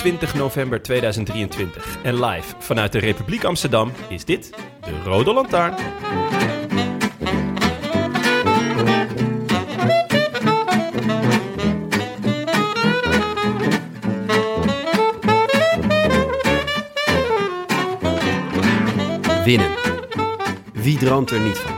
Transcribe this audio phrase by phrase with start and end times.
[0.00, 4.50] 24 november 2023 en live vanuit de Republiek Amsterdam is dit
[4.84, 5.74] de Rode Lantaarn.
[19.44, 19.70] Winnen.
[20.72, 21.72] Wie droomt er niet van?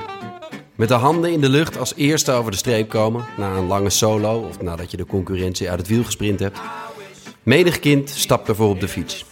[0.75, 3.91] Met de handen in de lucht als eerste over de streep komen, na een lange
[3.91, 6.61] solo of nadat je de concurrentie uit het wiel gesprint hebt.
[7.43, 9.25] Menig kind stapt ervoor op de fiets.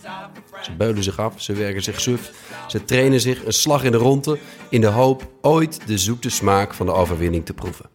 [0.63, 2.33] Ze beulen zich af, ze werken zich suf,
[2.69, 6.75] ze trainen zich een slag in de ronde in de hoop ooit de zoete smaak
[6.75, 7.89] van de overwinning te proeven.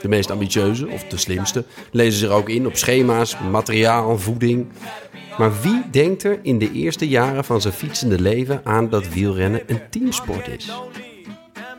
[0.00, 4.66] De meest ambitieuze, of de slimste, lezen zich ook in op schema's, materiaal, voeding.
[5.38, 9.62] Maar wie denkt er in de eerste jaren van zijn fietsende leven aan dat wielrennen
[9.66, 10.70] een teamsport is?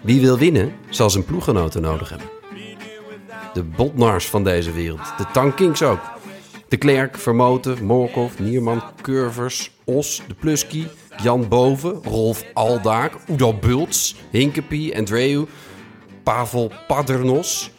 [0.01, 2.29] Wie wil winnen, zal zijn ploeggenoten nodig hebben.
[3.53, 6.16] De Botnars van deze wereld, de Tankings ook.
[6.67, 10.87] De Klerk, Vermoten, Morkov, Nierman, Curvers, Os, de Plusky,
[11.23, 15.45] Jan Boven, Rolf Aldaak, Udo Bults, Hinkepie, Andreu,
[16.23, 17.71] Pavel Padernos,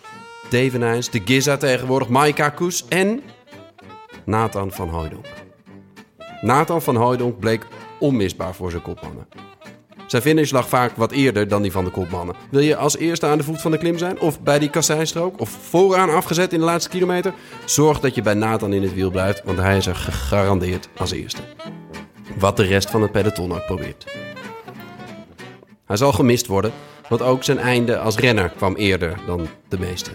[0.51, 3.23] Devenijns, de Giza tegenwoordig, Maika Koes en
[4.25, 5.27] Nathan van Hooijdonk.
[6.41, 7.67] Nathan van Hooijdonk bleek
[7.99, 9.29] onmisbaar voor zijn kopmannen.
[10.09, 12.37] Zijn finish lag vaak wat eerder dan die van de kopmannen.
[12.51, 14.21] Wil je als eerste aan de voet van de klim zijn?
[14.21, 15.41] Of bij die kasseistrook?
[15.41, 17.35] Of vooraan afgezet in de laatste kilometer?
[17.65, 21.11] Zorg dat je bij Nathan in het wiel blijft, want hij is er gegarandeerd als
[21.11, 21.41] eerste.
[22.39, 24.07] Wat de rest van het peloton ook probeert.
[25.85, 26.73] Hij zal gemist worden,
[27.09, 30.11] want ook zijn einde als renner kwam eerder dan de meeste.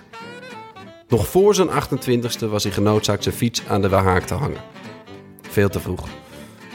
[1.08, 4.62] Nog voor zijn 28ste was hij genoodzaakt zijn fiets aan de haak te hangen.
[5.42, 6.08] Veel te vroeg.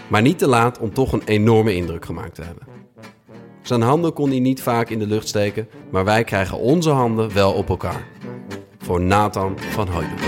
[0.09, 2.67] Maar niet te laat om toch een enorme indruk gemaakt te hebben.
[3.69, 7.33] Zijn handen kon hij niet vaak in de lucht steken, maar wij krijgen onze handen
[7.35, 8.07] wel op elkaar.
[8.79, 10.21] Voor Nathan van Hooydonk.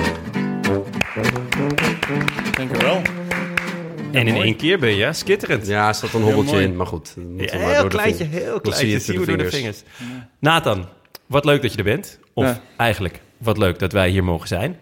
[2.56, 3.02] Dank u wel.
[4.12, 5.66] En in één keer ben je skitterend.
[5.66, 6.64] Ja, er zat een hobbeltje mooi.
[6.64, 7.12] in, maar goed.
[7.14, 9.12] dan moeten we maar heel door de kleintje, ving- heel dan zie je kleintje.
[9.12, 9.82] we de door de vingers.
[9.86, 10.22] vingers.
[10.38, 10.86] Nathan,
[11.26, 12.18] wat leuk dat je er bent.
[12.34, 12.60] Of Ja.
[12.76, 14.78] eigenlijk, wat leuk dat wij hier mogen zijn.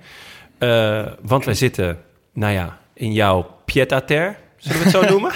[0.58, 1.98] Eh, want wij zitten,
[2.32, 4.34] nou ja, in jouw pied-à-terre.
[4.56, 5.32] Zullen we het zo noemen?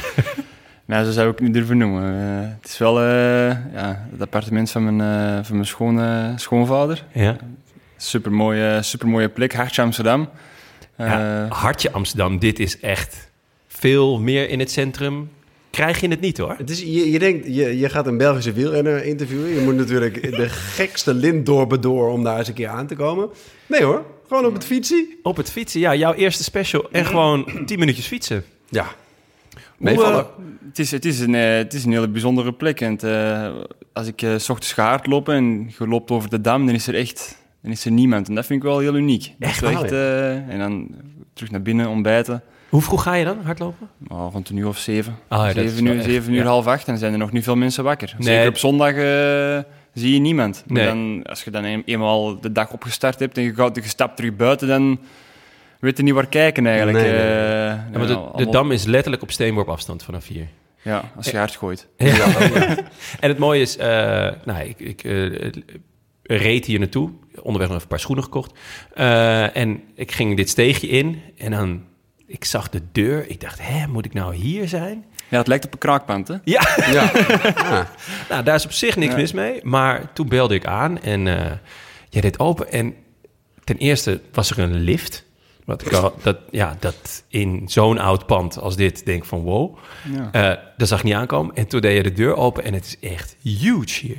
[0.93, 2.03] Nou, zo zou ik niet durven noemen.
[2.03, 6.37] Eh, het is wel eh, ja, het appartement van mijn, eh, van mijn schoon, eh,
[6.37, 7.05] schoonvader.
[7.13, 7.37] ja.
[7.97, 10.29] Supermooie, supermooie plek, hartje Amsterdam.
[10.97, 11.47] Eh, ja.
[11.49, 13.31] Hartje Amsterdam, dit is echt
[13.69, 15.31] veel meer in het centrum.
[15.71, 16.55] Krijg je het niet hoor.
[16.59, 19.49] Het is, je, je denkt, je, je gaat een Belgische wielrenner interviewen.
[19.49, 23.29] Je moet natuurlijk de gekste lintdorpen door om daar eens een keer aan te komen.
[23.67, 25.19] Nee hoor, gewoon op het fietsie.
[25.23, 26.89] Op het fietsen, ja, jouw eerste special.
[26.91, 28.45] En gewoon 10 minuutjes fietsen.
[28.69, 28.87] Ja,
[29.83, 30.19] meevallen.
[30.21, 30.27] eh,
[30.69, 32.81] het, is, het, is een, eh, het is een hele bijzondere plek.
[32.81, 33.49] En het, eh,
[33.93, 36.95] als ik s ochtends ga hardlopen en je loopt over de dam, dan is er
[36.95, 38.29] echt dan is er niemand.
[38.29, 39.35] En dat vind ik wel heel uniek.
[39.39, 40.89] Dat wel echt, eh, en dan
[41.33, 42.43] terug naar binnen, ontbijten.
[42.69, 43.89] Hoe vroeg ga je dan hardlopen?
[44.09, 45.17] Oh, rond een uur of zeven.
[45.29, 46.47] Ah, ja, zeven wel uur, echt, zeven uur ja.
[46.47, 46.81] half acht.
[46.81, 48.15] En dan zijn er nog niet veel mensen wakker.
[48.19, 48.27] Nee.
[48.29, 48.93] Zeker op zondag
[49.95, 50.65] zie je niemand.
[50.67, 50.87] Maar Nee.
[50.87, 54.17] dan, als je dan een- eenmaal de dag opgestart hebt en je, gaat, je stapt
[54.17, 54.99] terug buiten, dan
[55.83, 56.99] weet je niet waar kijken eigenlijk.
[56.99, 57.29] Nee, nee, nee.
[57.31, 58.07] Eh, Ja, maar
[58.37, 60.47] de, dam is letterlijk op steenworp afstand vanaf hier.
[60.83, 61.89] Ja, als je hard gooit.
[63.21, 63.89] En het mooie is, eh,
[64.45, 65.51] nou, ik, ik eh,
[66.23, 67.11] reed hier naartoe.
[67.35, 68.59] Onderweg nog even een paar schoenen gekocht.
[68.95, 71.21] Eh, en ik ging dit steegje in.
[71.39, 71.83] En dan
[72.27, 73.29] ik zag de deur.
[73.31, 75.05] Ik dacht, hè, moet ik nou hier zijn?
[75.29, 76.35] Ja, het lijkt op een kraakpand, hè?
[76.45, 77.11] Ja, Ja.
[77.57, 77.89] Ja.
[78.29, 79.19] nou, daar is op zich niks Ja.
[79.19, 79.61] mis mee.
[79.63, 81.51] Maar toen belde ik aan en eh
[82.09, 82.73] jij deed open.
[82.73, 82.95] En
[83.65, 85.25] ten eerste was er een lift.
[85.65, 89.77] Wat ik al, dat, ja, dat in zo'n oud pand als dit denk van wow.
[90.13, 90.29] Ja.
[90.33, 91.55] Eh, dat zag ik niet aankomen.
[91.55, 94.19] En toen deed je de deur open en het is echt huge hier.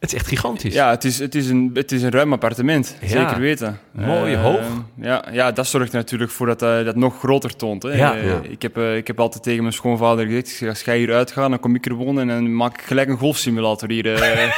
[0.00, 0.74] Het is echt gigantisch.
[0.74, 3.06] Ja, het is, het, is een, het is een ruim appartement, Ja.
[3.08, 3.78] zeker weten.
[3.92, 4.60] Mooi, Eh, hoog.
[5.00, 7.82] Ja, ja, dat zorgt er natuurlijk voor dat hij dat nog groter toont.
[7.82, 7.92] Hè.
[7.96, 8.14] Ja.
[8.16, 8.40] Eh, Ja.
[8.48, 11.60] Ik, heb, eh, ik heb altijd tegen mijn schoonvader gezegd, als jij hier uitgaan, dan
[11.60, 14.50] kom ik er wonen en dan maak ik gelijk een golfsimulator hier eh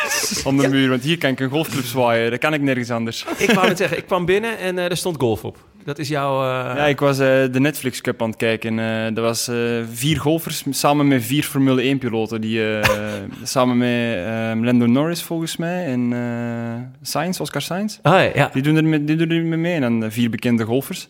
[0.46, 0.88] aan de muur.
[0.88, 3.26] Want hier kan ik een golfclub zwaaien, dat kan ik nergens anders.
[3.38, 5.56] Ik wou net zeggen, ik kwam binnen en eh, er stond golf op.
[5.84, 6.42] Dat is jouw...
[6.42, 8.78] eh, Ja, ik was eh, de Netflix Cup aan het kijken.
[8.78, 9.56] eh er was eh,
[9.92, 12.40] vier golfers samen met vier Formule 1 piloten.
[12.40, 12.88] Die, eh,
[13.42, 17.98] samen met eh, Lando Norris volgens mij en eh Sainz, Oscar Sainz.
[18.02, 18.50] Ah, ja, ja.
[18.52, 19.74] Die doen er, met, die doen er mee mee.
[19.80, 21.08] En dan vier bekende golfers.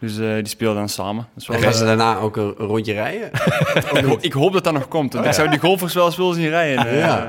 [0.00, 1.26] Dus eh, die spelen dan samen.
[1.34, 3.30] Dat is wel, En gaan ze daarna ook een, rondje rijden?
[3.98, 5.12] ik, ho- ik hoop dat dat nog komt.
[5.12, 6.96] Want ik zou die golfers wel eens willen zien rijden.
[6.96, 7.26] Ja.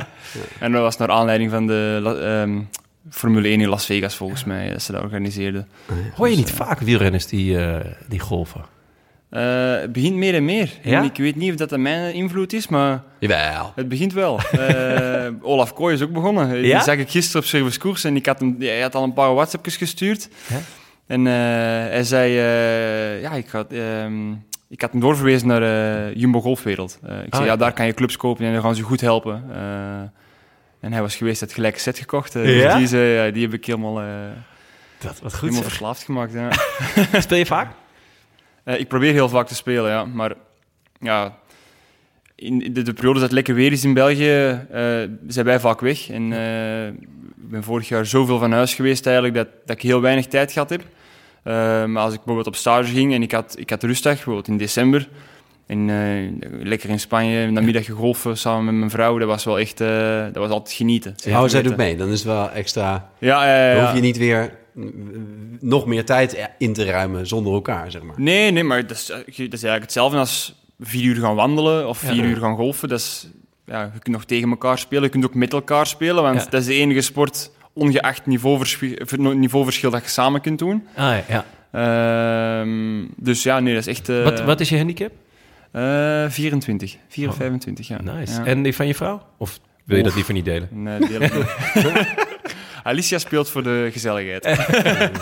[0.60, 2.60] En dat was naar aanleiding van de ehm,
[3.10, 4.70] Formule 1 in Las Vegas volgens mij.
[4.72, 5.68] Dat ze dat organiseerden.
[6.16, 8.62] Hoor je niet vaak wielrenners die, eh, die golven?
[9.30, 10.70] Eh, het begint meer en meer.
[10.84, 10.98] Ja?
[11.00, 13.04] En Ik weet niet of dat aan mijn invloed is, maar...
[13.20, 13.72] Jawel.
[13.76, 14.40] Het begint wel.
[14.52, 16.48] Eh, Olaf Kooi is ook begonnen.
[16.56, 16.62] Ja?
[16.76, 19.14] Die zag ik gisteren op Service Koers en ik had hem, hij had al een
[19.14, 20.30] paar WhatsAppjes gestuurd.
[20.48, 20.60] Ja?
[21.08, 21.34] En eh,
[21.92, 24.32] hij zei, eh, ja, ik, had, ehm,
[24.70, 27.00] ik had hem doorverwezen naar eh, Jumbo Golfwereld.
[27.04, 27.56] Eh, ik zei, Ah, ja, ja.
[27.56, 29.44] daar kan je clubs kopen en dan gaan ze je goed helpen.
[30.80, 32.36] En hij was geweest, had gelijk set gekocht.
[32.36, 32.78] eh, Ja?
[32.78, 34.08] dus die, heb ik helemaal, eh,
[35.00, 35.70] Dat, wat goed helemaal zeg.
[35.70, 36.34] verslaafd gemaakt.
[36.34, 36.50] Ja.
[37.22, 37.72] Speel je vaak?
[38.64, 40.06] Eh, ik probeer heel vaak te spelen, ja.
[40.06, 40.34] Maar
[41.00, 41.38] ja,
[42.36, 44.66] in de, de periode dat het lekker weer is in België,
[45.28, 46.10] zijn wij vaak weg.
[46.10, 46.32] En
[47.42, 50.52] ik ben vorig jaar zoveel van huis geweest eigenlijk, dat, dat ik heel weinig tijd
[50.52, 50.84] gehad heb.
[51.90, 54.58] Maar als ik bijvoorbeeld op stage ging en ik had, ik had rustdag, bijvoorbeeld in
[54.58, 55.08] december,
[55.70, 59.44] en eh, lekker in Spanje, in de middag gegolfen samen met mijn vrouw, dat was
[59.44, 61.16] wel echt, eh, dat was altijd genieten.
[61.28, 61.98] Oh, zij doet mee.
[61.98, 63.10] Dan is het wel extra...
[63.20, 64.58] Ja, ja, ja, Dan hoef je niet weer
[65.60, 68.16] nog meer tijd in te ruimen zonder elkaar, zeg maar.
[68.18, 71.98] Nee, nee, maar dat is, dat is eigenlijk hetzelfde als vier uur gaan wandelen of
[71.98, 72.90] vier uur gaan golfen.
[72.90, 73.30] Dat is,
[73.66, 76.62] ja, je kunt nog tegen elkaar spelen, je kunt ook met elkaar spelen, want dat
[76.62, 78.96] is de enige sport, ongeacht niveauverschil,
[79.34, 80.88] niveauverschil, dat je samen kunt doen.
[80.96, 81.46] Ah, ja.
[81.72, 84.10] Ehm, dus ja, nee, dat is echt...
[84.10, 85.12] eh, Wat, wat is je handicap?
[85.72, 87.40] Eh, 24, 4 of Oh.
[87.40, 88.02] 25, ja.
[88.02, 88.34] Nice.
[88.40, 88.46] Ja.
[88.46, 89.22] En die van je vrouw?
[89.38, 90.68] Of wil je dat liever niet delen?
[90.72, 91.34] Nee, deel ik.
[92.84, 94.46] Alicia speelt voor de gezelligheid.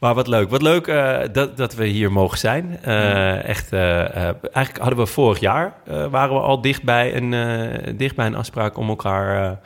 [0.00, 0.50] Maar wat leuk.
[0.50, 2.78] Wat leuk eh, dat, dat we hier mogen zijn.
[2.82, 7.34] Eh, echt, eh, eh, eigenlijk hadden we vorig jaar, eh, waren we al dichtbij een,
[7.34, 9.56] eh dichtbij een afspraak om elkaar eh,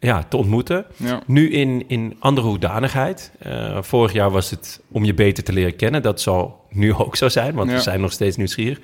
[0.00, 0.84] ja, te ontmoeten.
[0.96, 1.22] Ja.
[1.26, 3.32] Nu in, in andere hoedanigheid.
[3.38, 6.02] Eh, vorig jaar was het om je beter te leren kennen.
[6.02, 7.76] Dat zal nu ook zo zijn, want Ja.
[7.76, 8.78] we zijn nog steeds nieuwsgierig.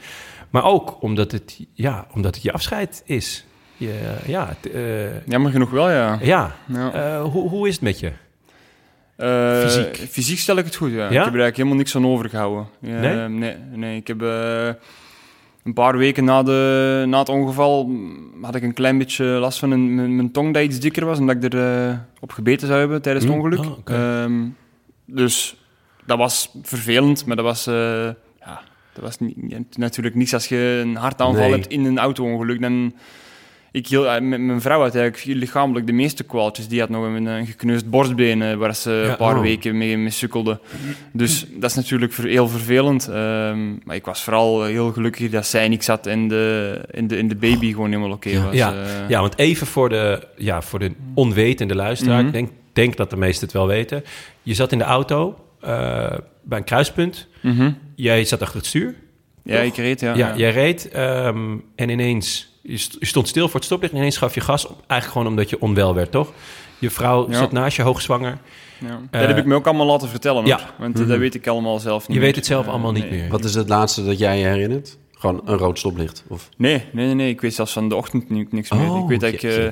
[0.50, 3.44] Maar ook omdat het, ja, omdat het je afscheid is.
[3.76, 6.18] Je, ja, t- eh, Jammer genoeg wel, ja.
[6.22, 6.54] ja.
[6.92, 8.12] Eh, hoe, hoe is het met je?
[9.62, 9.96] Fysiek?
[10.10, 10.96] Fysiek stel ik het goed, ja.
[10.96, 11.04] Ja?
[11.04, 12.66] Ik heb er eigenlijk helemaal niks aan overgehouden.
[12.80, 13.28] Ja, Nee?
[13.28, 13.54] nee?
[13.72, 14.20] Nee, Ik heb
[15.66, 17.90] een paar weken na, de, na het ongeval
[18.40, 21.18] had ik een klein beetje last van een, mijn, mijn tong dat iets dikker was,
[21.18, 23.64] omdat ik er eh, op gebeten zou hebben tijdens het Mm, ongeluk.
[23.66, 23.78] oh.
[23.84, 24.44] Ehm,
[25.04, 25.56] dus
[26.04, 27.66] dat was vervelend, maar dat was...
[27.66, 27.74] eh,
[28.40, 28.60] ja,
[28.92, 31.50] dat was niet, natuurlijk niets als je een hartaanval Nee.
[31.52, 32.60] hebt in een auto-ongeluk.
[32.60, 32.92] Dan,
[33.76, 36.68] ik heel, eh, met mijn vrouw had eigenlijk lichamelijk de meeste kwaaltjes.
[36.68, 39.42] Die had nog een, een gekneusd borstbeen eh, waar ze Ja, een paar oh.
[39.42, 40.60] weken mee, mee sukkelde.
[41.12, 43.08] Dus dat is natuurlijk heel vervelend.
[43.08, 47.16] Ehm, maar ik was vooral heel gelukkig dat zij niks had en de, en de,
[47.16, 48.54] en de baby gewoon helemaal oké was.
[48.54, 49.08] Ja, eh.
[49.08, 52.26] Ja, want even voor de, ja, voor de onwetende luisteraar, Mhm.
[52.26, 54.04] ik denk, denk dat de meesten het wel weten.
[54.42, 57.26] Je zat in de auto eh, bij een kruispunt.
[57.42, 57.70] Mhm.
[57.94, 58.94] Jij zat achter het stuur.
[59.42, 60.14] Ja, ik reed, ja.
[60.14, 60.36] Ja, ja.
[60.36, 64.16] jij reed ehm, en ineens, je st- je stond stil voor het stoplicht en ineens
[64.16, 64.66] gaf je gas.
[64.66, 66.32] op, Eigenlijk gewoon omdat je onwel werd, toch?
[66.78, 67.38] Je vrouw Ja.
[67.38, 68.38] zat naast je, hoogzwanger.
[68.80, 69.00] Ja.
[69.10, 70.48] Eh, dat heb ik me ook allemaal laten vertellen, hoor.
[70.48, 70.60] ja.
[70.78, 71.08] want Mhm.
[71.08, 73.20] dat weet ik allemaal zelf niet Je weet het zelf allemaal niet nee.
[73.20, 73.30] meer.
[73.30, 74.98] Wat is het laatste dat jij je herinnert?
[75.18, 76.24] Gewoon een rood stoplicht?
[76.28, 76.48] Of...
[76.56, 77.28] Nee, nee, nee, nee.
[77.30, 78.90] Ik weet zelfs van de ochtend ni- niks meer.
[78.90, 79.64] Oh, ik weet dat ik, eh,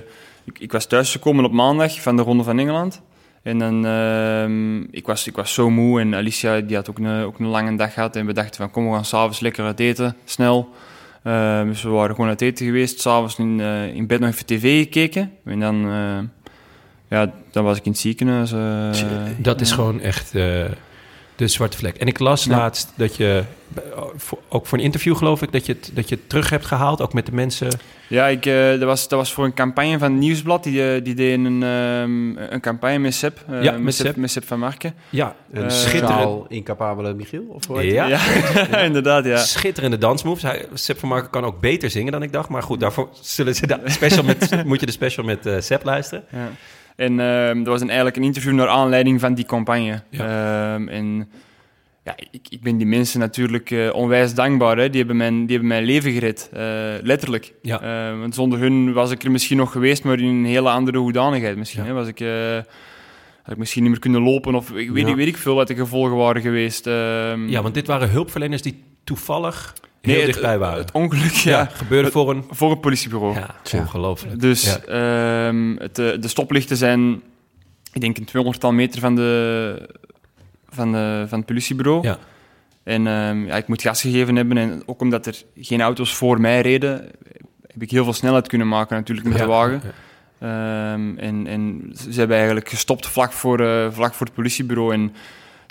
[0.45, 0.59] ik...
[0.59, 3.01] Ik was thuisgekomen op maandag van de Ronde van Engeland.
[3.43, 3.87] En dan...
[3.87, 6.01] ehm, ik, was, ik was zo moe.
[6.01, 8.17] En Alicia die had ook een, ook een lange dag gehad.
[8.17, 10.17] En we dachten van, kom, we gaan s'avonds lekker uit eten.
[10.25, 10.69] Snel.
[11.25, 13.01] Ehm, dus we waren gewoon uit eten geweest.
[13.01, 15.33] S'avonds in, eh, in bed nog even tv gekeken.
[15.45, 15.85] En dan...
[15.91, 16.19] eh,
[17.09, 18.53] ja, dan was ik in het ziekenhuis.
[18.53, 18.91] eh,
[19.39, 20.33] Dat is gewoon echt
[21.37, 21.97] de zwarte vlek.
[21.97, 22.57] En ik las Ja.
[22.57, 23.43] laatst dat je
[24.49, 27.01] ook voor een interview geloof ik dat je het, dat je het terug hebt gehaald,
[27.03, 27.69] ook met de mensen.
[28.09, 30.63] Ja, ik, eh, dat, was, dat was voor een campagne van het Nieuwsblad.
[30.65, 33.39] Die, eh, die deden een, ehm, een campagne met Seb.
[33.49, 34.07] eh, Ja, met met Seb.
[34.07, 34.95] Seb, met Seb van Marken.
[35.11, 37.45] Ja, Een schitterend incapabele Michiel?
[37.49, 38.07] Of hoe heet ja.
[38.71, 39.37] Ja, inderdaad, ja.
[39.37, 40.43] schitterende dansmoves.
[40.43, 42.49] Hij, Sepp van Marken kan ook beter zingen dan ik dacht.
[42.49, 45.85] Maar goed, daarvoor zullen ze de special met, moet je de special met eh Sepp
[45.85, 46.25] luisteren.
[46.33, 46.49] Ja.
[46.97, 50.03] En ehm, dat was een, eigenlijk een interview naar aanleiding van die campagne.
[50.11, 50.75] Ja.
[50.75, 51.29] Ehm, en
[52.05, 54.77] ja, ik, ik ben die mensen natuurlijk eh, onwijs dankbaar.
[54.79, 54.89] Hè.
[54.89, 56.63] Die, hebben mijn, die hebben mijn leven gered, eh,
[57.03, 57.53] letterlijk.
[57.63, 57.81] Ja.
[57.81, 60.99] Ehm, want zonder hun was ik er misschien nog geweest, maar in een hele andere
[60.99, 61.83] hoedanigheid misschien.
[61.83, 61.89] Ja.
[61.89, 61.95] Hè.
[61.95, 62.55] Was ik, eh,
[63.43, 65.15] had ik misschien niet meer kunnen lopen of ik weet, Ja.
[65.15, 66.87] weet ik veel wat de gevolgen waren geweest.
[66.87, 69.75] Ehm, Ja, want dit waren hulpverleners die toevallig
[70.07, 70.79] nee, het- dichtbij waren.
[70.79, 71.65] Het ongeluk, ja, ja.
[71.73, 72.45] gebeurde voor een...
[72.51, 73.35] Voor een politiebureau.
[73.35, 73.79] Ja, Tja.
[73.79, 74.41] ongelooflijk.
[74.41, 74.79] Dus Ja.
[75.47, 77.23] ehm, het, eh, de stoplichten zijn,
[77.93, 79.89] ik denk, een 200-tal meter van, de,
[80.69, 82.03] van, de, van het politiebureau.
[82.03, 82.19] Ja.
[82.83, 84.57] En ehm, ja, ik moet gas gegeven hebben.
[84.59, 86.93] En ook omdat er geen auto's voor mij reden,
[87.67, 89.83] heb ik heel veel snelheid kunnen maken natuurlijk met Ja, de wagen.
[89.85, 89.91] ja.
[90.39, 94.93] Ehm, en, en ze hebben eigenlijk gestopt vlak voor, eh, vlak voor het politiebureau.
[94.93, 95.15] En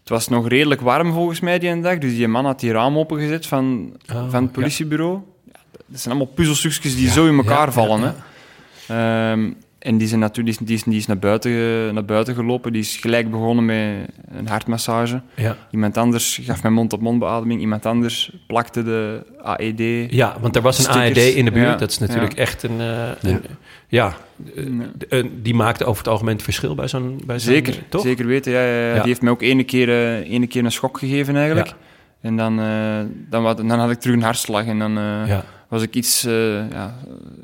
[0.03, 1.97] het was nog redelijk warm volgens mij die dag.
[1.97, 5.19] Dus die man had die raam opengezet van, Oh, van het politiebureau.
[5.43, 8.01] Ja, dat zijn allemaal puzzelstukjes die zo in elkaar vallen.
[8.01, 9.31] Hè?
[9.31, 9.51] Ehm,
[9.83, 11.51] en die, zijn natuurlijk, die, is, die, is, naar buiten,
[11.93, 12.71] naar buiten gelopen.
[12.73, 15.21] Die is gelijk begonnen met een hartmassage.
[15.35, 15.57] Ja.
[15.71, 17.61] Iemand anders gaf mij mond-op-mond beademing.
[17.61, 20.11] Iemand anders plakte de AED.
[20.13, 21.17] Ja, want er was een Stickers.
[21.27, 21.65] AED in de buurt.
[21.67, 22.41] Ja, Dat is natuurlijk ja.
[22.41, 22.79] echt een...
[22.79, 23.41] eh, een-
[23.87, 24.13] ja,
[25.09, 27.21] eh, die maakte over het algemeen het verschil bij zo'n...
[27.25, 28.01] bij zo'n- Zeker, toch?
[28.01, 28.51] zeker weten.
[28.51, 28.87] Ja, ja, ja.
[28.87, 28.93] Ja.
[28.93, 31.67] Die heeft mij ook ene keer, eh, ene keer een schok gegeven eigenlijk.
[31.67, 31.73] Ja.
[32.21, 32.99] En dan, eh,
[33.29, 36.25] dan, wat, dan had ik terug een hartslag en dan eh, Ja, was ik iets,
[36.25, 36.95] eh, ja,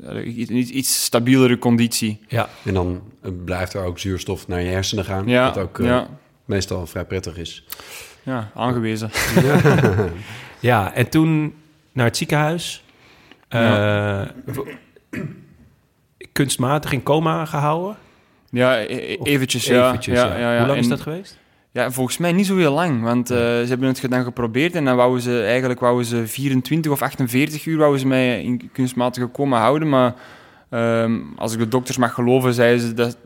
[0.06, 2.20] eh, iets, iets, iets stabielere conditie.
[2.28, 2.48] ja.
[2.64, 5.26] En dan eh, blijft er ook zuurstof naar je hersenen gaan.
[5.28, 6.08] Ja, Wat ook eh, ja,
[6.44, 7.64] meestal vrij prettig is.
[8.22, 9.10] ja, aangewezen.
[10.60, 11.54] Ja, en toen
[11.92, 12.84] naar het ziekenhuis.
[13.48, 14.22] Eh,
[16.32, 17.96] kunstmatig in coma gehouden.
[18.50, 19.88] Ja, e- e- eventjes, ja.
[19.88, 20.38] Eventjes, ja, ja.
[20.38, 20.58] ja, ja.
[20.58, 21.38] Hoe lang is dat geweest?
[21.72, 24.84] Ja, volgens mij niet zo heel lang, want eh, ze hebben het dan geprobeerd en
[24.84, 29.30] dan wouden ze eigenlijk wouden ze 24 of 48 uur wouden ze mij in kunstmatige
[29.30, 30.14] coma houden, maar
[30.70, 33.16] ehm, als ik de dokters mag geloven, zeiden ze dat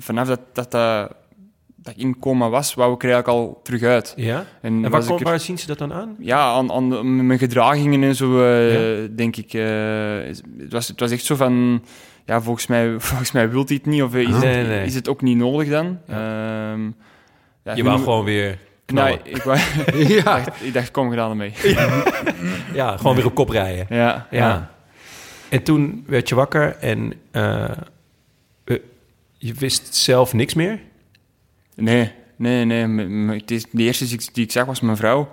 [0.00, 1.10] vanaf dat, dat, dat,
[1.76, 4.12] dat ik in coma was, wou ik er eigenlijk al terug uit.
[4.16, 4.44] Ja.
[4.62, 6.16] En, En waar, kom- er- waar zien ze dat dan aan?
[6.18, 9.52] ja, aan, aan mijn gedragingen en zo, eh, denk ik.
[9.54, 9.62] eh,
[10.58, 11.82] het, was, het was echt zo van...
[12.24, 14.84] Ja, volgens mij, volgens mij wilt hij het niet, of is, Nee, het, nee.
[14.86, 15.98] is het ook niet nodig dan?
[16.08, 16.90] Ehm,
[17.64, 19.18] ja, Je wou gewoon weer knallen.
[19.24, 19.58] Nee, ik, wou,
[20.08, 20.18] ja.
[20.18, 21.52] ik, dacht, ik dacht, kom gedaan ermee.
[22.74, 23.86] Ja, gewoon weer op kop rijden.
[23.88, 24.38] Ja, Ja.
[24.38, 24.70] ja.
[25.48, 27.64] En toen werd je wakker en eh,
[28.64, 28.76] eh,
[29.38, 30.80] je wist zelf niks meer?
[31.74, 32.86] Nee, nee, nee.
[32.86, 35.30] M- m- Het is, de eerste die ik, die ik zag was mijn vrouw.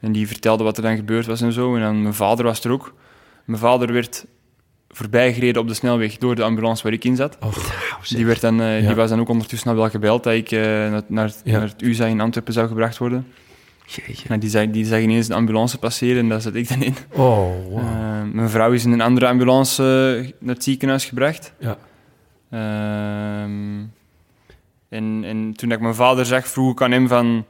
[0.00, 1.74] En die vertelde wat er dan gebeurd was en zo.
[1.74, 2.94] En dan mijn vader was er ook.
[3.44, 4.24] Mijn vader werd
[4.92, 7.36] voorbijgereden op de snelweg door de ambulance waar ik in zat.
[7.40, 7.52] Oh,
[8.08, 8.86] Die, werd dan, eh, Ja.
[8.86, 11.52] die was dan ook ondertussen al wel gebeld dat ik eh, naar, naar, Ja.
[11.58, 13.26] naar het UZA in Antwerpen zou gebracht worden.
[13.86, 14.24] Jeetje.
[14.28, 16.94] Maar die, zag, die zag ineens een ambulance passeren en daar zat ik dan in.
[17.10, 17.18] Oh,
[17.68, 17.78] wow.
[17.78, 19.82] Eh, mijn vrouw is in een andere ambulance
[20.38, 21.52] naar het ziekenhuis gebracht.
[21.58, 21.76] Ja.
[22.50, 23.78] Ehm,
[24.88, 27.44] en, en toen ik mijn vader zag, vroeg ik aan hem van...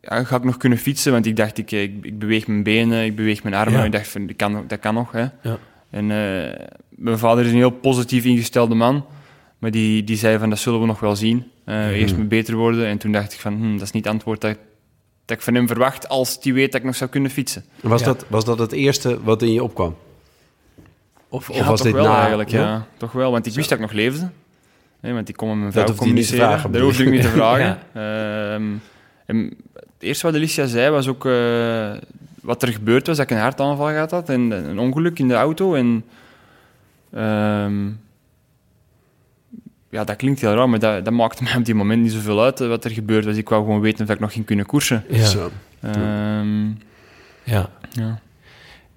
[0.00, 1.12] Ja, ga ik nog kunnen fietsen?
[1.12, 3.84] Want ik dacht, ik, ik, ik beweeg mijn benen, ik beweeg mijn armen.
[3.84, 5.12] Ik dacht, van, dat, kan, dat kan nog.
[5.12, 5.20] Hè.
[5.42, 5.58] Ja.
[5.96, 9.04] En eh, mijn vader is een heel positief ingestelde man.
[9.58, 11.44] Maar die, die zei van, dat zullen we nog wel zien.
[11.64, 12.86] Eh, Eerst moet beter worden.
[12.86, 14.56] En toen dacht ik van, hm, dat is niet het antwoord dat,
[15.24, 16.08] dat ik van hem verwacht...
[16.08, 17.64] als die weet dat ik nog zou kunnen fietsen.
[17.80, 18.06] Was, Ja.
[18.06, 19.96] dat, was dat het eerste wat in je opkwam?
[21.28, 22.18] Of, of Ja, was dit wel na?
[22.20, 22.86] eigenlijk, ja.
[22.96, 24.28] Toch wel, want ik wist dat ik nog leefde.
[25.00, 26.46] Nee, want ik kon met mijn vrouw niet te communiceren.
[26.46, 27.78] vragen, Dat hoefde ik niet te vragen.
[27.94, 28.54] Ja.
[28.54, 28.64] Ehm,
[29.26, 31.92] en het eerste wat Alicia zei was ook eh,
[32.46, 35.34] wat er gebeurd was, dat ik een hartaanval gehad had en een ongeluk in de
[35.34, 35.74] auto.
[35.74, 36.04] En,
[37.12, 37.86] ehm,
[39.90, 42.42] ja, dat klinkt heel raar, maar dat, dat maakte mij op die moment niet zoveel
[42.42, 43.36] uit eh, wat er gebeurd was.
[43.36, 45.04] Ik wou gewoon weten of ik nog ging kunnen koersen.
[45.08, 45.24] Ja.
[45.24, 45.50] Zo.
[45.80, 46.66] Ehm,
[47.42, 47.70] ja.
[47.90, 48.20] ja.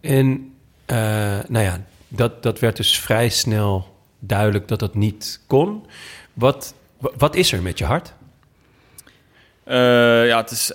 [0.01, 0.53] En
[0.85, 0.97] eh,
[1.47, 5.85] nou ja, dat, dat werd dus vrij snel duidelijk dat dat niet kon.
[6.33, 8.13] Wat, wa- wat is er met je hart?
[9.63, 10.73] Eh, ja, het, is,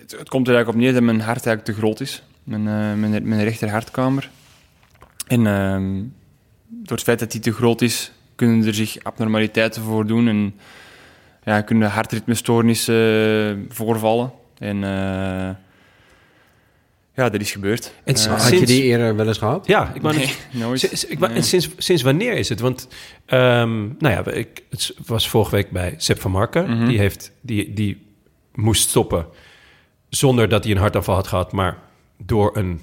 [0.00, 2.22] het, het komt er eigenlijk op neer dat mijn hart eigenlijk te groot is.
[2.44, 4.30] Mijn, eh, mijn, mijn rechter hartkamer.
[5.26, 6.02] En ehm,
[6.68, 10.28] door het feit dat die te groot is, kunnen er zich abnormaliteiten voordoen.
[10.28, 10.54] En
[11.44, 14.32] ja, kunnen hartritmestoornissen eh, voorvallen.
[14.58, 15.50] En eh,
[17.14, 17.92] ja, dat is gebeurd.
[18.04, 19.66] En Had je die eerder wel eens gehad?
[19.66, 20.80] Ja, ik wou nee, nooit.
[20.80, 21.30] Sinds, ik, Nee.
[21.30, 22.60] en sinds, sinds wanneer is het?
[22.60, 22.88] Want,
[23.26, 26.70] ehm, nou ja, ik, het was vorige week bij Sepp van Marken.
[26.70, 26.86] Mhm.
[26.86, 28.06] die, heeft, die, die
[28.54, 29.26] moest stoppen
[30.16, 31.78] zonder dat hij een hartaanval had gehad, maar
[32.18, 32.80] door een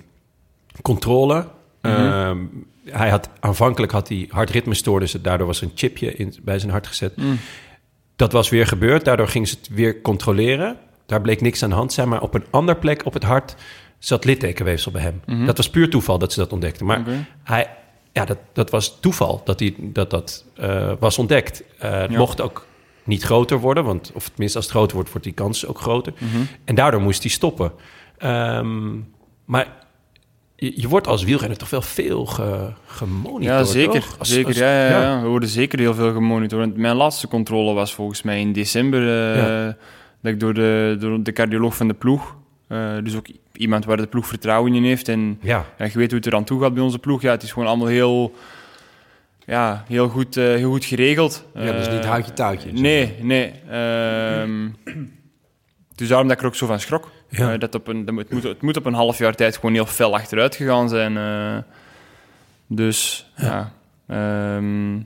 [0.81, 1.47] controle.
[1.81, 2.37] Ehm,
[2.85, 7.13] hij had, aanvankelijk had hij hartritmestoornissen, daardoor was een chipje in, bij zijn hart gezet.
[8.15, 10.77] Dat was weer gebeurd, daardoor gingen ze het weer controleren.
[11.05, 13.55] Daar bleek niks aan de hand zijn, maar op een andere plek op het hart
[13.99, 15.45] zat littekenweefsel bij hem.
[15.45, 16.85] Dat was puur toeval dat ze dat ontdekten.
[16.85, 17.03] Maar
[17.43, 17.69] hij,
[18.11, 21.63] ja, dat, dat was toeval dat hij, dat, dat eh, was ontdekt.
[21.77, 22.17] Eh, het Ja.
[22.17, 22.65] mocht ook
[23.03, 26.13] niet groter worden, want of tenminste als het groter wordt, wordt die kans ook groter.
[26.17, 26.41] Mhm.
[26.65, 27.71] En daardoor moest hij stoppen.
[28.17, 28.89] Ehm,
[29.45, 29.67] maar
[30.55, 34.05] je, je wordt als wielrenner toch wel veel ge, gemonitord, Ja, zeker.
[34.19, 35.21] Als- zeker als- ja, ja, ja.
[35.21, 36.77] We worden zeker heel veel gemonitord.
[36.77, 39.01] Mijn laatste controle was volgens mij in december.
[39.01, 39.77] eh, Ja.
[40.21, 42.35] Dat ik door de, door de cardioloog van de ploeg...
[42.67, 45.07] eh, dus ook iemand waar de ploeg vertrouwen in heeft.
[45.07, 47.21] En ja, je weet hoe het er aan toe gaat bij onze ploeg.
[47.21, 48.33] Ja, het is gewoon allemaal heel...
[49.51, 51.45] Ja, heel goed, eh, heel goed geregeld.
[51.53, 52.69] Ja, dus niet Eh, houtje touwtje.
[52.69, 53.51] zeg Nee, nee.
[53.69, 54.69] ehm,
[55.95, 57.11] dus daarom dat ik er ook zo van schrok.
[57.29, 57.53] Ja.
[57.53, 59.55] Eh, dat op een, dat moet- het, moet, het moet op een half jaar tijd
[59.55, 61.17] gewoon heel fel achteruit gegaan zijn.
[61.17, 61.57] eh.
[62.67, 63.71] dus ja.
[64.07, 64.99] ehm,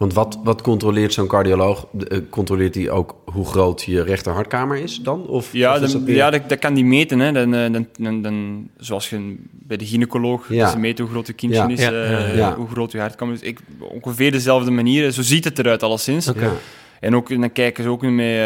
[0.00, 1.86] Want wat, wat controleert zo'n cardioloog?
[2.08, 5.26] Eh, Controleert hij ook hoe groot je rechterhartkamer is dan?
[5.26, 7.18] Of, ja, of is dan, dat ja dat, dat kan die meten.
[7.18, 7.32] Hè.
[7.32, 10.70] Dan, eh, dan, dan, dan, zoals je bij de gynaecoloog, Ja.
[10.70, 11.68] ze meten hoe groot je kindje Ja.
[11.68, 13.40] is, Ja, eh, hoe groot je hartkamer is.
[13.40, 15.10] Ik, ongeveer dezelfde manier.
[15.10, 16.24] Zo ziet het eruit alleszins.
[16.24, 16.52] Ja.
[17.00, 18.38] En ook, dan kijken ze ook mee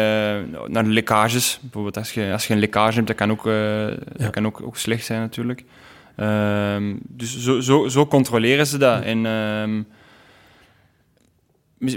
[0.67, 1.59] naar lekkages.
[1.61, 3.43] Bijvoorbeeld als je, als je een lekkage hebt, dat kan ook,
[4.17, 5.63] dat kan ook, ook slecht zijn natuurlijk.
[6.15, 9.03] Ehm, dus zo, zo, zo controleren ze dat.
[9.03, 9.81] En ehm,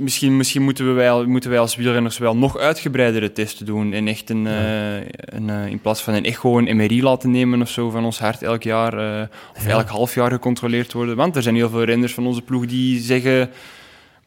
[0.01, 3.93] misschien, misschien moeten, we wel, moeten wij als wielrenners wel nog uitgebreidere testen doen.
[3.93, 7.63] En echt een, eh, een, eh, in plaats van een echo een MRI laten nemen
[7.63, 8.99] of zo van ons hart elk jaar.
[9.21, 9.27] eh,
[9.57, 11.17] of elk half jaar gecontroleerd worden.
[11.17, 13.51] Want er zijn heel veel renners van onze ploeg die zeggen...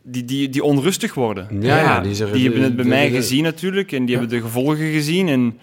[0.03, 1.47] Die, die, die onrustig worden.
[1.59, 3.91] Ja, ja, die zeggen- hebben het bij mij gezien natuurlijk.
[3.91, 5.27] En die hebben de gevolgen gezien.
[5.27, 5.59] En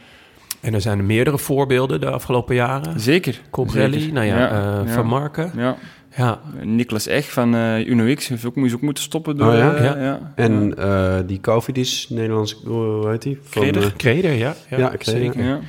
[0.60, 3.00] en er zijn er meerdere voorbeelden de afgelopen jaren.
[3.00, 3.40] zeker.
[3.50, 4.92] Cobrelli, nou ja, Ja, ja.
[4.92, 5.52] Van Marken.
[5.56, 5.76] Ja.
[6.18, 9.36] Ja, Niklas Ech van eh UnoX heeft ook, moest ook moeten stoppen.
[9.36, 9.74] Door, Oh ja?
[9.74, 9.96] eh, Ja.
[9.96, 10.32] ja.
[10.34, 13.38] En eh, die COVID is Nederlands, hoe heet die?
[13.42, 13.92] Van, Kreder.
[13.96, 14.54] Kreder, ja.
[14.70, 15.44] Ja, Ja, Kreder, zeker.
[15.44, 15.60] Ja.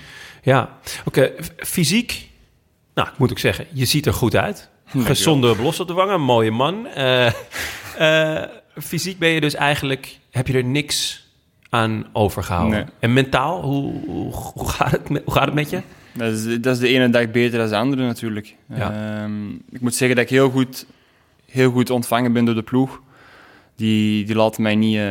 [0.41, 0.70] Ja,
[1.06, 1.32] oké.
[1.58, 2.29] Fysiek,
[2.94, 4.70] nou, ik moet ik zeggen, je ziet er goed uit.
[4.98, 6.88] Gezonde blos op de wangen, mooie man.
[6.88, 7.25] Eh,
[7.98, 8.44] eh,
[8.81, 11.27] fysiek ben je dus eigenlijk, heb je er niks
[11.70, 12.77] aan overgehouden.
[12.77, 12.85] Nee.
[13.00, 15.81] En mentaal, hoe, hoe, hoe gaat het met, hoe gaat het met je?
[16.20, 18.55] Dat is, dat is de ene dag beter dan de andere natuurlijk.
[18.75, 18.92] Ja.
[19.24, 20.86] Ehm, ik moet zeggen dat ik heel goed,
[21.46, 23.01] heel goed ontvangen ben door de ploeg.
[23.75, 25.03] Die, die, laten, mij niet, eh,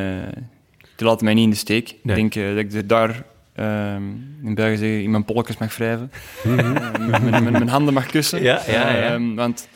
[0.97, 1.95] die laten mij niet in de steek.
[2.03, 2.17] Nee.
[2.17, 3.23] Ik denk eh, dat ik daar
[3.55, 4.03] ehm,
[4.43, 6.11] in België zeggen, in mijn polletjes mag wrijven.
[6.45, 8.43] Eh, met- met mijn handen mag kussen.
[8.43, 9.13] Ja, ja, ja.
[9.13, 9.69] Ehm, want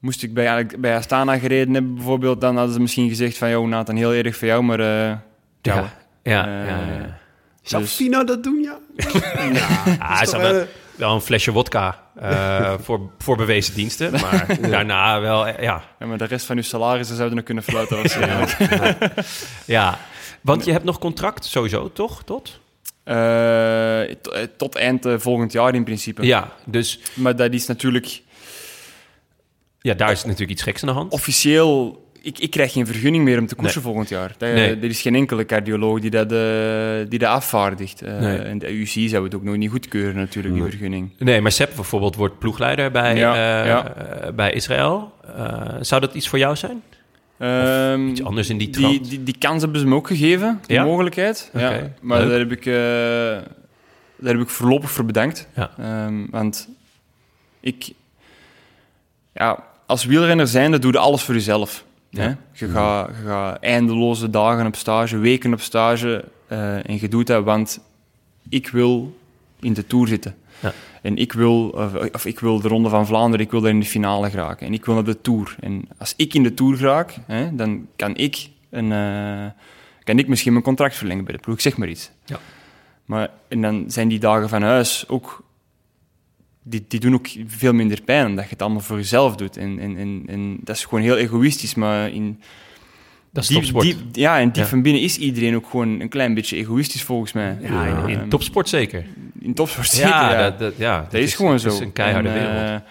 [0.00, 3.68] moest ik bij, bij Astana gereden hebben bijvoorbeeld, dan hadden ze misschien gezegd van, joh
[3.68, 4.80] Nathan, heel erg voor jou, maar...
[4.80, 5.20] eh, Ja,
[5.62, 5.92] ja,
[6.22, 7.18] ja, Eh, ja, ja.
[7.62, 8.78] Zou Dus- Fino dat doen, ja?
[8.96, 14.12] Ah, hij toch, zou wel, wel een flesje wodka eh, voor, voor bewezen diensten.
[14.12, 15.84] Maar daarna wel, eh, ja.
[15.98, 18.56] ja, maar de rest van uw salarissen zouden nog kunnen fluiten waarschijnlijk.
[19.66, 19.98] ja.
[20.40, 22.22] Want je hebt nog contract sowieso, toch?
[22.24, 22.60] Tot?
[23.04, 24.00] Eh,
[24.56, 26.26] tot eind volgend jaar in principe.
[26.26, 28.22] Ja, dus Maar dat is natuurlijk
[29.82, 31.12] ja, daar is natuurlijk iets geks aan de hand.
[31.12, 32.00] officieel...
[32.22, 33.90] Ik, ik krijg geen vergunning meer om te koersen Nee.
[33.92, 34.34] volgend jaar.
[34.38, 34.76] Dat, Nee.
[34.76, 38.02] Er is geen enkele cardioloog die dat, eh, die dat afvaardigt.
[38.02, 38.38] Eh, Nee.
[38.38, 41.10] En de UC zou het ook nog niet goedkeuren natuurlijk, die vergunning.
[41.18, 43.94] Nee, maar Sepp bijvoorbeeld wordt ploegleider bij, Ja, eh, ja.
[43.94, 45.12] eh, bij Israël.
[45.36, 46.82] Eh, zou dat iets voor jou zijn?
[47.38, 49.08] Ehm, Iets anders in die die, trant?
[49.10, 50.84] die, die kans hebben ze me ook gegeven, die Ja?
[50.84, 51.50] mogelijkheid.
[52.00, 52.28] Maar leuk.
[52.28, 52.72] daar heb, ik, eh,
[54.16, 55.48] daar heb ik voorlopig voor bedankt.
[55.78, 56.68] Ehm, want
[57.60, 57.90] ik...
[59.34, 61.84] Ja, als wielrenner zijnde doe je alles voor jezelf.
[62.14, 62.36] Ja.
[62.52, 66.24] Je, gaat, je gaat eindeloze dagen op stage, weken op stage.
[66.48, 67.80] en je doet dat, want
[68.48, 69.16] ik wil
[69.60, 70.34] in de Tour zitten.
[70.60, 70.72] Ja.
[71.02, 71.68] En ik wil,
[72.12, 74.66] of, ik wil de Ronde van Vlaanderen, ik wil daar in de finale geraken.
[74.66, 75.56] En ik wil naar de Tour.
[75.60, 79.50] En als ik in de Tour raak, hè, dan kan ik, een, eh,
[80.04, 81.54] kan ik misschien mijn contract verlengen bij de ploeg.
[81.54, 82.10] Ik zeg maar iets.
[82.24, 82.38] Ja.
[83.04, 85.41] Maar, en dan zijn die dagen van huis ook...
[86.62, 89.56] Die, die doen ook veel minder pijn, omdat je het allemaal voor jezelf doet.
[89.56, 92.40] En, en, en, en dat is gewoon heel egoïstisch, maar in...
[93.32, 93.84] Dat is diep- topsport.
[93.84, 94.66] diep- ja, en diep Ja.
[94.66, 97.58] van binnen is iedereen ook gewoon een klein beetje egoïstisch, volgens mij.
[97.60, 99.06] ja, in, in topsport zeker.
[99.40, 100.42] in topsport zeker, Ja, ja.
[100.50, 101.66] dat, dat, ja, dat Dat is gewoon zo.
[101.68, 102.56] Het is een keiharde En, wereld.
[102.56, 102.82] eh, Maar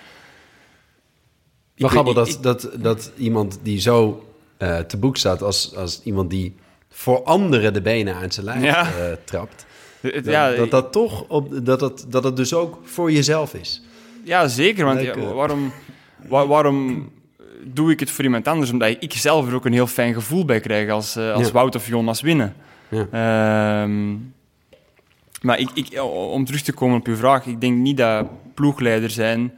[1.76, 6.30] ik- grappig dat, dat, dat iemand die zo eh, te boek staat als, als iemand
[6.30, 6.56] die
[6.90, 8.86] voor anderen de benen aan zijn lijf Ja.
[8.86, 9.66] eh, trapt.
[10.02, 13.54] Het- Dat, ja, dat dat toch op, dat, dat, dat het dus ook voor jezelf
[13.54, 13.82] is.
[14.24, 14.86] Ja, zeker.
[14.86, 15.32] Want ja, eh.
[15.32, 15.72] waarom,
[16.28, 17.10] wa- waarom
[17.64, 18.72] doe ik het voor iemand anders?
[18.72, 21.52] Omdat ik zelf er ook een heel fijn gevoel bij krijg als, eh, als Ja.
[21.54, 22.56] Wout of Jonas winnen.
[22.90, 23.08] Ja.
[23.12, 24.16] Ehm,
[25.42, 29.10] Maar ik, ik, om terug te komen op uw vraag, ik denk niet dat ploegleider
[29.10, 29.54] zijn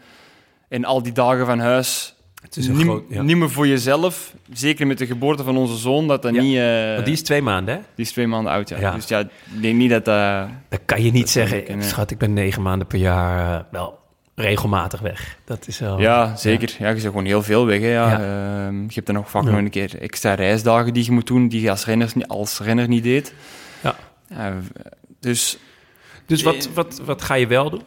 [0.67, 3.03] en al die dagen van huis Het is een niet, groot...
[3.09, 3.21] Ja.
[3.21, 6.57] niet meer voor jezelf, zeker met de geboorte van onze zoon, dat dat Ja, niet...
[6.57, 7.79] eh, Want die is twee maanden, hè?
[7.95, 8.91] die is twee maanden oud, ja.
[8.91, 10.47] Dus ja, ik denk niet dat dat...
[10.69, 13.65] Dan kan je niet Dat zeggen, kan schat, ik ben negen maanden per jaar eh,
[13.71, 13.99] wel
[14.35, 15.37] regelmatig weg.
[15.45, 15.99] Dat is wel...
[15.99, 16.75] Ja, zeker.
[16.79, 16.89] Ja.
[16.89, 17.79] je zit gewoon heel veel weg.
[17.79, 18.11] Hè, ja.
[18.11, 21.47] Ehm, je hebt dan nog vaak nog een keer extra reisdagen die je moet doen,
[21.47, 23.33] die je als renner, als renner niet deed.
[23.83, 23.95] Ja.
[24.29, 24.53] Ja,
[25.19, 25.57] dus...
[26.25, 27.81] Dus wat, wat, wat ga je wel doen?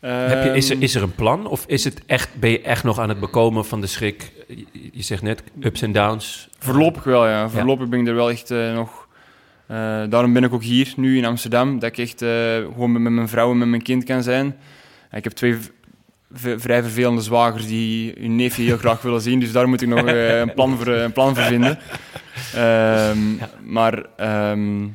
[0.00, 1.46] Heb je, is, er, ehm, is er een plan?
[1.46, 4.32] Of is het echt, ben je echt nog aan het bekomen van de schrik?
[4.48, 6.48] Je, je zegt net ups en downs.
[6.58, 7.48] Voorlopig wel, ja.
[7.48, 9.08] Voorlopig ben ik er wel echt eh, nog...
[9.66, 9.76] eh,
[10.08, 12.28] daarom ben ik ook hier, nu in Amsterdam, dat ik echt eh,
[12.72, 14.56] gewoon met mijn vrouw en met mijn kind kan zijn.
[15.12, 15.56] Ik heb twee
[16.34, 20.02] vrij vervelende zwagers die hun neefje heel graag willen zien, dus daar moet ik nog
[20.06, 21.78] een, plan voor, een plan voor vinden.
[22.54, 23.50] Ehm, Ja.
[23.62, 24.86] Maar ehm,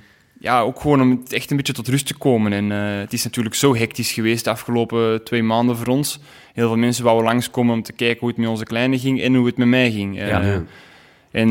[0.46, 2.54] ja, ook gewoon om echt een beetje tot rust te komen.
[2.54, 6.20] En eh, het is natuurlijk zo hectisch geweest de afgelopen twee maanden voor ons.
[6.54, 9.36] Heel veel mensen wouden langskomen om te kijken hoe het met onze kleine ging en
[9.36, 10.18] hoe het met mij ging.
[10.18, 10.42] Ja.
[10.42, 10.56] Eh,
[11.32, 11.50] en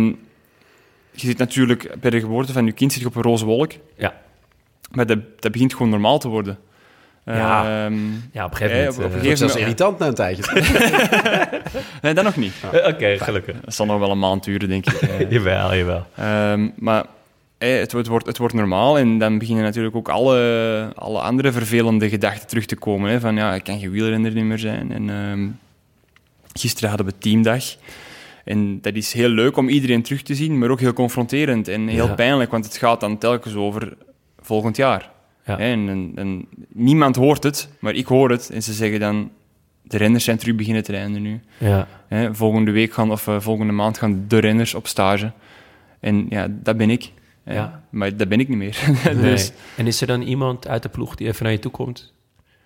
[1.11, 3.73] je zit natuurlijk bij de geboorte van je kind zit je op een roze wolk.
[3.97, 4.15] Ja.
[4.91, 6.59] Maar dat, dat begint gewoon normaal te worden.
[7.25, 7.85] Ja.
[7.85, 7.97] Ehm,
[8.33, 8.99] Ja, op een gegeven moment.
[8.99, 9.57] op- op eh, een Ja.
[9.57, 10.43] irritant na een tijdje.
[12.03, 12.53] nee, dat nog niet.
[12.87, 13.61] Oké, gelukkig.
[13.61, 15.27] Dat zal nog wel een maand duren, denk ik.
[15.33, 16.07] Jawel, jawel.
[16.17, 17.05] Ehm, maar
[17.73, 21.53] eh, het, het, wordt, het wordt normaal en dan beginnen natuurlijk ook alle, alle andere
[21.53, 23.11] vervelende gedachten terug te komen.
[23.11, 24.93] Hè, van ja, ik kan geen wielrenner niet meer zijn.
[24.93, 25.49] En, ehm,
[26.53, 27.65] gisteren hadden we teamdag.
[28.45, 31.87] En dat is heel leuk om iedereen terug te zien, maar ook heel confronterend en
[31.89, 32.15] heel Ja.
[32.15, 33.97] pijnlijk, want het gaat dan telkens over
[34.41, 35.11] volgend jaar.
[35.47, 35.59] Ja.
[35.59, 38.51] En, en, en niemand hoort het, maar ik hoor het.
[38.51, 39.31] En ze zeggen dan,
[39.83, 41.41] de renners zijn terug beginnen trainen nu.
[41.59, 41.89] Ja.
[42.09, 45.33] Hè, volgende week gaan, of eh, volgende maand gaan de renners op stage.
[46.01, 47.11] En ja, dat ben ik.
[47.45, 47.83] Ja.
[47.91, 48.79] Maar dat ben ik niet meer.
[49.05, 49.15] Nee.
[49.31, 52.13] dus, En is er dan iemand uit de ploeg die even naar je toe komt?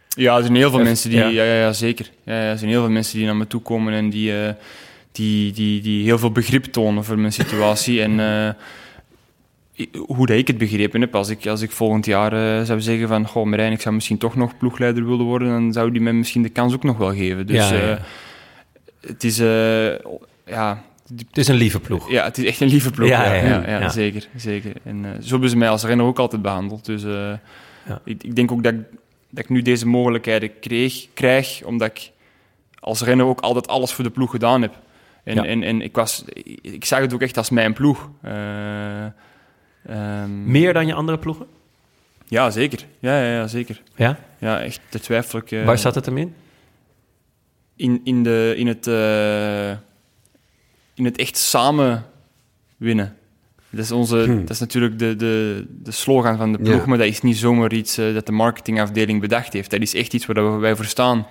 [0.09, 1.19] ja, er zijn heel veel Even- mensen die...
[1.19, 1.27] ja.
[1.29, 2.11] Ja, ja, ja zeker.
[2.25, 4.53] Ja, ja, er zijn heel veel mensen die naar me toe komen en die, eh,
[5.13, 8.03] die, die, die heel veel begrip tonen voor mijn situatie.
[8.03, 8.51] en eh,
[10.07, 13.09] hoe dat ik het begrepen heb, als ik, als ik volgend jaar eh, zou zeggen
[13.09, 13.27] van...
[13.29, 16.43] Goh, Marijn, ik zou misschien toch nog ploegleider willen worden, dan zou die mij misschien
[16.43, 17.47] de kans ook nog wel geven.
[17.47, 17.99] Dus Ja, ja, eh, ja.
[19.01, 19.39] het is...
[19.39, 19.95] eh,
[20.47, 20.85] ja,
[21.17, 22.11] Het is een lieve ploeg.
[22.11, 23.09] Ja, het is echt een lieve ploeg.
[23.09, 24.29] Ja, Ja, ja, zeker.
[24.37, 24.73] zeker.
[24.83, 26.85] En eh, zo hebben ze mij als renner ook altijd behandeld.
[26.85, 27.33] Dus eh,
[27.87, 28.01] Ja.
[28.05, 28.81] ik, ik denk ook dat ik,
[29.31, 32.11] dat ik nu deze mogelijkheden kreeg, krijg, omdat ik
[32.81, 34.75] als renner ook altijd alles voor de ploeg gedaan heb.
[35.25, 36.25] En, en, en ik, was,
[36.63, 38.11] ik zag het ook echt als mijn ploeg.
[38.23, 41.47] Eh, ehm, Meer dan je andere ploegen?
[42.27, 42.85] Ja, zeker.
[42.99, 43.83] Ja, ja, ja, zeker.
[43.95, 44.19] Ja?
[44.39, 45.65] Ja, echt, daar twijfel ik.
[45.65, 46.35] Waar zat het hem in?
[47.77, 48.87] in, in, de, in, het,
[50.99, 52.05] in het echt samen
[52.77, 53.15] winnen.
[53.71, 54.41] Dat is, onze, Hm.
[54.41, 56.87] dat is natuurlijk de, de, de slogan van de ploeg, Ja.
[56.87, 59.71] maar dat is niet zomaar iets eh, dat de marketingafdeling bedacht heeft.
[59.71, 61.27] Dat is echt iets waar wij voor staan.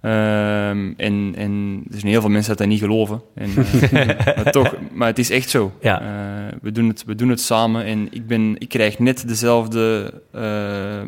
[0.00, 3.22] Ehm, en, en er zijn heel veel mensen dat dat niet geloven.
[3.34, 5.72] En, eh, maar, toch, maar het is echt zo.
[5.80, 6.00] Ja.
[6.00, 10.14] Eh, we, doen het, we doen het samen en ik, ben, ik krijg net dezelfde
[10.32, 11.02] eh,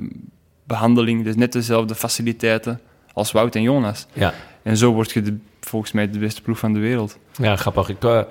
[0.64, 2.80] behandeling, dus net dezelfde faciliteiten
[3.12, 4.06] als Wout en Jonas.
[4.12, 4.34] Ja.
[4.62, 5.36] En zo word je de,
[5.66, 7.18] volgens mij de beste ploeg van de wereld.
[7.36, 7.88] Ja, grappig.
[7.88, 8.22] Ik eh,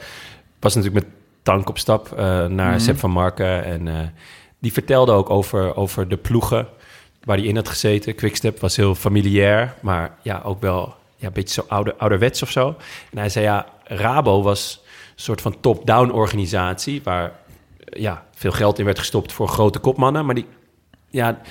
[0.59, 2.79] was natuurlijk met Tank op stap eh, naar Mhm.
[2.79, 3.63] Sepp van Marken.
[3.63, 4.07] En eh,
[4.59, 6.67] die vertelde ook over, over de ploegen
[7.23, 8.15] waar hij in had gezeten.
[8.15, 12.51] Quickstep was heel familiair, maar ja, ook wel ja, een beetje zo ouder, ouderwets of
[12.51, 12.75] zo.
[13.11, 17.01] En hij zei, ja, Rabo was een soort van top-down organisatie...
[17.03, 17.31] waar
[17.85, 20.25] ja, veel geld in werd gestopt voor grote kopmannen.
[20.25, 20.47] Maar die,
[21.07, 21.41] ja,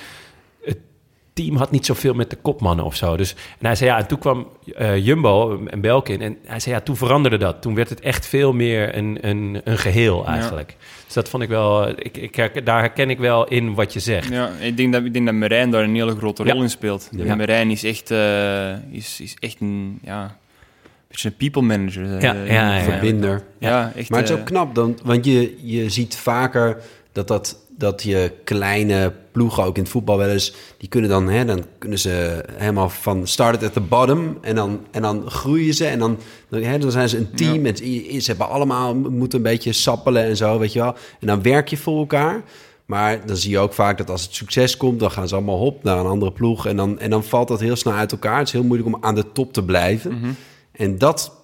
[1.33, 3.17] team had niet zoveel met de kopmannen of zo.
[3.17, 6.21] Dus, en hij zei, ja, en toen kwam eh, Jumbo en Belkin.
[6.21, 7.61] En hij zei, ja, toen veranderde dat.
[7.61, 10.75] Toen werd het echt veel meer een, een, een geheel eigenlijk.
[11.05, 11.89] Dus dat vond ik wel...
[11.89, 14.29] Ik, ik, daar herken ik wel in wat je zegt.
[14.29, 16.51] Ja, ik denk dat, ik denk dat Marijn daar een hele grote Ja.
[16.53, 17.09] rol in speelt.
[17.11, 17.35] Ja.
[17.35, 20.37] Marijn is echt, eh, is, is echt een, ja,
[21.07, 22.03] beetje een people manager.
[22.15, 22.83] eh, Ja, ja, ja, ja.
[22.83, 23.43] Verbinder.
[23.57, 24.09] Ja, echt.
[24.09, 26.77] Maar het is ook knap, dan, want je, je ziet vaker
[27.11, 31.29] dat, dat, dat je kleine ploegen, ook in het voetbal wel eens, die kunnen dan,
[31.29, 35.73] hè, dan kunnen ze helemaal van started at the bottom en dan, en dan groeien
[35.73, 36.17] ze en dan,
[36.49, 39.73] dan, hè, dan zijn ze een team en ze ze hebben allemaal, moeten een beetje
[39.73, 40.95] sappelen en zo, weet je wel.
[41.19, 42.43] En dan werk je voor elkaar.
[42.85, 45.57] Maar dan zie je ook vaak dat als het succes komt, dan gaan ze allemaal
[45.57, 46.65] hop naar een andere ploeg.
[46.65, 48.37] En dan, en dan valt dat heel snel uit elkaar.
[48.37, 50.17] Het is heel moeilijk om aan de top te blijven.
[50.17, 50.31] mhm.
[50.71, 51.40] En dat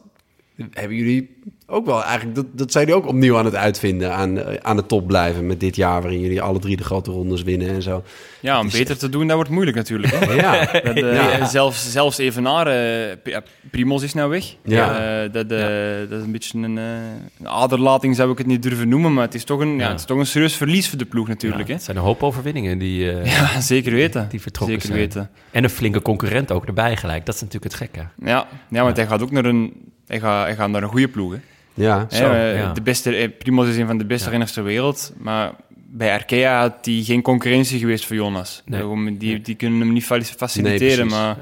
[0.72, 1.36] hebben jullie
[1.70, 2.36] ook wel eigenlijk...
[2.36, 5.48] Dat, dat zijn jullie ook opnieuw aan het uitvinden, aan, eh, aan de top blijven
[5.48, 6.02] met dit jaar...
[6.02, 8.04] waarin jullie alle drie de grote rondes winnen en zo.
[8.40, 10.14] Ja, om beter te doen, dat wordt moeilijk natuurlijk.
[10.14, 10.34] Hè?
[10.36, 11.46] Ja, Dat, eh, Ja.
[11.46, 14.56] Zelfs, zelfs Evenaar, eh, P- ja, Primos is nou weg.
[14.64, 15.00] Ja.
[15.24, 19.14] Eh, dat, dat is een beetje een, eh, aderlating, zou ik het niet durven noemen.
[19.14, 19.82] Maar het is toch een, ja.
[19.84, 19.90] Ja.
[19.90, 21.62] het is toch een serieus verlies voor de ploeg natuurlijk.
[21.62, 21.74] Ja, hè?
[21.74, 24.28] het zijn een hoop overwinningen die, eh, Ja, zeker weten.
[24.30, 25.08] die vertrokken zeker zijn.
[25.08, 25.30] weten.
[25.52, 27.26] En een flinke concurrent ook erbij gelijk.
[27.26, 28.08] Dat is natuurlijk het gekke.
[28.26, 29.74] Ja, ja want hij gaat ook naar een,
[30.08, 31.34] hij gaat, hij gaat naar een goede ploeg.
[31.34, 31.40] Hè?
[31.74, 32.06] ja.
[32.10, 32.74] Hè, Zo, eh, ja.
[32.74, 35.52] de beste, eh, Primoz is een van de beste renners ter wereld, maar
[35.90, 38.62] bij Arkea had hij geen concurrentie geweest voor Jonas.
[38.66, 38.80] Nee.
[38.80, 41.38] Daarom, Die, die kunnen hem niet Nee, faciliteren, maar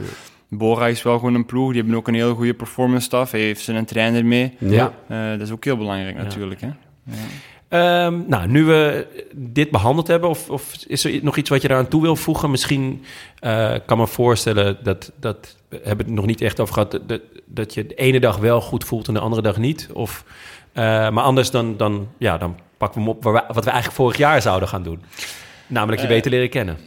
[0.50, 1.68] Bora is wel gewoon een ploeg.
[1.72, 3.32] Die hebben ook een heel goede performance staff.
[3.32, 4.54] Hij heeft zijn trainer mee.
[4.58, 4.94] Ja.
[5.08, 6.62] Eh, dat is ook heel belangrijk natuurlijk.
[6.62, 6.70] Hè?
[7.76, 11.68] Ehm, nou, nu we dit behandeld hebben, of, of is er nog iets wat je
[11.68, 12.52] daaraan toe wil voegen?
[12.52, 13.04] Misschien
[13.40, 17.22] eh, kan me voorstellen dat, dat we hebben het nog niet echt over gehad, dat-
[17.46, 19.90] dat, je de ene dag wel goed voelt en de andere dag niet.
[19.94, 20.24] Of,
[20.74, 23.70] eh, maar anders dan, dan, ja, dan pakken we hem op waar we- wat we
[23.70, 25.02] eigenlijk vorig jaar zouden gaan doen.
[25.68, 26.78] Namelijk je Eh, beter leren kennen.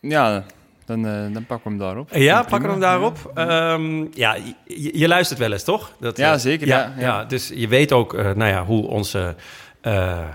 [0.00, 0.44] Ja,
[0.86, 2.10] dan, eh, dan pakken we hem daarop.
[2.14, 3.30] Ja, pakken we hem daarop.
[3.34, 5.92] Ehm, ja, je, je luistert wel eens, toch?
[6.00, 7.02] Dat, Ja, eh, zeker, Ja, ja, ja.
[7.06, 7.24] ja.
[7.24, 9.34] dus je weet ook eh, nou ja, hoe onze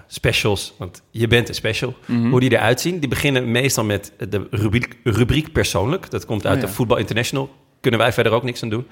[0.08, 2.30] specials, want je bent een special, Mhm.
[2.30, 3.00] hoe die eruit zien.
[3.00, 6.10] Die beginnen meestal met de rubriek, rubriek persoonlijk.
[6.10, 6.68] Dat komt uit Oh, ja.
[6.68, 7.50] de Voetbal International.
[7.82, 8.88] Kunnen wij verder ook niks aan doen.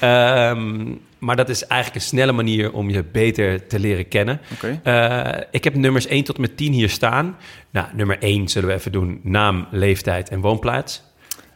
[0.00, 4.40] Ehm, maar dat is eigenlijk een snelle manier om je beter te leren kennen.
[4.52, 4.80] Oké.
[4.82, 7.36] Eh, ik heb nummers 1 tot en met 10 hier staan.
[7.70, 9.20] Nou, nummer 1 zullen we even doen.
[9.22, 11.02] Naam, leeftijd en woonplaats.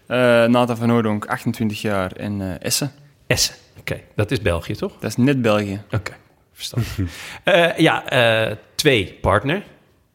[0.06, 2.92] Eh, Nathan van Oordonk, 28 jaar en eh, Essen.
[3.26, 3.54] Essen.
[3.78, 4.92] Oké, dat is België, toch?
[5.00, 5.82] Dat is net België.
[5.90, 6.12] Oké,
[6.52, 6.98] verstandig.
[7.44, 8.02] Eh, ja,
[8.74, 9.62] twee, partner.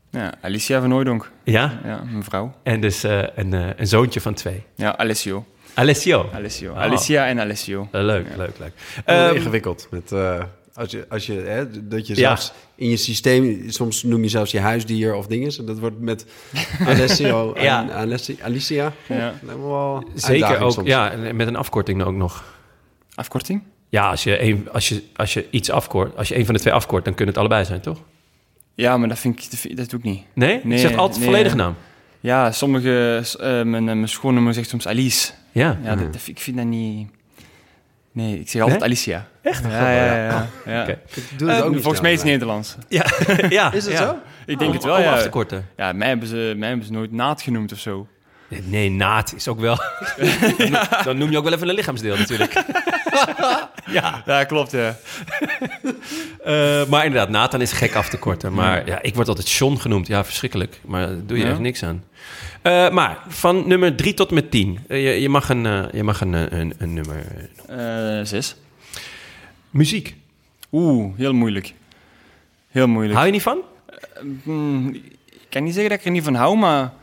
[0.09, 1.31] Ja, Alicia van Oordonk.
[1.43, 2.53] Ja, Ja, mijn vrouw.
[2.63, 4.63] en dus een, een zoontje van twee.
[4.75, 5.45] Ja, Alessio.
[5.73, 6.29] Alessio.
[6.33, 6.71] Alessio.
[6.71, 6.77] Oh.
[6.77, 7.87] Alicia en Alessio.
[7.91, 8.71] Eh, leuk, leuk, leuk.
[9.05, 9.87] Ehm, ingewikkeld.
[9.91, 12.19] Met, eh, als je, als je, hè, dat je Ja.
[12.19, 15.51] zelfs in je systeem, soms noem je zelfs je huisdier of dingen.
[15.57, 16.25] En dat wordt met
[16.87, 17.89] Alessio en Ja.
[17.91, 18.93] Alessi- Alicia.
[19.07, 19.33] Ja.
[19.57, 20.87] Wel zeker ook, soms.
[20.87, 22.43] ja, en met een afkorting ook nog.
[23.15, 23.63] Afkorting?
[23.89, 26.59] Ja, als je, een, als, je, als je iets afkort, als je een van de
[26.59, 27.97] twee afkort, dan kunnen het allebei zijn, toch?
[28.75, 30.23] Ja, maar dat, vind ik, dat, doe ik niet.
[30.33, 30.59] Nee?
[30.63, 31.27] Nee, je zegt altijd nee.
[31.27, 31.75] volledige naam.
[32.19, 33.23] Ja, sommige...
[33.39, 35.31] eh, mijn, mijn schoonmoeder zegt soms Alice.
[35.51, 35.77] Ja.
[35.83, 37.09] Ja, dat, dat vind- ik vind dat niet...
[38.13, 38.89] Nee, ik zeg altijd Nee?
[38.89, 39.27] Alicia.
[39.41, 39.63] Echt?
[39.63, 40.13] Ja, ja, ja.
[40.25, 40.81] ja, ja.
[40.81, 40.99] Oké.
[41.15, 42.75] Ik doe het Eh, ook niet Volgens mij is het Nederlands.
[42.87, 43.05] Ja.
[43.49, 43.71] ja.
[43.73, 43.99] Is het ja.
[43.99, 44.15] zo?
[44.45, 45.11] Ik denk Om- het wel, ja.
[45.13, 45.67] af te korten.
[45.77, 48.07] Ja, mij hebben, ze, mij hebben ze nooit naad genoemd of zo.
[48.63, 49.75] Nee, naad is ook wel...
[50.17, 52.63] dan, noem, dan noem je ook wel even een lichaamsdeel natuurlijk.
[53.85, 54.21] ja.
[54.25, 54.95] Ja, klopt, ja.
[56.43, 58.53] Eh, maar inderdaad, Nathan is gek af te korten.
[58.53, 60.07] Maar ja, ik word altijd John genoemd.
[60.07, 60.79] Ja, verschrikkelijk.
[60.85, 61.49] Maar daar doe je Ja.
[61.49, 62.03] echt niks aan.
[62.61, 64.79] Eh, maar van nummer 3 tot met 10.
[64.87, 67.25] Eh, je, je mag, een, eh, je mag een, een, een nummer...
[67.67, 68.55] Eh, zes.
[69.69, 70.15] Muziek.
[70.71, 71.73] Oeh, heel moeilijk.
[72.69, 73.13] Heel moeilijk.
[73.13, 73.59] Hou je niet van?
[74.43, 74.89] Hmm,
[75.31, 76.93] ik kan niet zeggen dat ik er niet van hou, maar...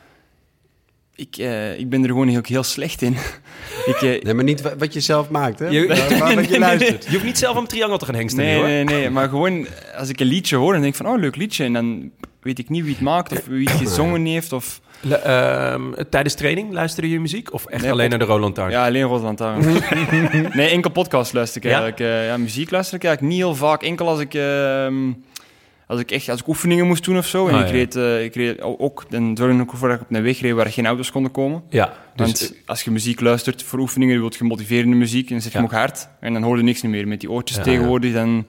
[1.15, 3.17] Ik, eh, ik ben er gewoon heel, heel slecht in.
[3.91, 5.67] ik, Nee, maar niet wa- wat je zelf maakt, hè?
[5.69, 7.05] Je- Maar- maar wat je luistert.
[7.05, 8.65] Je hoeft niet zelf om een triangel te gaan hengsten nee, hoor.
[8.67, 9.67] nee, nee, maar gewoon
[9.97, 11.65] als ik een liedje hoor, dan denk ik van, oh, leuk liedje.
[11.65, 12.11] En dan
[12.49, 14.53] weet ik niet wie het maakt of wie het gezongen heeft.
[14.53, 14.81] Of...
[15.01, 17.53] Le- ehm, tijdens training luisterde je muziek?
[17.53, 18.73] Of echt Nee, alleen naar de Roland Taart?
[18.73, 19.61] Ja, alleen Roland Lantaarn.
[20.57, 21.81] nee, enkel podcast luister ik Ja?
[21.81, 22.01] eigenlijk.
[22.01, 23.83] Eh, ja, muziek luister ik eigenlijk niet heel vaak.
[23.83, 24.95] Enkel als ik, ehm,
[25.87, 27.49] als ik echt als ik oefeningen moest doen of zo.
[27.49, 27.73] En Ah, ik, ja.
[27.73, 30.53] reed, eh, ik reed ook, dan zorgde ik ervoor dat ik op een weg reed
[30.55, 31.63] waar geen auto's konden komen.
[31.71, 35.33] Ja, dus Want als je muziek luistert voor oefeningen, je wilt je motiverende muziek en
[35.33, 35.65] dan zet je Ja.
[35.65, 36.09] hem ook hard.
[36.21, 37.09] En dan hoor je niks meer.
[37.09, 38.47] Met die oortjes Ja, tegenwoordig, dan...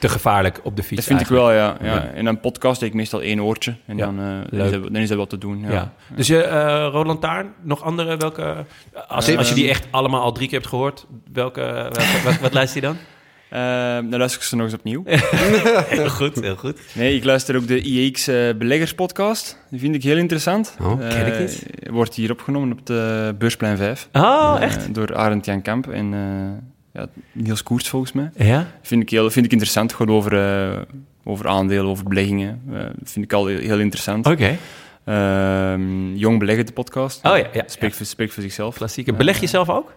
[0.00, 1.76] te gevaarlijk op de fiets Dat vind ik wel, ja.
[1.80, 1.86] ja.
[1.94, 2.10] Ja.
[2.14, 3.74] En een podcast deed ik meestal één oortje.
[3.86, 5.60] En Ja, dan, eh, dan, is dat, dan is dat wat te doen.
[5.60, 5.70] Ja.
[5.72, 5.92] Ja.
[6.16, 8.64] Dus je uh, Roland Taarn, nog andere welke...
[9.08, 12.38] Als, Eh, als je die echt allemaal al drie keer hebt gehoord, welke, welke wat,
[12.38, 12.96] wat luister je dan?
[13.50, 13.60] Eh,
[13.94, 15.02] dan luister ik ze nog eens opnieuw.
[15.06, 16.80] heel goed, heel goed.
[16.94, 19.58] Nee, ik luister ook de IEX eh, Beleggers podcast.
[19.70, 20.76] Die vind ik heel interessant.
[20.80, 21.66] Oh, ken ik Eh, niet.
[21.90, 24.08] Wordt hier opgenomen op de Beursplein 5.
[24.12, 24.94] Oh, Eh, echt?
[24.94, 28.30] door Arend Jan Kamp en eh, ja, Niels Koers volgens mij.
[28.36, 28.66] Ja?
[28.82, 29.92] Vind ik, heel, vind ik interessant.
[29.92, 30.32] Gewoon over,
[30.72, 30.82] eh,
[31.24, 32.62] over aandelen, over beleggingen.
[32.72, 34.26] Eh, vind ik al heel, heel interessant.
[34.26, 34.56] Oké.
[35.04, 37.24] Ehm, Jong Beleggen, de podcast.
[37.26, 37.98] Oh ja, ja, Spreekt, ja.
[37.98, 38.76] Voor, spreekt voor zichzelf.
[38.76, 39.14] Klassieker.
[39.14, 39.92] Beleg je zelf ook?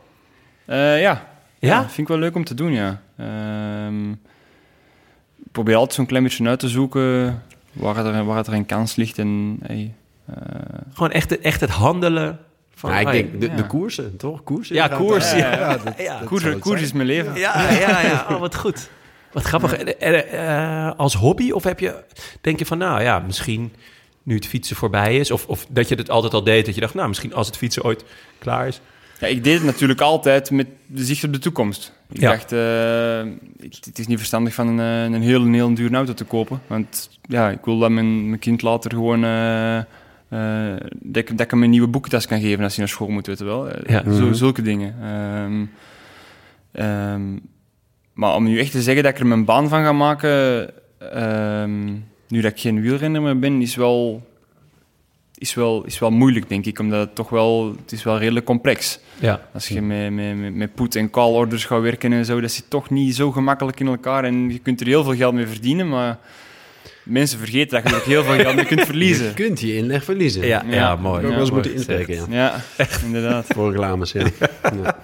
[0.66, 1.28] Eh, ja.
[1.60, 1.82] Ja?
[1.82, 3.02] Vind ik wel leuk om te doen, ja.
[3.18, 7.42] Ehm, ik probeer altijd zo'n klein beetje uit te zoeken
[7.74, 9.18] waar er, waar er een kans ligt.
[9.18, 9.94] En, hey,
[10.26, 10.36] eh,
[10.94, 12.40] Gewoon echt, echt het handelen
[12.76, 12.92] van...
[12.92, 13.56] Ja, ik denk de, ja.
[13.56, 14.44] de koersen, toch?
[14.44, 15.08] Koersen Ja, inderdaad.
[15.08, 15.38] koers, ja.
[15.38, 16.20] ja, dat- Ja.
[16.20, 17.36] dat koers, is mijn leven.
[17.36, 18.26] Ja, ja, ja.
[18.30, 18.90] Oh, wat goed.
[19.32, 19.74] Wat grappig.
[19.74, 21.52] En, en, eh, als hobby?
[21.52, 22.04] Of heb je,
[22.42, 23.74] denk je van, nou ja, misschien
[24.24, 25.32] nu het fietsen voorbij is...
[25.32, 27.58] of, of dat je het altijd al deed, dat je dacht, nou, misschien als het
[27.58, 28.04] fietsen ooit
[28.38, 28.82] klaar is...
[29.20, 31.94] Ja, ik deed het natuurlijk altijd met de zicht op de toekomst.
[32.12, 32.30] Ik Ja.
[32.30, 33.32] dacht, eh,
[33.86, 36.62] het is niet verstandig van een, eh, een heel, een heel dure auto te kopen.
[36.68, 39.24] Want ja, ik wil dat mijn, mijn kind later gewoon...
[41.02, 43.28] dat, ik, dat ik hem een nieuwe boekentas kan geven als hij naar school moet,
[43.28, 43.70] weet je wel.
[43.70, 44.34] Eh, zo, Mhm.
[44.34, 44.96] zulke dingen.
[45.02, 45.66] Ehm,
[46.72, 47.38] ehm,
[48.14, 50.70] maar om nu echt te zeggen dat ik er mijn baan van ga maken...
[50.98, 51.86] ehm,
[52.28, 54.28] nu dat ik geen wielrenner meer ben, is wel,
[55.38, 56.80] is, wel, is wel moeilijk, denk ik.
[56.80, 57.76] Omdat het toch wel...
[57.82, 59.00] Het is wel redelijk complex.
[59.20, 59.42] Ja.
[59.54, 62.70] Als je met, met, met, met put- en call-orders gaat werken en zo, dat zit
[62.70, 64.24] toch niet zo gemakkelijk in elkaar.
[64.24, 66.18] En je kunt er heel veel geld mee verdienen, maar
[67.04, 69.26] mensen vergeten dat je ook heel veel geld kunt verliezen.
[69.28, 70.46] Je kunt je inleg verliezen.
[70.46, 70.96] Ja, ja, Ja.
[70.96, 71.28] mooi.
[71.28, 72.26] Mooi moeten inspreken, ja.
[72.78, 73.46] Ja, inderdaad.
[73.56, 74.22] Voor reclames, ja.
[74.64, 74.96] ja.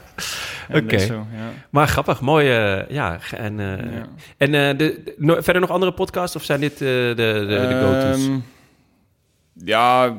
[0.70, 0.96] Ja, Oké.
[1.02, 1.26] ja.
[1.70, 2.50] Maar grappig, mooi.
[2.50, 4.08] eh, ja, en, eh, Ja.
[4.38, 7.80] en eh, de, no- verder nog andere podcasts of zijn dit eh, de, de, de
[7.84, 8.26] go-to's?
[8.28, 8.38] Ehm,
[9.66, 10.16] ja,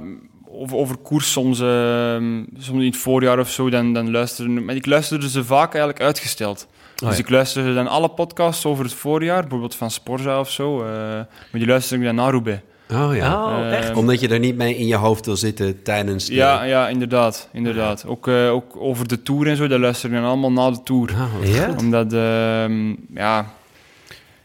[0.48, 4.64] over, over koers soms, ehm, soms in het voorjaar of zo, dan, dan luisteren...
[4.64, 6.68] Maar ik luisterde ze vaak eigenlijk uitgesteld.
[7.02, 7.24] Oh, dus ja.
[7.24, 10.82] ik luisterde dan alle podcasts over het voorjaar, bijvoorbeeld van Sporza of zo.
[10.82, 12.60] eh, maar die luisterde ik dan naar Roubaix.
[12.92, 13.44] Oh ja.
[13.44, 13.96] Oh, echt?
[13.96, 16.34] Omdat je er niet mee in je hoofd wil zitten tijdens de...
[16.34, 17.48] Ja, ja, inderdaad.
[17.52, 18.04] inderdaad.
[18.06, 20.82] Ook, eh, ook over de Tour en zo, dat luisterde ik dan allemaal na de
[20.82, 21.10] Tour.
[21.10, 21.74] Oh, wat Ja?
[21.78, 23.46] Omdat, ehm, ja...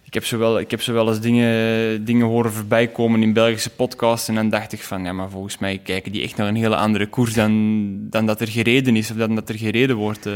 [0.04, 3.34] Ik heb, zo wel, ik heb zo wel eens dingen, dingen horen voorbij komen in
[3.34, 4.28] Belgische podcasts.
[4.28, 6.76] En dan dacht ik van, ja, maar volgens mij kijken die echt naar een hele
[6.76, 9.12] andere koers dan, dan dat er gereden is.
[9.12, 10.26] Of dan dat er gereden wordt.
[10.26, 10.34] eh.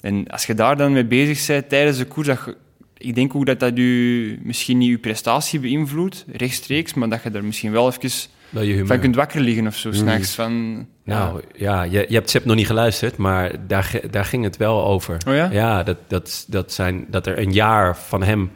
[0.00, 2.56] En als je daar dan mee bezig bent tijdens de koers, dat je-
[2.98, 7.30] ik denk ook dat dat je, misschien niet je prestatie beïnvloedt, rechtstreeks, maar dat je
[7.30, 8.10] er misschien wel even
[8.48, 9.94] Wel je van kunt wakker liggen of zo, Mm.
[9.94, 10.34] s'nachts.
[10.34, 10.86] Van.
[11.04, 14.84] Nou ja, je, je hebt Sepp nog niet geluisterd, maar daar, daar ging het wel
[14.84, 15.16] over.
[15.28, 15.48] Oh ja?
[15.52, 18.50] Ja, dat, dat, dat, zijn, dat er een jaar van hem,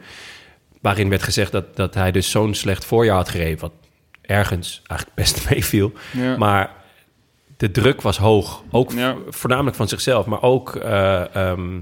[0.81, 3.71] waarin werd gezegd dat, dat hij dus zo'n slecht voorjaar had gereden, wat
[4.21, 5.93] ergens eigenlijk best meeviel.
[6.13, 6.37] Ja.
[6.37, 6.69] Maar
[7.57, 9.15] de druk was hoog, ook Ja.
[9.29, 11.79] voornamelijk van zichzelf, maar ook eh, ehm,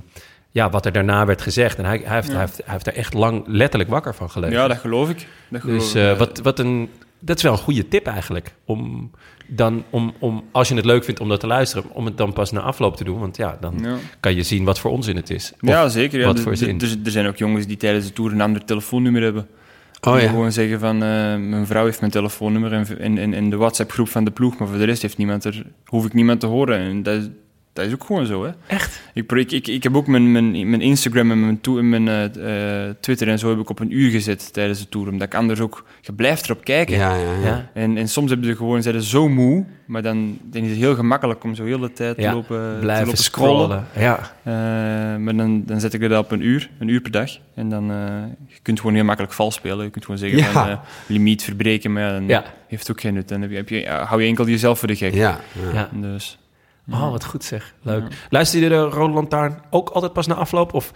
[0.52, 1.78] ja, wat er daarna werd gezegd.
[1.78, 2.34] En hij, hij, heeft, Ja.
[2.34, 4.56] hij, heeft, hij heeft er echt lang letterlijk wakker van gelegen.
[4.56, 5.28] ja, dat geloof ik.
[5.50, 6.02] Dat geloof Dus ik.
[6.12, 8.54] eh, wat, wat een, dat is wel een goede tip eigenlijk.
[8.66, 9.12] Om
[9.48, 12.34] dan, om, om, als je het leuk vindt om dat te luisteren, om het dan
[12.34, 13.20] pas na afloop te doen.
[13.20, 13.96] Want ja, dan Ja.
[14.20, 15.52] kan je zien wat voor onzin het is.
[15.62, 16.20] Of- Ja, zeker.
[16.20, 16.26] Ja.
[16.26, 16.82] wat Er- voor zin.
[16.82, 19.48] Er, er zijn ook jongens die tijdens de tour een ander telefoonnummer hebben.
[20.08, 20.28] Oh ja.
[20.28, 24.24] gewoon zeggen van, eh, mijn vrouw heeft mijn telefoonnummer en, en, en de WhatsApp-groep van
[24.24, 26.78] de ploeg, maar voor de rest heeft niemand er, hoef ik niemand te horen.
[26.78, 27.30] En dat,
[27.74, 28.52] dat is ook gewoon zo, hè.
[28.68, 29.02] Echt?
[29.14, 32.08] Ik, ik, ik, ik heb ook mijn, mijn, mijn Instagram en mijn, to- en mijn
[32.08, 35.28] eh, eh, Twitter en zo heb ik op een uur gezet tijdens de tour, omdat
[35.28, 36.96] ik anders ook, je blijft erop kijken.
[36.98, 37.70] Ja, ja, ja.
[37.74, 40.78] En, en soms hebben ze gewoon, zijn ze zo moe, maar dan, dan is het
[40.78, 43.86] heel gemakkelijk om zo heel de tijd te lopen, te Blijven lopen scrollen.
[43.98, 44.20] Ja.
[44.44, 44.54] eh,
[45.18, 47.30] maar dan, dan zet ik dat op een uur, een uur per dag.
[47.56, 47.98] En dan uh,
[48.48, 49.84] je kunt gewoon heel makkelijk vals spelen.
[49.86, 50.44] Je kunt gewoon zeggen Ja.
[50.52, 52.44] van uh, limiet verbreken, maar ja, dan Ja.
[52.68, 53.28] heeft het ook geen nut.
[53.28, 55.14] Dan heb je, heb je, hou je enkel jezelf voor de gek.
[55.14, 55.40] Ja,
[55.72, 55.74] ja.
[55.74, 55.90] ja.
[55.94, 56.38] Dus,
[56.92, 57.74] Oh, wat goed zeg.
[57.82, 58.04] Leuk.
[58.10, 58.16] Ja.
[58.30, 60.74] Luister je de Rode Lantaarn ook altijd pas na afloop?
[60.74, 60.92] Of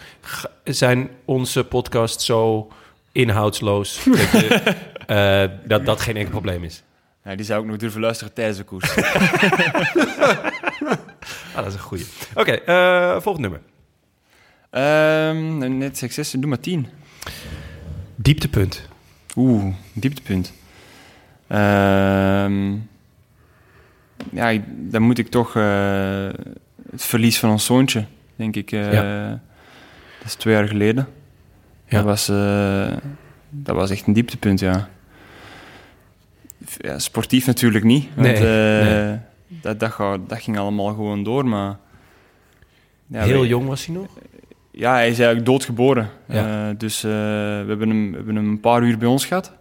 [0.63, 2.71] zijn onze podcasts zo
[3.11, 4.75] inhoudsloos dat, je,
[5.07, 6.83] eh, dat dat geen enkel probleem is?
[7.23, 8.95] ja, die zou ik nog durven luisteren tijdens de koers.
[11.55, 12.05] Ah, dat is een goeie.
[12.33, 13.61] Oké, eh, volgend nummer.
[14.69, 16.87] Ehm, net succes, doe maar tien.
[18.15, 18.87] Dieptepunt.
[19.35, 20.53] Oeh, dieptepunt.
[21.47, 22.75] Ehm,
[24.31, 26.27] ja, ik- dan moet ik toch eh,
[26.91, 28.71] het verlies van ons zoontje, denk ik.
[28.71, 29.29] eh, Ja.
[30.17, 31.07] Dat is twee jaar geleden.
[31.85, 31.97] Ja.
[31.97, 32.97] Dat, was, eh,
[33.49, 34.89] dat was echt een dieptepunt, ja.
[36.97, 38.07] Sportief natuurlijk niet.
[38.15, 39.17] Want, Nee, nee.
[39.47, 41.77] Dat, dat, dat ging allemaal gewoon door, maar...
[43.07, 44.07] Ja, Heel wij- jong was hij nog?
[44.71, 46.09] ja, hij is eigenlijk doodgeboren.
[46.27, 46.73] Ja.
[46.73, 49.53] Dus we, hebben hem, we hebben hem een paar uur bij ons gehad.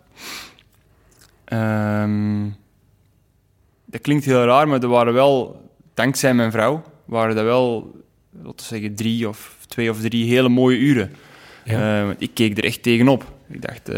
[1.45, 2.45] Ehm,
[3.97, 5.63] dat klinkt heel raar, maar er waren wel,
[5.95, 7.95] dankzij mijn vrouw, waren dat wel,
[8.31, 11.13] laten we zeggen, drie of twee of drie hele mooie uren.
[11.65, 12.01] Ja.
[12.01, 13.33] Eh, want ik keek er echt tegenop.
[13.49, 13.95] Ik dacht, eh,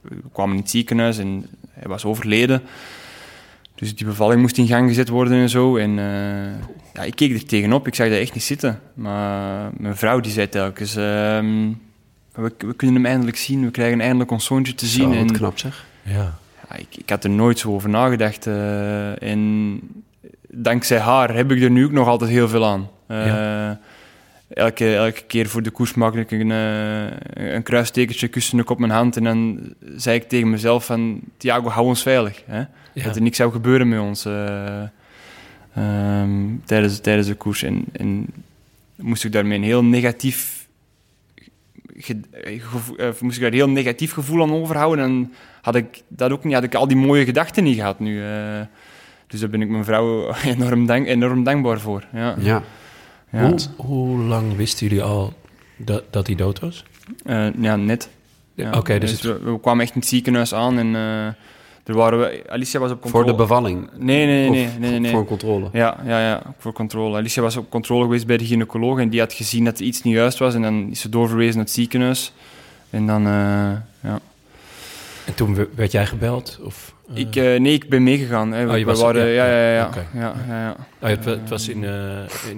[0.00, 2.62] we kwamen in het ziekenhuis en hij was overleden.
[3.74, 5.76] Dus die bevalling moest in gang gezet worden en zo.
[5.76, 7.86] En eh, ja, ik keek er tegenop.
[7.86, 8.80] Ik zag dat echt niet zitten.
[8.94, 10.96] Maar mijn vrouw die zei telkens...
[10.96, 11.70] ehm,
[12.32, 13.64] we, we kunnen hem eindelijk zien.
[13.64, 15.12] We krijgen eindelijk ons zoontje te zien.
[15.12, 15.86] Zo, en, knap zeg.
[16.02, 16.40] ja.
[16.78, 18.46] Ik, ik had er nooit zo over nagedacht.
[18.46, 19.80] eh, en
[20.48, 22.88] dankzij haar heb ik er nu ook nog altijd heel veel aan.
[23.06, 23.70] Eh,
[24.48, 28.78] elke, elke keer voor de koers maakte ik een, eh, een kruistekentje, kuste ik op
[28.78, 29.16] mijn hand.
[29.16, 29.60] En dan
[29.96, 31.20] zei ik tegen mezelf van...
[31.36, 32.42] Thiago, hou ons veilig.
[32.46, 32.58] Hè?
[32.92, 33.04] Ja.
[33.04, 34.82] Dat er niks zou gebeuren met ons eh,
[35.74, 36.30] ehm,
[36.64, 37.62] tijdens, tijdens de koers.
[37.62, 38.26] En, en
[38.96, 40.61] moest ik daarmee een heel negatief...
[42.08, 45.04] eh, gevo- eh, moest ik daar een heel negatief gevoel aan overhouden...
[45.08, 48.22] dan had ik dat ook niet, had ik al die mooie gedachten niet gehad nu.
[48.24, 48.60] eh.
[49.26, 52.04] Dus daar ben ik mijn vrouw enorm, dank, enorm dankbaar voor.
[52.12, 52.34] Ja.
[52.38, 52.62] Ja.
[53.30, 53.46] Ja.
[53.48, 55.32] Hoe, hoe lang wisten jullie al
[55.76, 56.84] dat, dat hij dood was?
[57.60, 58.08] Ja, net.
[58.54, 58.70] Ja.
[58.72, 60.94] Oké, dus we, we kwamen echt in het ziekenhuis aan en
[61.84, 63.30] er waren we, Alicia was op Voor controle.
[63.36, 63.88] de bevalling?
[63.98, 64.66] Nee, nee, nee.
[64.78, 65.10] Nee, nee, nee.
[65.10, 65.68] Voor controle?
[65.72, 67.16] Ja, ja, ja, voor controle.
[67.16, 70.02] Alicia was op controle geweest bij de gynaecoloog en die had gezien dat er iets
[70.02, 72.32] niet juist was en dan is ze doorverwezen naar het ziekenhuis.
[72.90, 73.32] En dan, eh,
[74.00, 74.18] ja.
[75.26, 76.58] En toen we- werd jij gebeld?
[76.64, 78.52] Of, eh, Ik, eh, nee, ik ben meegegaan.
[78.52, 78.66] Hè.
[78.66, 79.90] Oh, je we was- waren, ja, ja, ja, ja.
[79.94, 80.34] ja, ja.
[80.48, 81.84] ja, ja, oh het, wa- het was in,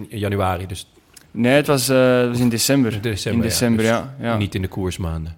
[0.08, 0.88] in januari, dus
[1.30, 3.00] Nee, het was, het was in december.
[3.00, 3.42] december.
[3.42, 4.36] in december, dus ja.
[4.36, 5.36] Niet in de koersmaanden.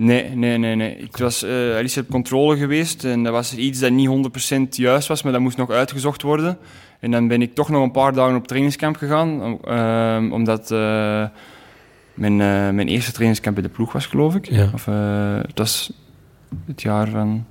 [0.00, 0.74] Nee, nee, nee.
[0.74, 0.96] nee.
[0.96, 4.08] Ik was uh, Alice op controle geweest en dat was iets dat niet
[4.54, 6.58] 100% juist was, maar dat moest nog uitgezocht worden.
[7.00, 11.24] En dan ben ik toch nog een paar dagen op trainingskamp gegaan, ehm, omdat eh,
[12.14, 14.48] mijn, eh, mijn eerste trainingskamp bij de ploeg was, geloof ik.
[14.50, 14.70] Ja.
[14.74, 14.84] Of,
[15.46, 15.92] het was
[16.66, 17.46] het jaar van...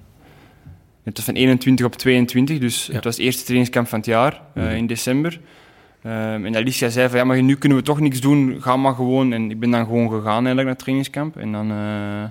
[1.04, 2.94] Het was van 21 op 22, dus Ja.
[2.94, 4.68] het was het eerste trainingskamp van het jaar, Mhm.
[4.68, 5.40] in december.
[6.02, 8.94] Ehm, en Alicia zei van, ja, maar nu kunnen we toch niks doen, ga maar
[8.94, 9.34] gewoon.
[9.34, 11.38] En ik ben dan gewoon gegaan eigenlijk naar het trainingskamp.
[11.38, 12.24] En dan eh,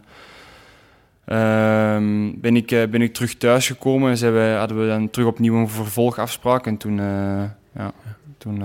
[1.25, 5.55] ehm, ben, ik, eh, ben ik terug thuis gekomen en hadden we dan terug opnieuw
[5.57, 6.67] een vervolgafspraak.
[6.67, 7.45] En toen, eh,
[7.75, 7.93] ja,
[8.39, 8.63] toen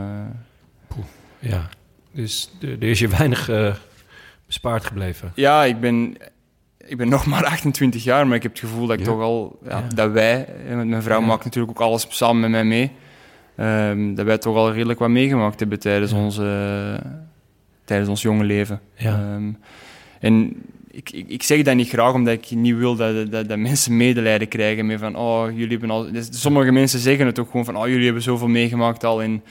[1.39, 1.69] Ja,
[2.11, 3.49] dus er is je weinig
[4.45, 5.31] bespaard gebleven.
[5.35, 6.15] ja, ik ben,
[6.87, 9.11] ik ben nog maar 28 jaar, maar ik heb het gevoel dat ik Ja.
[9.11, 12.63] toch al, ja, dat wij, want mijn vrouw maakt natuurlijk ook alles samen met mij
[12.63, 12.91] mee,
[13.61, 16.99] ehm, dat wij toch al redelijk wat meegemaakt hebben tijdens, onze,
[17.85, 18.81] tijdens ons jonge leven.
[18.95, 19.11] Ja.
[19.11, 19.51] Ehm,
[20.19, 23.57] en ik, ik, ik zeg dat niet graag, omdat ik niet wil dat, dat, dat
[23.57, 26.11] mensen medelijden krijgen met van, oh, jullie hebben al...
[26.11, 29.21] dus sommige mensen zeggen het ook gewoon van, oh, jullie hebben zoveel meegemaakt al.
[29.21, 29.43] En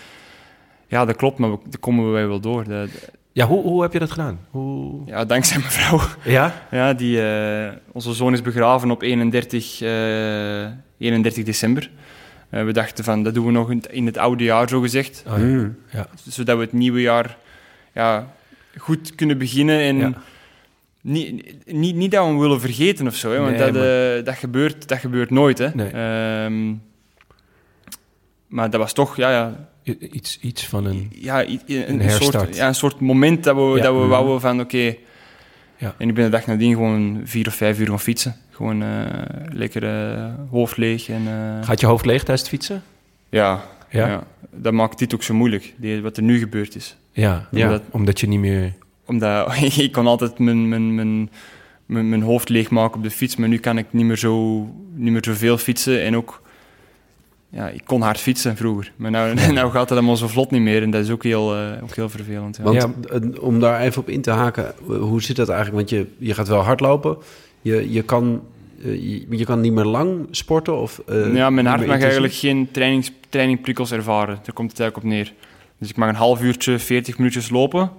[0.87, 2.65] ja, dat klopt, maar we, daar komen wij wel door.
[2.65, 2.89] Dat,
[3.33, 4.39] Ja, hoe, hoe heb je dat gedaan?
[4.51, 5.01] Hoe...
[5.07, 6.01] ja, dankzij mijn vrouw.
[6.25, 6.67] Ja?
[6.71, 10.67] Ja, die, eh, onze zoon is begraven op 31, eh,
[10.99, 11.91] 31 december.
[12.51, 14.81] Eh, we dachten van, dat doen we nog in, het- in het oude jaar, zo
[14.81, 15.23] gezegd.
[15.27, 15.45] Oh, ja.
[15.45, 15.77] Mm.
[16.29, 17.37] Zodat we het nieuwe jaar
[17.95, 18.33] ja,
[18.77, 19.81] goed kunnen beginnen.
[19.81, 20.23] En Ja.
[21.01, 23.75] niet, niet, niet dat we hem willen vergeten of zo, hè, want Nee, dat,
[24.19, 25.59] eh, dat, gebeurt, dat gebeurt nooit.
[25.59, 25.69] Hè.
[25.75, 25.89] Nee.
[25.91, 26.75] Ehm,
[28.47, 29.69] maar dat was toch ja, ja,
[30.13, 31.11] Iets, iets van een...
[31.15, 32.57] ja, een, Een een soort, herstart.
[32.57, 33.83] ja, een soort moment dat we, Ja.
[33.83, 34.09] dat we Mhm.
[34.09, 34.95] wouden van oké.
[35.77, 35.95] Ja.
[35.99, 38.37] En ik ben de dag nadien gewoon vier of vijf uur gaan fietsen.
[38.61, 38.89] Gewoon eh,
[39.53, 41.09] lekker eh, hoofd leeg.
[41.09, 42.83] En, eh, Gaat je hoofd leeg tijdens het fietsen?
[43.29, 44.07] ja, Ja?
[44.09, 44.23] ja.
[44.51, 46.97] dat maakt dit ook zo moeilijk, die, wat er nu gebeurd is.
[47.13, 47.65] Ja, Ja.
[47.67, 48.73] Omdat, omdat je niet meer...
[49.07, 51.31] Omdat ik kon altijd mijn, mijn, mijn,
[51.87, 54.59] mijn, mijn hoofd leegmaken op de fiets, maar nu kan ik niet meer zo,
[54.95, 56.03] niet meer zoveel fietsen.
[56.03, 56.43] En ook,
[57.49, 58.93] ja, ik kon hard fietsen vroeger.
[58.97, 61.57] Maar nou, nou gaat het allemaal zo vlot niet meer en dat is ook heel,
[61.57, 62.57] eh, ook heel vervelend.
[62.57, 62.63] Ja.
[62.63, 63.21] Want Ja.
[63.41, 65.79] om daar even op in te haken, hoe zit dat eigenlijk?
[65.79, 67.17] Want je, je gaat wel hardlopen,
[67.63, 68.43] je, je, kan,
[68.83, 70.81] eh, je, je kan niet meer lang sporten?
[70.81, 74.39] Of, eh, ja, mijn hart mag eigenlijk geen trainings, trainingprikkels ervaren.
[74.43, 75.33] Daar komt het eigenlijk op neer.
[75.79, 77.91] Dus ik mag een half uurtje, 40 minuutjes lopen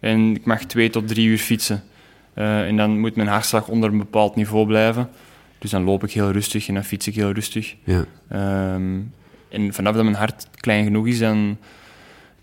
[0.00, 1.82] en ik mag twee tot drie uur fietsen.
[2.34, 5.08] Eh, en dan moet mijn hartslag onder een bepaald niveau blijven.
[5.58, 7.74] Dus dan loop ik heel rustig en dan fiets ik heel rustig.
[7.84, 8.04] Ja.
[8.28, 8.98] Ehm,
[9.48, 11.58] en vanaf dat mijn hart klein genoeg is, dan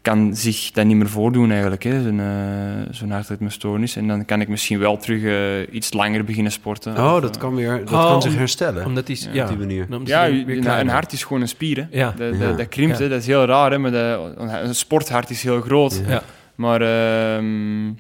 [0.08, 3.95] kan zich dat niet meer voordoen eigenlijk, hè, zo'n, eh zo'n hartritmestoornis.
[3.95, 6.97] En dan kan ik misschien wel terug eh, iets langer beginnen sporten.
[6.97, 9.20] Oh, Of, dat eh, kan, weer, dat Oh, kan zich herstellen Omdat die...
[9.24, 9.88] Ja, Ja, op die manier.
[10.03, 11.97] Ja, een, een hart is gewoon een spier, hè.
[11.99, 12.14] Ja.
[12.18, 12.47] Dat, Ja.
[12.47, 13.03] dat, dat krimpt, Ja.
[13.03, 13.10] hè.
[13.10, 16.01] dat is heel raar, hè, maar dat, een sporthart is heel groot.
[16.05, 16.12] Ja.
[16.12, 16.24] Ja.
[16.55, 17.91] Maar ehm,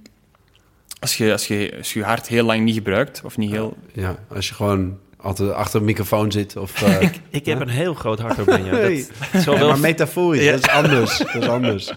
[0.99, 3.77] als, je, als, je, als je je hart heel lang niet gebruikt, of niet heel...
[3.93, 4.97] Ja, als je gewoon
[5.27, 6.55] altijd achter een microfoon zit.
[6.57, 8.71] Of, eh, Ik heb een heel groot hart ook, Benja.
[8.71, 10.51] Dat ja, wel maar metaforisch, Ja.
[10.51, 11.17] dat is anders.
[11.17, 11.93] Dat is anders.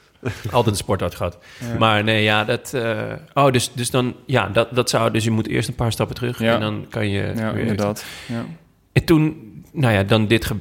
[0.50, 1.38] altijd een sporthart gehad.
[1.60, 1.78] Ja.
[1.78, 2.74] Maar nee, ja, dat...
[2.74, 4.14] eh, oh, dus, dus dan...
[4.26, 5.10] Ja, dat, dat zou...
[5.10, 6.54] Dus je moet eerst een paar stappen terug Ja.
[6.54, 7.32] en dan kan je...
[7.36, 8.04] Ja, weer- inderdaad.
[8.26, 8.44] Ja.
[8.92, 10.56] En toen, nou ja, dan dit, ge-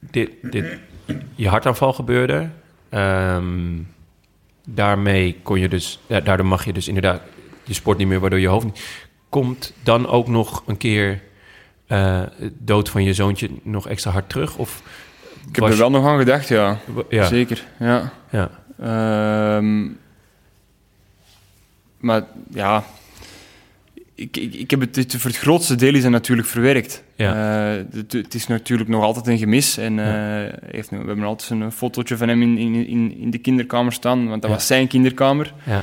[0.00, 0.78] dit, dit
[1.34, 2.48] je hartaanval gebeurde.
[2.88, 3.46] Ehm,
[4.68, 7.20] daarmee kon je dus, ja, daardoor mag je dus inderdaad
[7.64, 8.82] je sport niet meer, waardoor je hoofd niet.
[9.28, 11.22] Komt dan ook nog een keer
[11.88, 12.22] eh,
[12.58, 14.56] dood van je zoontje nog extra hard terug?
[14.56, 14.82] Of
[15.48, 16.78] Ik heb er wel nog aan gedacht, ja.
[17.08, 18.12] ja, Zeker, ja.
[18.30, 19.86] ja, Ehm,
[21.98, 22.84] maar ja,
[24.14, 27.02] ik, ik, ik heb het, het- voor het grootste deel is het natuurlijk verwerkt.
[27.16, 27.32] Ja.
[27.76, 29.76] Eh, het, het is natuurlijk nog altijd een gemis.
[29.78, 33.92] En eh, heeft, we hebben altijd een fotootje van hem in, in, in, de kinderkamer
[33.92, 34.56] staan, want dat Ja.
[34.56, 35.54] was zijn kinderkamer.
[35.64, 35.82] ja,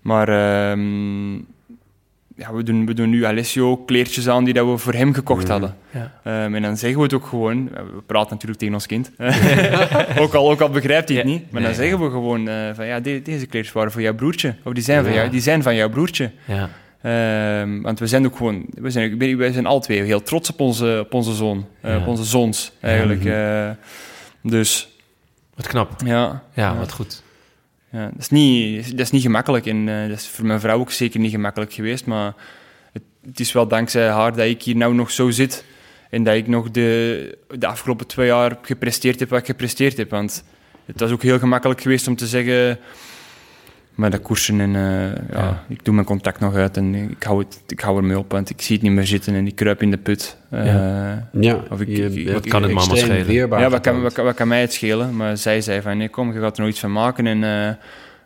[0.00, 1.34] Maar ehm,
[2.36, 5.42] ja, we, doen, we doen nu Alessio kleertjes aan die dat we voor hem gekocht
[5.42, 5.50] Mhm.
[5.52, 5.76] hadden.
[5.90, 6.12] ja.
[6.24, 7.64] Ehm, en dan zeggen we het ook gewoon.
[7.68, 9.10] We praten natuurlijk tegen ons kind.
[10.22, 11.32] ook, al, ook al begrijpt hij het Ja.
[11.32, 11.42] niet.
[11.50, 14.14] Maar Nee, dan zeggen we gewoon eh, van ja, de- deze kleertjes waren voor jouw
[14.14, 14.54] broertje.
[14.64, 16.30] Of die zijn, van, jou, die zijn van jouw broertje.
[16.44, 16.68] ja.
[17.02, 20.60] Ehm, want we zijn ook gewoon, we zijn, wij zijn alle twee heel trots op
[20.60, 23.24] onze, op onze zoon, eh, op onze zoons eigenlijk.
[23.24, 23.70] eh.
[24.42, 24.88] dus
[25.54, 25.90] Wat knap.
[26.04, 27.22] ja, Ja, wat goed.
[27.94, 30.78] Ja, dat, is niet, dat is niet gemakkelijk en eh, dat is voor mijn vrouw
[30.78, 32.06] ook zeker niet gemakkelijk geweest.
[32.06, 32.34] Maar
[32.92, 35.64] het, het is wel dankzij haar dat ik hier nou nog zo zit.
[36.10, 40.10] En dat ik nog de, de afgelopen twee jaar gepresteerd heb wat ik gepresteerd heb.
[40.10, 40.44] Want
[40.84, 42.78] het was ook heel gemakkelijk geweest om te zeggen...
[43.94, 44.82] Maar dat koersen en eh,
[45.32, 45.62] ja, Ja.
[45.68, 48.32] ik doe mijn contact nog uit en ik hou, het, ik hou ermee op.
[48.32, 50.36] Want ik zie het niet meer zitten en ik kruip in de put.
[50.50, 50.64] Eh,
[51.40, 53.32] Ja, Of ik- je ik- bent wat kan het mama schelen?
[53.32, 55.16] ja, wat kan, wat, kan- wat kan mij het schelen?
[55.16, 57.74] Maar zij zei van, nee, kom, je gaat er nog iets van maken en eh,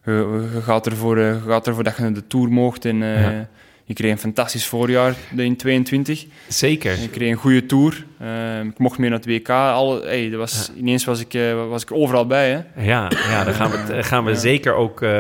[0.04, 2.84] je, je gaat ervoor, je gaat ervoor dat je naar de Tour mocht.
[2.84, 3.48] En eh, Ja.
[3.88, 6.26] Je kreeg een fantastisch voorjaar in 22.
[6.48, 7.02] Zeker.
[7.02, 8.04] Ik kreeg een goede Tour.
[8.18, 9.48] Eh, ik mocht mee naar het WK.
[9.48, 12.50] Alle, hey, dat was, Ineens was ik, eh, was ik overal bij.
[12.50, 12.82] Hè.
[12.84, 15.10] Ja, ja daar gaan we, gaan we zeker ook eh,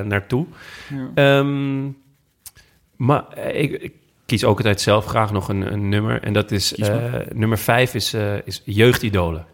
[0.00, 0.46] naartoe.
[1.14, 1.88] Ehm,
[2.96, 3.92] maar ik, ik
[4.26, 6.22] kies ook altijd zelf graag nog een, een nummer.
[6.22, 6.74] En dat is
[7.32, 9.46] nummer vijf is, is jeugdidolen.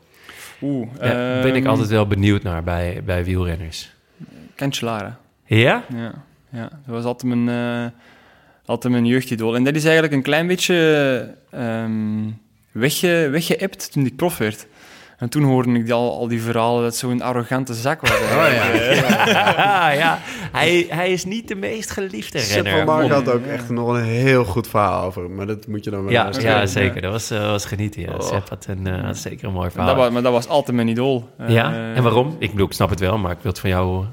[0.62, 3.92] Oeh, Daar ben ik ehm, altijd wel benieuwd naar bij, bij wielrenners.
[4.56, 5.18] Cancellara.
[5.44, 5.84] Ja?
[5.94, 6.12] Ja,
[6.48, 7.92] ja, dat was altijd mijn,
[8.66, 9.54] altijd mijn jeugdidool.
[9.54, 12.30] En dat is eigenlijk een klein beetje ehm
[12.72, 14.66] wegge, weggeëpt toen ik prof werd.
[15.18, 18.10] En toen hoorde ik al, al die verhalen dat het zo'n arrogante zak was.
[18.30, 20.18] ja, ja.
[20.52, 22.84] Hij, hij is niet de meest geliefde Sepp renner.
[22.86, 25.30] van Mark had ook echt nog een heel goed verhaal over.
[25.30, 27.00] Maar dat moet je dan maar Ja, ja, zeker.
[27.02, 28.00] Dat was, eh, was genieten.
[28.02, 28.12] Ja.
[28.12, 28.20] Oh.
[28.20, 29.88] Sepp had, een, eh, had zeker een mooi verhaal.
[29.88, 31.28] dat, was, maar dat was altijd mijn idool.
[31.46, 31.72] ja?
[31.72, 32.36] Eh, En waarom?
[32.38, 34.04] Ik bedoel, ik snap het wel, maar ik wil het van jou...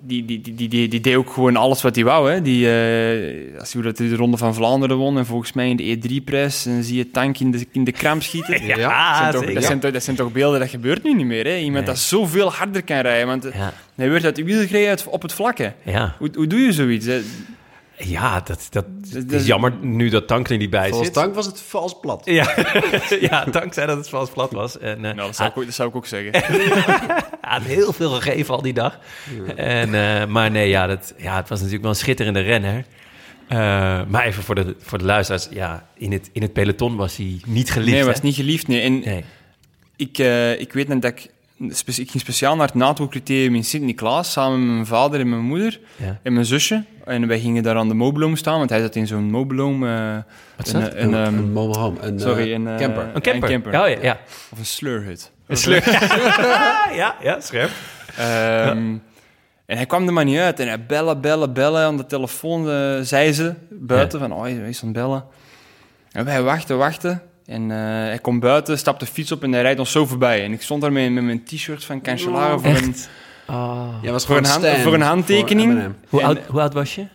[0.00, 2.30] Die, die, die, die, die, die deed ook gewoon alles wat hij wou.
[2.32, 2.42] Hè.
[2.42, 5.68] Die, eh, als je hoe dat hij de Ronde van Vlaanderen won en volgens mij
[5.70, 8.66] in de E3-prijs, dan zie je Tank in de, in de kram schieten.
[8.66, 8.76] Ja.
[8.76, 11.44] Dat zijn, toch, dat, zijn toch, dat zijn toch beelden, dat gebeurt nu niet meer.
[11.44, 11.56] Hè?
[11.56, 11.94] Iemand Nee.
[11.94, 13.26] dat zoveel harder kan rijden.
[13.26, 15.72] Want Ja, hij werd uit de wiel gereden op het vlakke.
[15.82, 16.14] ja.
[16.18, 17.06] Hoe, hoe doe je zoiets?
[17.06, 17.20] hè?
[17.98, 21.14] Ja dat, dat Dat- is jammer nu dat Tank er niet bij Volgens zit.
[21.16, 22.22] Tank was het vals plat.
[22.24, 22.54] Ja,
[23.20, 24.78] ja, Tank zei dat het vals plat was.
[24.78, 26.32] En, eh, Nou, dat zou, ik, ook- dat zou ik ook zeggen.
[27.40, 28.98] Hij had heel veel gegeven al die dag.
[29.56, 32.84] En, eh, maar nee, ja, dat, ja, het was natuurlijk wel een schitterende renner.
[33.48, 33.58] Eh,
[34.08, 35.48] maar even voor de, voor de luisteraars.
[35.50, 37.90] Ja, in het, in het peloton was hij niet geliefd.
[37.90, 38.12] nee, hij hè?
[38.12, 38.68] was niet geliefd.
[38.68, 38.80] Nee.
[38.80, 39.24] En Nee.
[39.96, 41.30] ik, eh, ik weet net dat ik...
[41.58, 45.80] Ik ging speciaal naar het NATO-criterium in Sint-Niklaas, samen met mijn vader en mijn moeder
[45.96, 46.18] Ja.
[46.22, 46.84] en mijn zusje.
[47.04, 49.86] En wij gingen daar aan de mobiloom staan, want hij zat in zo'n mobiloom.
[49.86, 50.16] eh,
[50.56, 50.94] Wat is een, dat?
[50.94, 52.00] een, Een, een mobile home.
[52.00, 52.64] Een, sorry, een...
[52.64, 53.10] camper.
[53.14, 53.50] Een camper.
[53.50, 53.80] Een camper.
[53.82, 54.18] Oh, ja, ja.
[54.50, 55.30] Of een slurhut.
[55.46, 55.90] Een sleur.
[57.00, 57.70] ja, ja, scherp.
[58.16, 58.96] Ehm,
[59.66, 60.60] En hij kwam er maar niet uit.
[60.60, 61.82] En hij bellen, bellen, bellen.
[61.84, 65.24] Aan de telefoon eh, zei ze buiten van, oh, hij is aan het bellen.
[66.12, 67.22] En wij wachten, wachten.
[67.48, 70.44] En eh, hij komt buiten, stapt de fiets op en hij rijdt ons zo voorbij.
[70.44, 72.94] En ik stond daar met, mijn t-shirt van Cancellara voor, een,
[74.02, 75.72] Ja, was voor, een hand, voor een handtekening.
[75.82, 75.92] voor.
[76.08, 77.06] Hoe oud, hoe oud was je?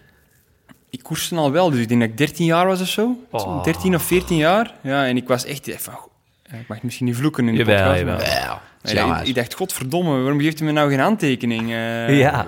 [0.89, 3.17] Ik koerste al wel, dus ik denk dat ik 13 jaar was of zo.
[3.31, 3.63] Oh.
[3.63, 4.73] 13 of 14 jaar.
[4.81, 5.93] Ja, en ik was echt echt van...
[6.43, 7.99] Ik mag misschien niet vloeken in de Jawel, podcast.
[7.99, 8.15] jawel.
[8.15, 11.71] maar- ja, ik, ik dacht, godverdomme, waarom geeft hij me nou geen handtekening?
[11.71, 12.47] Eh, ja.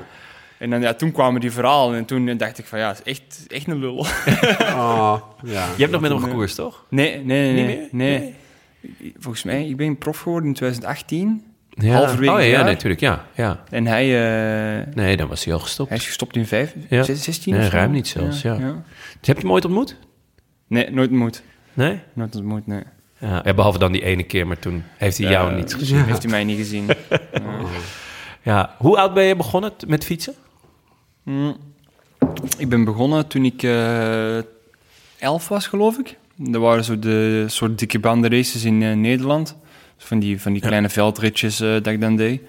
[0.66, 3.46] En dan, ja, toen kwamen die verhalen en toen dacht ik van, ja, is echt,
[3.48, 3.98] echt een lul.
[3.98, 5.66] Oh, ja.
[5.66, 6.86] Je hebt nog met hem gekoerst, toch?
[6.90, 7.66] Nee, nee, nee.
[7.78, 9.14] Niet nee, meer?
[9.18, 11.44] Volgens mij, ik ben prof geworden in 2018.
[11.70, 11.94] Ja.
[11.96, 13.64] Halverwege Oh ja, natuurlijk, ja, ja.
[13.70, 15.90] En hij, eh, Nee, dan was hij al gestopt.
[15.90, 17.04] hij is gestopt in 5, Ja.
[17.04, 17.76] 16 Nee, of zo.
[17.78, 18.54] ruim niet zelfs, ja.
[18.54, 18.84] ja.
[19.22, 19.98] Heb je hem ooit ontmoet?
[20.68, 21.44] Nee, nooit ontmoet.
[21.74, 22.00] Nee?
[22.14, 22.84] Nooit ontmoet, nee.
[23.20, 25.56] Ja, ja, behalve dan die ene keer, maar toen heeft hij jou Ja.
[25.56, 26.04] niet gezien.
[26.04, 26.90] Heeft hij mij niet gezien.
[28.42, 28.76] Ja.
[28.78, 30.34] Hoe oud ben je begonnen met fietsen?
[31.26, 31.58] Mm.
[32.58, 34.38] Ik ben begonnen toen ik eh,
[35.18, 36.18] elf was, geloof ik.
[36.36, 39.56] Dat waren zo de soort dikke bandenraces in eh, Nederland.
[39.98, 42.42] Van die, van die kleine veldritjes eh, dat ik dan deed.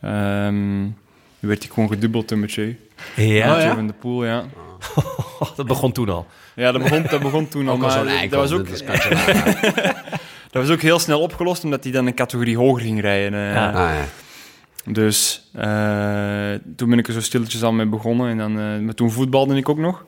[0.00, 0.96] Toen
[1.38, 2.78] werd ik gewoon gedubbeld door Mathieu.
[3.16, 3.48] Ja.
[3.48, 4.44] Mathieu van de Poel, ja.
[5.56, 6.26] dat begon toen al.
[6.54, 7.74] Ja, dat begon, dat begon toen al.
[7.76, 8.68] Ook al Maar dat, was ook,
[10.50, 13.38] dat was ook heel snel opgelost, omdat hij dan een categorie hoger ging rijden.
[13.40, 13.66] Ja.
[13.68, 14.04] Ah, ja.
[14.86, 18.28] Dus eh, toen ben ik er zo stilletjes al mee begonnen.
[18.30, 20.04] En dan, eh, maar toen voetbalde ik ook nog.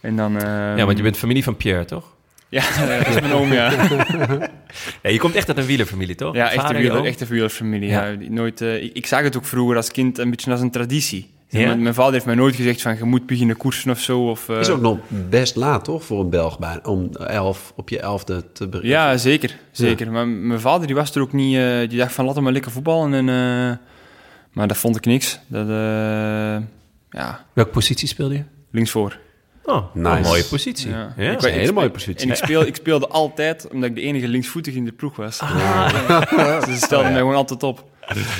[0.00, 2.12] En dan, eh, Ja, want je bent familie van Pierre, toch?
[2.48, 2.62] Ja,
[2.98, 3.72] dat is mijn oom, ja.
[5.02, 6.34] Ja, je komt echt uit een wielerfamilie, toch?
[6.34, 7.04] Ja, echte, Vader en wieler, oom?
[7.04, 7.88] echte wielerfamilie.
[7.88, 8.04] Ja.
[8.06, 8.16] Ja.
[8.16, 10.70] die nooit, eh, ik, ik zag het ook vroeger als kind een beetje als een
[10.70, 11.30] traditie.
[11.48, 11.66] Ja?
[11.66, 14.28] Mijn, mijn vader heeft mij nooit gezegd van je moet beginnen koersen of zo.
[14.30, 17.88] Of, eh, Is ook nog best laat, toch, voor een Belg bij, om elf, op
[17.88, 18.96] je elfde te beginnen.
[18.98, 19.58] Ja, zeker.
[19.70, 20.10] zeker.
[20.12, 21.56] Maar mijn vader die was er ook niet.
[21.56, 23.14] eh, die dacht van laat hem maar lekker voetballen.
[23.14, 23.76] En, eh,
[24.54, 25.38] maar dat vond ik niks.
[25.46, 26.56] Dat, eh,
[27.10, 28.42] ja, Welke positie speelde je?
[28.70, 29.18] linksvoor.
[29.64, 30.16] Oh, Nice.
[30.16, 30.90] een mooie positie.
[30.90, 31.14] Ja.
[31.16, 31.30] Ja.
[31.32, 32.26] Ik een hele mooie positie.
[32.26, 35.38] En ik, speel, ik speelde altijd omdat ik de enige linksvoetig in de ploeg was.
[35.40, 36.64] Ah.
[36.64, 37.84] Dus ze stelden mij gewoon altijd op.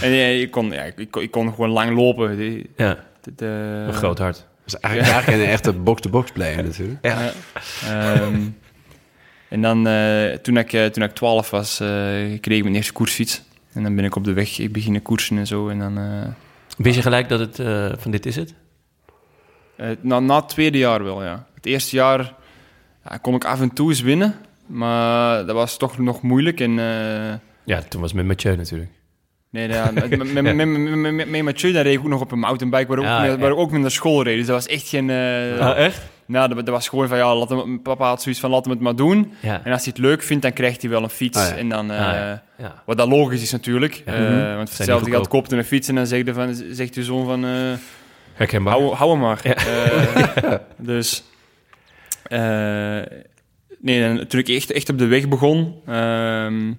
[0.02, 2.36] En ja, ik, kon, ja, ik, ik kon, ik kon gewoon lang lopen.
[2.76, 4.36] Ja, de- de- een groot hart.
[4.36, 6.98] Dat is eigenlijk, eigenlijk een echte box-to-box player natuurlijk.
[7.04, 7.32] Ja.
[7.86, 8.40] Ehm,
[9.48, 11.88] en dan, eh, toen, ik, eh, toen ik 12 was, eh,
[12.40, 13.42] kreeg ik mijn eerste koersfiets.
[13.74, 15.68] En dan ben ik op de weg ik beginnen koersen en zo.
[15.68, 16.04] En dan, eh,
[16.76, 18.54] Wist je gelijk dat het eh, van dit is het?
[19.76, 21.46] eh, na, na het tweede jaar wel, ja.
[21.54, 22.34] Het eerste jaar
[23.08, 24.34] ja, kon ik af en toe eens winnen.
[24.66, 26.60] Maar dat was toch nog moeilijk.
[26.60, 26.72] En,
[27.64, 28.90] Ja, toen was het met Mathieu natuurlijk.
[29.50, 32.86] nee, ja, met, met, met, met, Mathieu dan reed ik ook nog op een mountainbike
[32.86, 33.54] waar, ook, Ah, met- waar ja.
[33.54, 34.36] ik ook met naar school reed.
[34.36, 35.10] Dus dat was echt geen...
[35.10, 36.02] Ah, echt?
[36.26, 38.72] Nou, dat, dat was gewoon van, ja, laat hem, papa had zoiets van, laat hem
[38.72, 39.32] het maar doen.
[39.40, 39.60] Ja.
[39.64, 41.38] En als hij het leuk vindt, dan krijgt hij wel een fiets.
[41.38, 41.56] Ah, ja.
[41.56, 42.42] En dan, eh, Ah, ja.
[42.58, 42.82] Ja.
[42.86, 44.02] Wat dat logisch is natuurlijk.
[44.06, 44.12] Ja.
[44.12, 44.56] Eh, Mhm.
[44.56, 47.44] Want hetzelfde geld koopt een fiets en dan zegt, hij van, zegt je zoon van...
[47.44, 47.50] eh,
[48.34, 48.72] Herkenbaar.
[48.74, 49.40] hou, hou hem maar.
[49.42, 49.54] Ja.
[49.54, 50.52] Eh,
[50.90, 51.24] dus...
[52.22, 52.38] eh,
[53.80, 55.74] nee, en toen ik echt, echt op de weg begon...
[55.86, 56.72] ehm,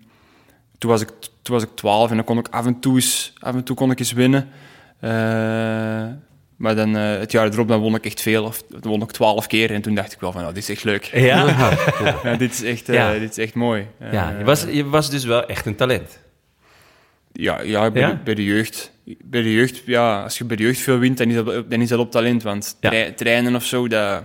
[0.78, 1.10] toen, was ik,
[1.42, 3.76] toen was ik 12 en dan kon ik af en toe, eens, af en toe
[3.76, 4.50] kon ik eens winnen.
[6.56, 8.44] Maar dan eh, het jaar erop dan won ik echt veel.
[8.44, 9.72] Of, dan won ik 12 keer.
[9.72, 11.04] En toen dacht ik wel van, nou, dit is echt leuk.
[11.04, 11.46] Ja?
[12.24, 13.20] Ja, dit, is echt, eh, Ja.
[13.20, 13.88] dit is echt mooi.
[14.12, 16.20] Ja, je was, je was dus wel echt een talent.
[17.32, 18.10] Ja, ja, bij, Ja?
[18.10, 18.92] De, bij de jeugd.
[19.24, 21.82] Bij de jeugd, ja, als je bij de jeugd veel wint, dan is dat, dan
[21.82, 22.44] is dat op talent.
[22.44, 22.90] Want Ja.
[22.90, 24.24] trei- trainen of zo, dat,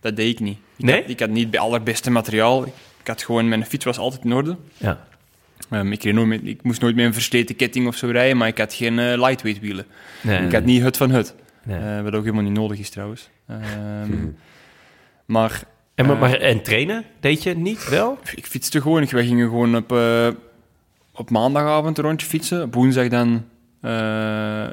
[0.00, 0.58] dat deed ik niet.
[0.76, 1.00] Ik, Nee?
[1.00, 2.64] had, ik had niet bij allerbeste materiaal.
[3.00, 4.56] Ik had gewoon, mijn fiets was altijd in orde.
[4.76, 5.04] Ja.
[5.70, 8.48] Ehm, ik, nooit met, ik moest nooit met een versleten ketting of zo rijden, maar
[8.48, 9.86] ik had geen eh, lightweight wielen.
[10.22, 11.34] Nee, Ik had niet hut van hut.
[11.66, 11.96] Nee.
[11.96, 13.28] Eh, wat ook helemaal niet nodig is trouwens.
[13.48, 14.10] Ehm,
[15.26, 15.62] Maar
[15.94, 18.18] En, maar, eh, maar, en trainen deed je niet wel?
[18.34, 19.04] ik fietste gewoon.
[19.04, 20.28] We gingen gewoon op, eh,
[21.12, 22.62] op maandagavond een rondje fietsen.
[22.62, 23.44] Op woensdag dan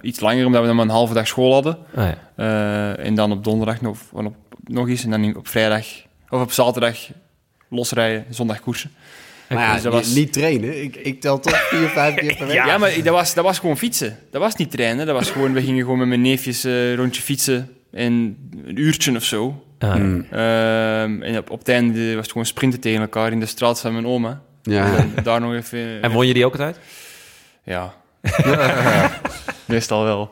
[0.01, 1.77] iets langer, omdat we dan maar een halve dag school hadden.
[1.95, 2.95] Ah, ja.
[2.95, 5.03] En dan op donderdag nog, op, nog eens.
[5.03, 5.85] En dan op vrijdag,
[6.29, 6.97] of op zaterdag
[7.67, 8.91] losrijden, zondag koersen.
[9.49, 10.83] Maar ja, Dus was- niet trainen.
[10.83, 12.55] Ik, ik tel toch vier, vijf keer per week.
[12.55, 14.17] Ja, maar dat was, dat was gewoon fietsen.
[14.31, 15.05] Dat was niet trainen.
[15.05, 17.69] Dat was gewoon, we gingen gewoon met mijn neefjes eh, een rondje fietsen.
[17.91, 19.63] En een uurtje of zo.
[19.79, 20.25] Ah, Mm.
[20.31, 23.79] Ehm, en op, op het einde was het gewoon sprinten tegen elkaar in de straat
[23.81, 24.41] van mijn oma.
[24.63, 24.95] Ja.
[24.95, 26.01] En daar nog even...
[26.01, 26.77] En won je die ook altijd?
[27.63, 27.93] Ja.
[29.65, 30.31] Meestal wel.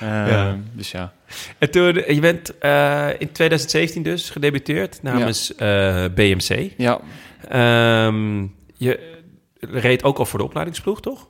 [0.00, 0.38] Ah.
[0.48, 1.12] Ehm, Dus ja.
[1.58, 6.70] En toen, je bent eh, in 2017 dus gedebuteerd namens eh, BMC.
[6.76, 7.00] Ja.
[7.48, 9.18] Ehm, je
[9.60, 11.28] reed ook al voor de opleidingsploeg, toch?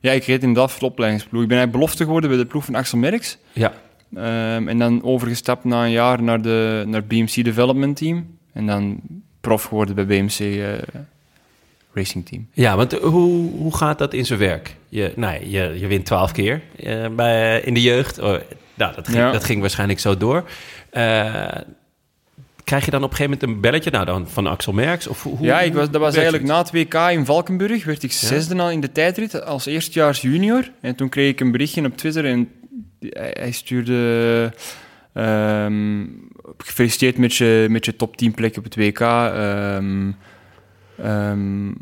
[0.00, 1.42] ja, ik reed inderdaad voor de opleidingsploeg.
[1.42, 3.38] Ik ben eigenlijk belofte geworden bij de ploeg van Axel Merks.
[3.52, 3.72] Ja.
[4.14, 8.38] Ehm, en dan overgestapt na een jaar naar de naar het BMC Development Team.
[8.52, 9.00] En dan
[9.40, 10.72] prof geworden bij BMC eh,
[11.92, 12.48] Racing Team.
[12.52, 14.76] Ja, want hoe, hoe gaat dat in zijn werk?
[14.88, 18.18] Je, nou, je, je wint twaalf keer eh, bij, in de jeugd.
[18.18, 18.36] Oh,
[18.74, 19.32] nou, dat, ging, Ja.
[19.32, 20.44] dat ging waarschijnlijk zo door.
[20.90, 21.48] Eh,
[22.68, 25.06] krijg je dan op een gegeven moment een belletje nou, dan van Axel Merks?
[25.06, 27.84] Of hoe, ja, ik was, dat was eigenlijk na het WK in Valkenburg.
[27.84, 30.70] Werd ik zesde al in de tijdrit als eerstejaars junior.
[30.80, 32.48] En toen kreeg ik een berichtje op Twitter en
[33.10, 34.52] hij, stuurde...
[35.12, 36.04] ehm,
[36.58, 39.00] gefeliciteerd met je, met je top 10 plek op het WK.
[39.00, 40.10] Ehm,
[41.02, 41.72] ehm,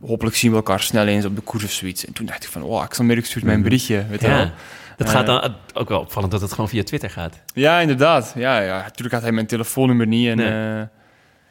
[0.00, 2.04] hopelijk zien we elkaar snel eens op de koers of zoiets.
[2.04, 4.04] En toen dacht ik van, oh, Axel Merck stuurt mij een berichtje.
[4.10, 4.36] Weet je wel.
[4.36, 4.54] Ja,
[4.96, 7.40] dat gaat dan ook wel opvallend dat het gewoon via Twitter gaat.
[7.54, 8.32] Ja, inderdaad.
[8.36, 10.28] Ja, ja, natuurlijk had hij mijn telefoonnummer niet.
[10.28, 10.86] En, Nee.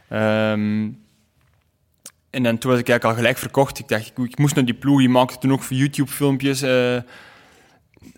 [0.08, 0.90] eh, ehm,
[2.30, 3.80] en dan toen was ik eigenlijk al gelijk verkocht.
[3.80, 5.00] Ik dacht, ik, ik moest naar die ploeg.
[5.00, 6.62] Die maakte toen ook voor YouTube-filmpjes.
[6.62, 6.98] eh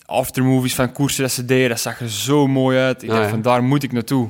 [0.05, 1.69] aftermovies van koersen dat ze deden.
[1.69, 3.03] Dat zag er zo mooi uit.
[3.03, 3.32] Ik Ah, dacht, ja.
[3.34, 4.30] van daar moet ik naartoe.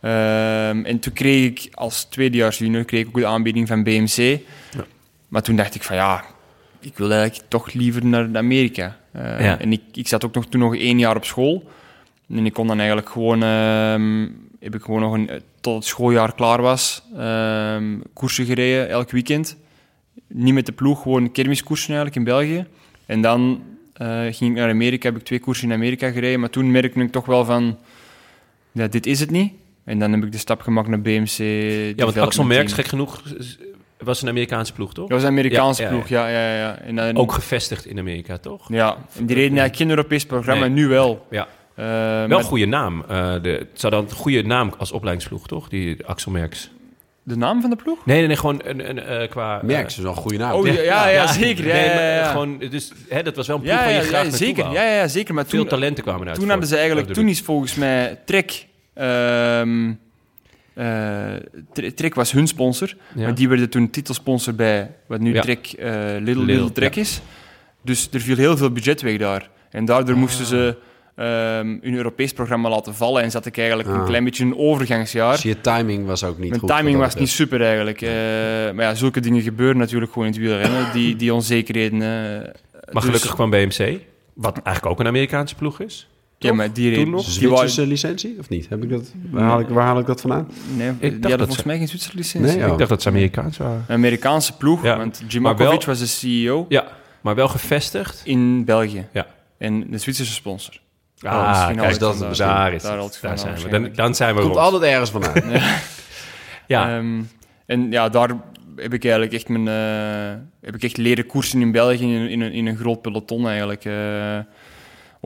[0.00, 4.40] Ehm, en toen kreeg ik als tweedejaars junior kreeg ik ook de aanbieding van BMC.
[5.28, 6.24] Maar toen dacht ik van ja,
[6.86, 8.96] ik wil eigenlijk toch liever naar Amerika.
[9.12, 9.58] Eh, Ja.
[9.58, 11.70] En ik, ik zat ook nog, toen nog één jaar op school.
[12.28, 14.28] En ik kon dan eigenlijk gewoon, ehm,
[14.60, 15.30] heb ik gewoon nog een,
[15.60, 19.56] tot het schooljaar klaar was, ehm, koersen gereden elk weekend.
[20.26, 22.66] Niet met de ploeg, gewoon kermiskoersen eigenlijk in België.
[23.06, 23.62] En dan
[23.94, 26.40] eh, ging ik naar Amerika, heb ik twee koersen in Amerika gereden.
[26.40, 27.78] Maar toen merkte ik toch wel van,
[28.72, 29.52] ja, dit is het niet.
[29.84, 31.36] En dan heb ik de stap gemaakt naar BMC.
[31.96, 33.22] Ja, want Axel Merks, gek genoeg,
[34.04, 35.08] was een Amerikaanse ploeg, toch?
[35.08, 36.28] Dat was een Amerikaanse Ja, ja, ploeg, ja.
[36.28, 38.68] ja, ja, En dan, Ook gevestigd in Amerika, toch?
[38.68, 40.74] Ja, en die reden eigenlijk geen Europees programma, Nee.
[40.74, 41.26] nu wel.
[41.30, 41.46] Ja.
[41.74, 43.04] Eh, Wel maar een goede naam.
[43.08, 45.68] eh, de, het zou dan een goede naam als opleidingsploeg, toch?
[45.68, 46.70] Die Axel Merks.
[47.22, 48.06] de naam van de ploeg?
[48.06, 49.60] Nee, nee, nee gewoon een, een, eh, qua...
[49.62, 50.52] Merks is wel een goede naam.
[50.52, 51.66] Oh, ja, ja, ja, zeker.
[51.66, 52.24] Ja, nee, maar.
[52.30, 54.64] Gewoon, dus, hè, dat was wel een ploeg Ja, waar je ja, graag zeker.
[54.72, 55.34] Ja, ja, ja, zeker.
[55.34, 56.38] Maar Veel toen, talenten kwamen uit.
[56.38, 59.94] toen hadden ze eigenlijk, toen is volgens mij Trek, ehm, eh,
[61.94, 63.22] Trek was hun sponsor, Ja.
[63.22, 65.40] maar die werden toen titelsponsor bij wat nu Ja.
[65.42, 67.20] Trek, eh, Little, Lidl, Little Trek is.
[67.82, 69.50] Dus er viel heel veel budget weg daar.
[69.70, 70.20] En daardoor Ah.
[70.20, 70.76] moesten ze
[71.16, 74.06] ehm hun Europees programma laten vallen en zat ik eigenlijk een Ah.
[74.06, 75.32] klein beetje een overgangsjaar.
[75.32, 76.68] Dus je timing was ook niet Mijn goed.
[76.70, 78.02] timing wat was niet super eigenlijk.
[78.02, 78.10] Eh,
[78.74, 80.92] maar ja, zulke dingen gebeuren natuurlijk gewoon in het wielrennen.
[80.92, 82.02] Die, die onzekerheden.
[82.02, 82.52] eh, Maar
[82.92, 84.00] dus- gelukkig kwam BMC,
[84.32, 86.08] wat eigenlijk ook een Amerikaanse ploeg is.
[86.48, 87.24] Ja, maar die Toen nog?
[87.26, 88.68] die waren- Zwitserse licentie, of niet?
[88.68, 90.48] Heb ik dat, waar, haal ik, waar haal ik dat vandaan?
[90.76, 92.56] Nee, die hadden dat volgens ze- mij geen Zwitserse licentie.
[92.56, 92.72] Nee, oh.
[92.72, 93.84] Ik dacht dat ze Amerikaans waren.
[93.88, 94.96] Een Amerikaanse ploeg, Ja.
[94.96, 96.86] want Maar Jimakovic wel- was de CEO Ja,
[97.20, 98.20] maar wel gevestigd.
[98.24, 99.06] in België.
[99.12, 99.26] Ja.
[99.58, 100.80] En de Zwitserse sponsor.
[101.20, 102.28] Ah, misschien kijk, ik dat, vandaan.
[102.36, 103.68] daar is Daar ik zijn we.
[103.68, 104.64] Dan, dan zijn we Komt rond.
[104.72, 105.42] altijd ergens vandaan.
[106.66, 107.22] Ja, Ehm,
[107.66, 108.28] en ja, daar
[108.76, 109.68] heb ik eigenlijk echt mijn...
[109.68, 113.48] eh, heb ik echt leren koersen in België in, in, een, in een groot peloton
[113.48, 113.84] eigenlijk.
[113.84, 113.92] eh,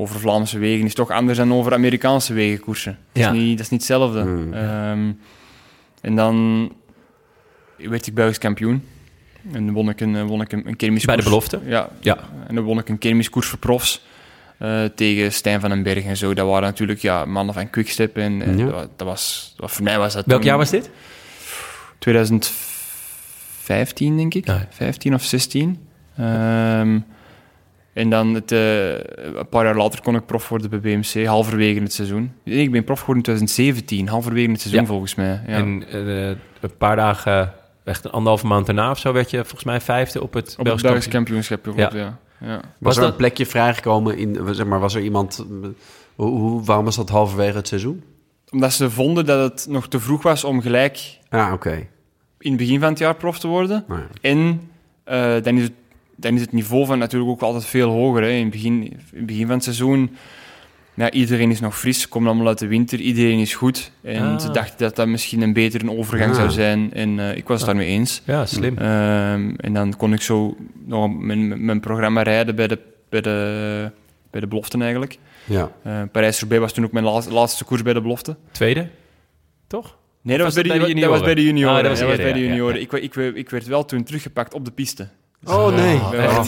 [0.00, 2.98] over Vlaamse wegen is toch anders dan over Amerikaanse wegen koersen.
[3.12, 3.30] Dat, Ja.
[3.32, 4.20] is, niet, dat is niet hetzelfde.
[4.20, 4.52] Hmm.
[4.52, 5.10] Ehm,
[6.00, 6.72] en dan
[7.76, 8.84] werd ik Belgisch kampioen.
[9.52, 11.14] En dan won ik een, won ik een, een kermiskoers.
[11.14, 11.60] bij de belofte.
[11.64, 12.18] Ja, Ja.
[12.46, 14.06] en dan won ik een kermiskoers voor profs.
[14.58, 16.34] eh, tegen Stijn van den Berg en zo.
[16.34, 18.16] Dat waren natuurlijk ja, mannen van Quickstep.
[18.16, 18.64] En, en Ja.
[18.64, 20.90] dat, wa- dat was, dat was- voor mij was dat Welk toen jaar was dit?
[21.98, 24.46] 2015, denk ik.
[24.46, 24.66] Ja.
[24.70, 25.78] 15 of 16.
[26.16, 26.98] Ehm,
[27.98, 31.80] en dan het, eh, een paar jaar later kon ik prof worden bij BMC, halverwege
[31.80, 32.32] het seizoen.
[32.44, 34.86] Nee, ik ben prof geworden in 2017, halverwege het seizoen Ja.
[34.88, 35.40] volgens mij.
[35.46, 35.52] Ja.
[35.54, 36.26] En eh,
[36.60, 37.52] een paar dagen,
[37.84, 40.54] echt een anderhalve maand daarna of zo, werd je volgens mij vijfde op het Op
[40.56, 41.42] het Belgisch Belgisch kampioen.
[41.42, 42.16] kampioenschap, ja.
[42.48, 42.54] ja.
[42.56, 45.46] Was, Was er dat- een plekje vrijgekomen in, zeg maar, was er iemand,
[46.14, 48.02] hoe, hoe- waarom was dat halverwege het seizoen?
[48.50, 51.86] Omdat ze vonden dat het nog te vroeg was om gelijk Ah, oké.
[52.38, 53.84] in het begin van het jaar prof te worden.
[53.88, 54.06] Ja.
[54.20, 54.60] En
[55.04, 55.72] eh, dan, is het,
[56.20, 58.22] dan is het niveau van natuurlijk ook altijd veel hoger.
[58.22, 58.28] Hè.
[58.28, 60.16] In, het begin, in het begin van het seizoen,
[60.94, 63.92] ja, iedereen is nog fris, komt allemaal uit de winter, iedereen is goed.
[64.02, 64.40] En Ah.
[64.40, 66.36] ze dachten dat dat misschien een betere overgang Ah.
[66.36, 66.92] zou zijn.
[66.92, 68.22] En eh, ik was het daarmee eens.
[68.24, 68.78] Ja, slim.
[68.78, 70.56] Ehm, en dan kon ik zo
[70.86, 73.90] nog mijn, mijn programma rijden bij de, bij de,
[74.30, 75.18] bij de beloften eigenlijk.
[75.44, 75.70] Ja.
[75.82, 78.36] Eh Parijs-Roubaix was toen ook mijn laatste, laatste koers bij de belofte.
[78.52, 78.88] Tweede?
[79.66, 79.96] Toch?
[80.22, 81.76] Nee, dat was was, bij de, dat was bij de junioren.
[81.76, 82.74] Ah, dat was dat was eerder, bij de ja, junioren.
[82.80, 82.80] ja.
[83.00, 85.08] Ik, ik, ik werd wel toen teruggepakt op de piste.
[85.44, 86.00] Oh nee.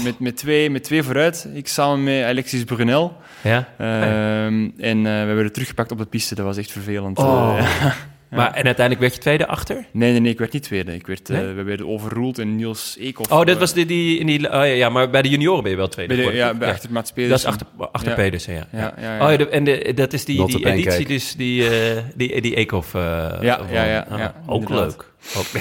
[0.05, 1.49] Met, met, twee, met twee vooruit.
[1.55, 3.17] Ik samen met Alexis Brunel.
[3.43, 3.69] Ja.
[3.79, 6.35] Ehm, En eh, we werden teruggepakt op de piste.
[6.35, 7.19] Dat was echt vervelend.
[7.19, 7.57] Oh.
[7.59, 7.85] Eh,
[8.31, 9.75] Maar, en uiteindelijk werd je tweede achter?
[9.93, 10.95] nee, nee, nee, ik werd niet tweede.
[10.95, 11.47] Ik werd, eh, Nee?
[11.47, 13.31] we werden overruled en Niels Eekhoff...
[13.33, 15.71] Oh, dat was die, die, in die oh, ja, ja, maar bij de junioren ben
[15.71, 17.49] je wel tweede bij de, geworden, ja, bij achter Mats Dat Pedersen.
[17.49, 18.15] is achter, achter Ja.
[18.17, 18.67] Pedersen, ja.
[18.73, 19.25] Ja, ja, ja.
[19.25, 22.41] Oh, ja, de- en de, dat is die, Not die editie dus die, eh die,
[22.41, 23.01] die Eekhoff eh,
[23.41, 24.87] Ja, ja, ja, Ah, ja, ook inderdaad.
[24.87, 25.11] leuk.
[25.37, 25.47] Ook,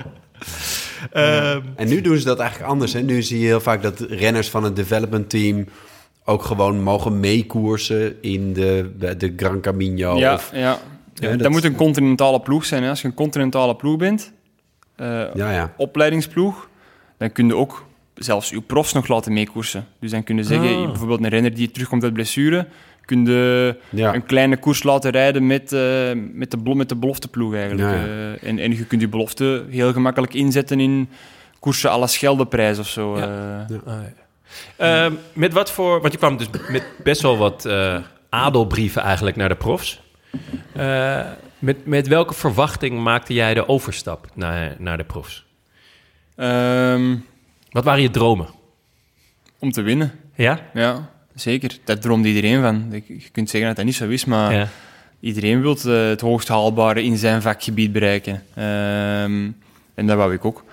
[1.12, 2.92] Ehm, En nu doen ze dat eigenlijk anders.
[2.92, 3.00] Hè?
[3.00, 5.66] Nu zie je heel vaak dat renners van het development team
[6.24, 10.16] ook gewoon mogen meekoersen in de, de Gran Camino.
[10.18, 10.78] Ja, Of, ja.
[11.14, 12.82] Ja, dat, dat- moet een continentale ploeg zijn.
[12.82, 12.88] Hè.
[12.88, 14.32] Als je een continentale ploeg bent,
[14.96, 15.72] eh, ja, ja.
[15.76, 16.68] opleidingsploeg,
[17.18, 19.86] dan kun je ook zelfs uw profs nog laten meekoersen.
[20.00, 20.86] Dus dan kun je zeggen, Ah.
[20.86, 22.66] bijvoorbeeld een renner die terugkomt uit blessure,
[23.04, 24.14] kun je ja.
[24.14, 25.80] een kleine koers laten rijden met, eh,
[26.32, 27.90] met, de, met de belofteploeg eigenlijk.
[27.90, 28.04] Ja, ja.
[28.04, 31.08] Eh, en, en je kunt die belofte heel gemakkelijk inzetten in
[31.64, 33.18] koersen à la Scheldeprijs of zo.
[33.18, 33.66] Ja.
[33.68, 33.92] eh.
[33.94, 34.02] Ah,
[34.78, 35.10] ja.
[35.32, 36.00] Met wat voor...
[36.00, 37.96] Want je kwam dus met best wel wat eh,
[38.28, 40.02] adelbrieven eigenlijk naar de profs.
[40.72, 41.20] Eh,
[41.58, 45.44] met, met welke verwachting maakte jij de overstap naar, naar de profs?
[46.36, 47.16] Ehm,
[47.70, 48.48] Wat waren je dromen?
[49.58, 50.12] om te winnen.
[50.34, 50.60] Ja?
[50.74, 51.78] Ja, zeker.
[51.84, 53.02] Daar droomt iedereen van.
[53.06, 54.68] Je kunt zeggen dat dat niet zo is, maar ja.
[55.20, 58.42] iedereen wil het hoogst haalbare in zijn vakgebied bereiken.
[58.54, 59.50] Ehm,
[59.94, 60.64] en dat wou ik ook.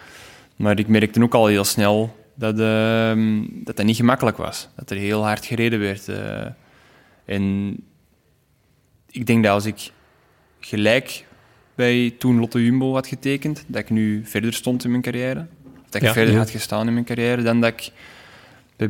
[0.56, 4.68] Maar ik merkte ook al heel snel dat, ehm, dat dat niet gemakkelijk was.
[4.76, 6.08] Dat er heel hard gereden werd.
[6.08, 6.46] eh.
[7.26, 7.76] en
[9.12, 9.92] ik denk dat als ik
[10.60, 11.26] gelijk
[11.76, 15.46] bij toen Lotto Jumbo had getekend, dat ik nu verder stond in mijn carrière.
[15.86, 16.14] Dat ik Ja.
[16.14, 16.40] verder Ja.
[16.40, 17.92] had gestaan in mijn carrière dan dat ik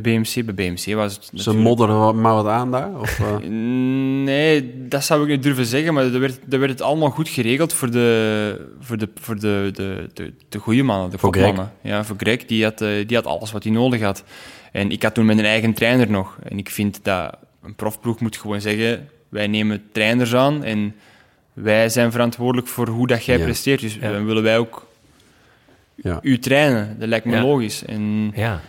[0.00, 0.44] BMC...
[0.44, 2.98] Bij BMC was het Ze modderen wat- maar wat aan daar?
[3.00, 3.36] Of, eh?
[4.24, 7.28] Nee, dat zou ik niet durven zeggen, maar er werd, er werd het allemaal goed
[7.28, 11.72] geregeld voor de, voor de, voor de, de, de, de goede mannen, de Voor kopmannen.
[11.82, 14.24] Ja, voor Greg, die had, eh, die had alles wat hij nodig had.
[14.72, 16.36] En ik had toen mijn eigen trainer nog.
[16.48, 20.94] En ik vind dat een profploeg moet gewoon zeggen, wij nemen trainers aan en
[21.52, 23.44] wij zijn verantwoordelijk voor hoe dat jij Ja.
[23.44, 23.80] presteert.
[23.80, 24.12] Dus Ja.
[24.12, 24.86] dan willen wij ook
[25.94, 26.18] Ja.
[26.22, 26.96] u trainen.
[26.98, 27.42] Dat lijkt me Ja.
[27.42, 27.84] logisch.
[27.84, 28.60] En Ja.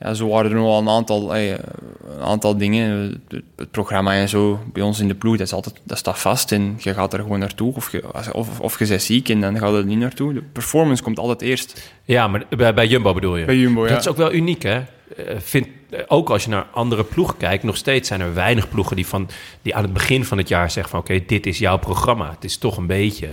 [0.00, 3.20] Ja, zo waren er nog wel een aantal, eh, een aantal dingen.
[3.56, 6.52] Het, programma en zo bij ons in de ploeg, dat, is altijd, dat staat vast
[6.52, 7.74] en je gaat er gewoon naartoe.
[7.74, 10.32] Of je, of, of je bent ziek en dan gaat er niet naartoe.
[10.32, 11.92] De performance komt altijd eerst.
[12.04, 13.44] ja, maar bij, bij Jumbo bedoel je?
[13.44, 13.88] Bij Jumbo, ja.
[13.88, 14.82] Dat is ook wel uniek, hè?
[15.16, 18.68] Eh, vind, eh, ook als je naar andere ploegen kijkt, nog steeds zijn er weinig
[18.68, 19.28] ploegen die, van,
[19.62, 22.30] die aan het begin van het jaar zeggen van oké, dit is jouw programma.
[22.30, 23.28] Het is toch een beetje,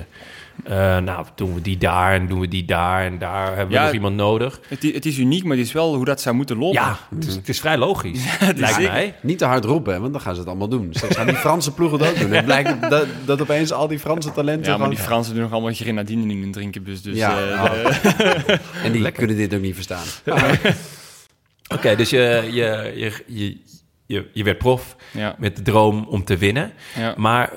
[0.63, 3.73] eh, nou, doen we die daar en doen we die daar en daar hebben we
[3.73, 3.83] Ja.
[3.83, 4.59] nog iemand nodig.
[4.67, 6.81] Het, i- het is uniek, maar het is wel hoe dat zou moeten lopen.
[6.81, 8.19] Ja, het is, het is vrij logisch,
[8.55, 8.91] lijkt zeker.
[8.91, 9.15] mij.
[9.21, 10.87] Niet te hard roepen, hè, want dan gaan ze het allemaal doen.
[10.91, 12.33] Straks gaan die Franse ploegen het ook doen.
[12.33, 14.71] En blijkt dat, dat opeens al die Franse talenten...
[14.71, 17.01] Ja, maar die Fransen doen nog allemaal grenadine in hun drinkenbus.
[17.01, 17.63] Dus, Ja, eh, ja.
[18.47, 20.03] de- En die kunnen dit ook niet verstaan.
[21.67, 23.57] Oké, dus je, je, je, je,
[24.05, 26.71] je, je werd prof Ja, met de droom om te winnen.
[26.95, 27.13] ja.
[27.17, 27.51] Maar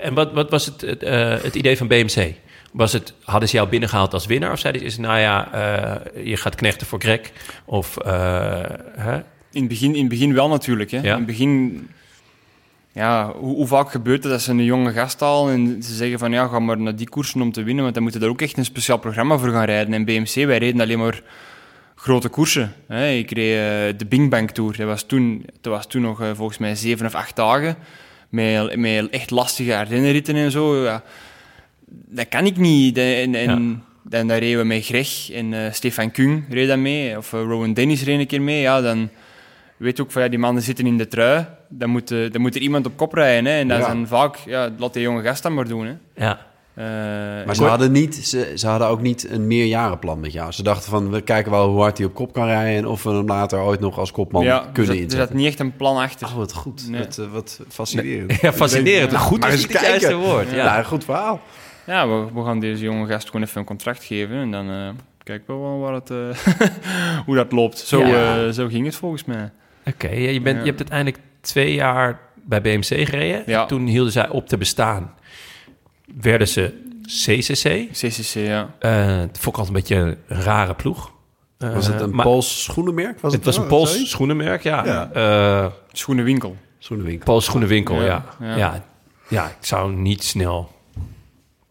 [0.00, 2.34] en wat, wat was het, het, eh, het idee van BMC?
[2.72, 4.52] Was het, hadden ze jou binnengehaald als winnaar?
[4.52, 7.20] Of zeiden ze, nou ja, eh, je gaat knechten voor Greg?
[7.64, 8.62] Of, eh,
[8.96, 9.14] hè?
[9.52, 10.90] In het begin, in het begin wel natuurlijk.
[10.90, 10.96] Hè.
[10.96, 11.10] Ja.
[11.10, 11.88] In het begin,
[12.92, 16.18] ja, hoe, hoe vaak gebeurt het dat ze een jonge gast halen en ze zeggen
[16.18, 18.42] van ja, ga maar naar die koersen om te winnen, want dan moeten daar ook
[18.42, 19.94] echt een speciaal programma voor gaan rijden.
[19.94, 21.22] En BMC, wij reden alleen maar
[21.96, 22.72] grote koersen.
[22.86, 23.08] Hè.
[23.10, 23.52] Ik reed
[23.92, 24.76] eh, de Bing Bang Tour.
[24.76, 27.76] Dat was toen, dat was toen nog eh, volgens mij zeven of acht dagen.
[28.28, 30.84] Met, met echt lastige Ardennenritten en zo.
[30.84, 31.02] Ja.
[31.88, 32.94] Dat kan ik niet.
[32.94, 36.82] De- En, en, dan, dan reden we met Greg en eh, Stefan Kung reed dan
[36.82, 37.16] mee.
[37.16, 38.60] Of Rowan Dennis reed een keer mee.
[38.60, 39.08] Ja, dan
[39.76, 41.46] weet je ook van ja, die mannen zitten in de trui.
[41.68, 43.44] Dan moet, dan moet er iemand op kop rijden.
[43.52, 43.58] Hè.
[43.58, 43.92] En dat is Ja.
[43.92, 45.86] dan vaak, ja, laat die jonge gast dan maar doen.
[45.86, 45.94] Hè.
[46.26, 46.46] Ja.
[46.76, 46.84] Eh,
[47.46, 50.52] Maar ze hadden, niet, ze, ze hadden ook niet een meerjarenplan met jou.
[50.52, 52.76] Ze dachten van, we kijken wel hoe hard hij op kop kan rijden...
[52.76, 55.18] en of we hem later ooit nog als kopman ja, kunnen zat, er inzetten.
[55.28, 56.26] zat niet echt een plan achter.
[56.26, 56.88] Oh, wat goed.
[56.88, 57.00] Nee.
[57.00, 58.40] Wat, eh, wat fascinerend.
[58.40, 59.10] ja, fascinerend.
[59.12, 59.18] Ja.
[59.18, 60.26] Goed Maar is eens niet het juiste kijken.
[60.26, 60.50] woord.
[60.50, 60.82] Ja.
[60.82, 61.40] Goed verhaal.
[61.86, 64.36] Ja, we, we gaan deze jonge gast gewoon even een contract geven.
[64.36, 64.88] En dan eh
[65.22, 66.66] kijken we wel waar het, eh,
[67.26, 67.78] hoe dat loopt.
[67.78, 68.52] Zo, Ja.
[68.52, 69.50] zo ging het volgens mij.
[69.86, 73.42] Oké, je, bent, je hebt uiteindelijk twee jaar bij BMC gereden.
[73.46, 73.66] Ja.
[73.66, 75.14] Toen hielden zij op te bestaan.
[76.14, 77.88] Werden ze CCC.
[77.92, 78.74] CCC, ja.
[78.78, 81.14] Eh vond ik altijd een beetje een rare ploeg.
[81.58, 83.20] Eh, Was het een maar Pools schoenenmerk?
[83.20, 84.84] Was Het was een oh, Pools schoenenmerk, ja.
[84.84, 85.10] Ja.
[85.12, 86.56] Eh, Schoenenwinkel.
[86.78, 87.24] Schoenenwinkel.
[87.24, 88.24] Pools schoenenwinkel, ja.
[88.40, 88.56] Ja, Ja.
[88.56, 88.84] ja.
[89.28, 89.46] Ja.
[89.46, 90.70] ik zou niet snel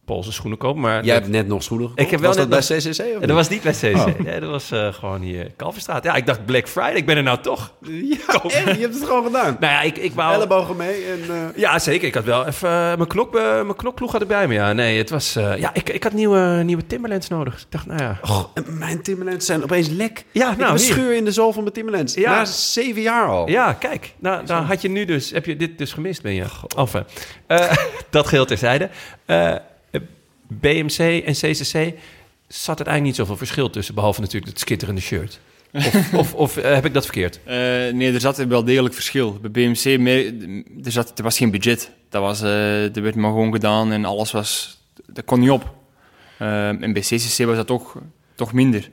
[0.05, 0.93] Poolse schoenen kopen, maar...
[0.93, 2.05] Jij dat- hebt net nog schoenen gekocht.
[2.05, 3.15] Ik heb wel was net dat bij CCC?
[3.15, 3.95] Of dat was niet bij CC.
[3.95, 4.05] Oh.
[4.25, 6.03] Nee, dat was eh, gewoon hier Kalverstraat.
[6.03, 7.73] Ja, ik dacht Black Friday, ik ben er nou toch.
[7.81, 7.91] Ja,
[8.43, 9.57] je hebt het gewoon gedaan.
[9.59, 10.33] Nou ja, ik, ik wou...
[10.33, 11.19] Ellebogen mee en...
[11.29, 12.07] eh, Ja, zeker.
[12.07, 12.69] Ik had wel even...
[12.69, 14.73] eh, mijn, knok, mijn knokploeg had ik bij me, ja.
[14.73, 15.35] Nee, het was...
[15.35, 17.53] eh, ja, ik, ik had nieuwe, nieuwe Timberlands nodig.
[17.53, 18.19] Dus ik dacht, nou ja...
[18.21, 20.25] oh, en mijn Timberlands zijn opeens lek.
[20.31, 20.93] Ja, ik nou, heb een hier.
[20.93, 22.13] scheur in de zool van mijn Timberlands.
[22.13, 22.31] Ja.
[22.31, 23.49] Na zeven jaar al.
[23.49, 24.13] Ja, kijk.
[24.19, 25.31] Nou, dan had je nu dus...
[25.31, 26.43] Heb je dit dus gemist, ben je?
[26.75, 27.01] Of, eh,
[27.47, 27.77] eh,
[28.09, 28.89] dat geheel terzijde.
[29.25, 29.55] Eh
[30.47, 31.93] BMC en CCC
[32.47, 33.95] zat er eigenlijk niet zoveel verschil tussen...
[33.95, 35.39] behalve natuurlijk het skitterende shirt.
[35.73, 37.39] Of, of, of eh, heb ik dat verkeerd?
[37.43, 37.55] Eh,
[37.93, 39.39] nee, er zat wel degelijk verschil.
[39.41, 39.85] Bij BMC
[40.85, 41.91] er, zat, er was geen budget.
[42.09, 44.79] Dat was, eh er werd maar gewoon gedaan en alles was...
[45.07, 45.73] Dat kon niet op.
[46.37, 47.95] Eh, en bij CCC was dat toch,
[48.35, 48.89] toch minder.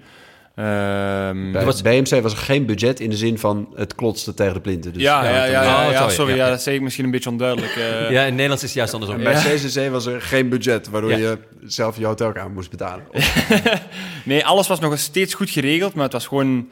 [0.54, 4.54] Ehm, Bij was- BMC was er geen budget in de zin van het klotste tegen
[4.54, 4.92] de plinten.
[4.92, 7.10] Dus ja, ja, ja, ja, Oh, ja, sorry, sorry, ja, dat zei ik misschien een
[7.10, 7.76] beetje onduidelijk.
[7.76, 8.10] eh.
[8.10, 9.22] Ja, in Nederlands is het juist andersom.
[9.22, 11.16] Bij CCC was er geen budget, waardoor Ja.
[11.16, 13.04] je zelf je hotelkamer moest betalen.
[14.24, 16.68] Nee, alles was nog steeds goed geregeld, maar het was gewoon,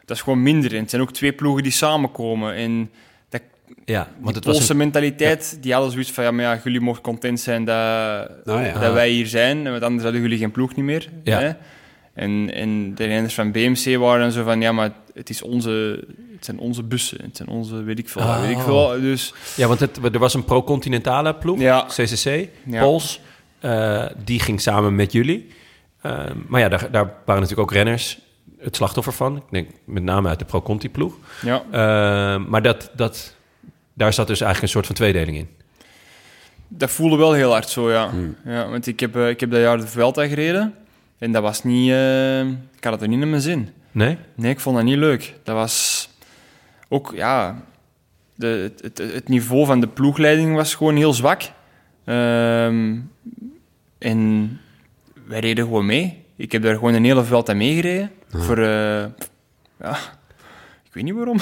[0.00, 0.74] het was gewoon minder.
[0.74, 2.54] En het zijn ook twee ploegen die samenkomen.
[2.54, 2.90] En
[3.28, 3.40] dat,
[3.84, 4.78] Ja, die want het was Poolse een...
[4.78, 7.74] mentaliteit, die hadden zoiets van, ja, maar ja, jullie mogen content zijn dat,
[8.44, 8.78] Nou ja.
[8.78, 11.08] dat wij hier zijn, want anders hadden jullie geen ploeg niet meer.
[11.24, 11.38] Ja.
[11.40, 11.50] Hè?
[12.16, 16.04] En, en de renners van BMC waren zo van, ja, maar het, is onze,
[16.34, 18.64] het zijn onze bussen, het zijn onze, weet ik veel, weet ik Oh.
[18.64, 19.00] veel.
[19.00, 21.84] Dus Ja, want het, er was een pro-continentale ploeg, Ja.
[21.88, 22.82] CCC, Ja.
[22.82, 23.20] Pols.
[23.60, 25.46] eh, die ging samen met jullie.
[26.00, 28.18] Eh, maar ja, daar, daar waren natuurlijk ook renners
[28.58, 29.36] het slachtoffer van.
[29.36, 31.14] Ik denk met name uit de pro-conti-ploeg.
[31.42, 33.34] ja, Eh, maar dat, dat,
[33.94, 35.48] daar zat dus eigenlijk een soort van tweedeling in.
[36.68, 38.10] dat voelde wel heel hard zo, ja.
[38.10, 38.36] Hmm.
[38.44, 40.74] ja want ik heb, ik heb dat jaar de Vuelta gereden.
[41.18, 41.90] En dat was niet...
[41.90, 43.68] eh, ik had het er niet in mijn zin.
[43.92, 44.18] Nee?
[44.34, 45.34] Nee, ik vond dat niet leuk.
[45.42, 46.08] Dat was
[46.88, 47.62] ook, ja...
[48.34, 51.42] De, het, het, het niveau van de ploegleiding was gewoon heel zwak.
[52.04, 52.96] Ehm,
[53.98, 54.50] en
[55.26, 56.24] wij reden gewoon mee.
[56.36, 58.10] Ik heb daar gewoon een hele Vuelta meegereden.
[58.28, 58.58] Voor...
[58.58, 59.04] eh,
[59.80, 59.96] ja...
[60.84, 61.38] Ik weet niet waarom.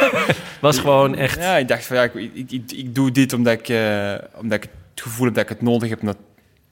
[0.60, 1.38] Was gewoon echt...
[1.38, 4.64] Ja, ik dacht van ja, ik, ik, ik, ik doe dit omdat ik, eh, omdat
[4.64, 6.02] ik het gevoel heb dat ik het nodig heb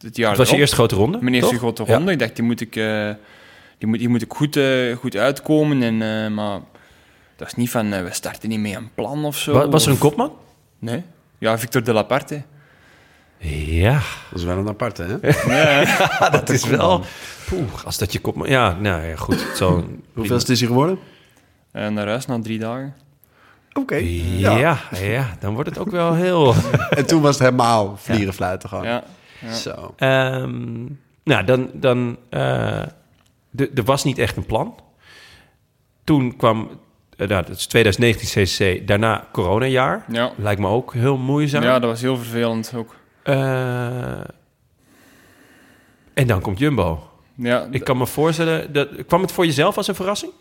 [0.02, 1.58] het jaar Het was je eerste grote ronde, Mijn eerste toch?
[1.58, 1.94] grote Ja.
[1.94, 2.12] ronde.
[2.12, 3.10] Ik dacht, die moet ik, eh,
[3.78, 5.82] die moet, die moet ik goed, eh, goed uitkomen.
[5.82, 6.60] En, eh, maar
[7.36, 9.52] dat is niet van, eh, we starten niet mee een plan of zo.
[9.52, 10.32] Wa- Was er een of- kopman?
[10.78, 11.02] Nee.
[11.38, 12.42] Ja, Victor de la Parte.
[13.66, 13.92] Ja,
[14.30, 15.18] Dat is wel een aparte, hè?
[16.38, 17.04] dat is wel...
[17.48, 18.48] Poeh, als dat je kopman...
[18.48, 19.46] Ja, nou ja, goed.
[19.56, 20.98] Zo, Hoeveel is hij geworden?
[21.72, 22.94] En Eh, naar huis na drie dagen.
[23.72, 23.94] Oké.
[24.36, 26.54] Ja, ja, dan wordt het ook wel heel...
[26.90, 28.84] En toen was het helemaal vlieren fluiten gewoon.
[28.84, 29.02] Ja.
[29.42, 29.52] Ja.
[29.52, 29.94] Zo.
[29.96, 30.82] Ehm,
[31.24, 31.70] nou, dan...
[31.72, 32.82] dan eh,
[33.74, 34.74] er was niet echt een plan.
[36.04, 36.70] Toen kwam...
[37.16, 38.86] eh, nou, dat is 2019 CCC.
[38.86, 40.04] Daarna coronajaar.
[40.08, 40.32] Ja.
[40.36, 41.62] Lijkt me ook heel moeizaam.
[41.62, 42.96] ja, dat was heel vervelend ook.
[43.22, 44.20] Eh,
[46.14, 47.06] en dan komt Jumbo.
[47.34, 48.72] Ja, Ik kan me voorstellen...
[48.72, 50.32] Dat, kwam het voor jezelf als een verrassing?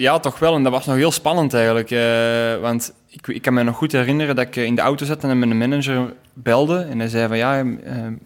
[0.00, 0.54] Ja, toch wel.
[0.54, 1.90] En dat was nog heel spannend eigenlijk.
[1.90, 5.04] eh, want ik, ik kan me nog goed herinneren dat ik eh, in de auto
[5.04, 6.78] zat en een manager belde.
[6.90, 7.66] En hij zei van ja, eh,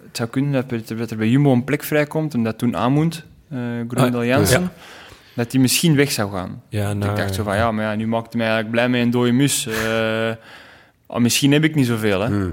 [0.06, 0.52] het zou kunnen
[0.96, 2.34] dat er, bij Jumbo een plek vrijkomt.
[2.34, 3.58] En dat toen Amund, uh,
[3.88, 4.70] Grundel Ah, Jansen.
[5.34, 6.62] dat hij misschien weg zou gaan.
[6.68, 8.88] Ja, Ik naar- dacht zo van, ja, maar ja, nu maakt hij mij eigenlijk blij
[8.88, 9.68] met een dode mus.
[11.06, 12.26] Oh, misschien heb ik niet zoveel, hè.
[12.26, 12.52] Hmm.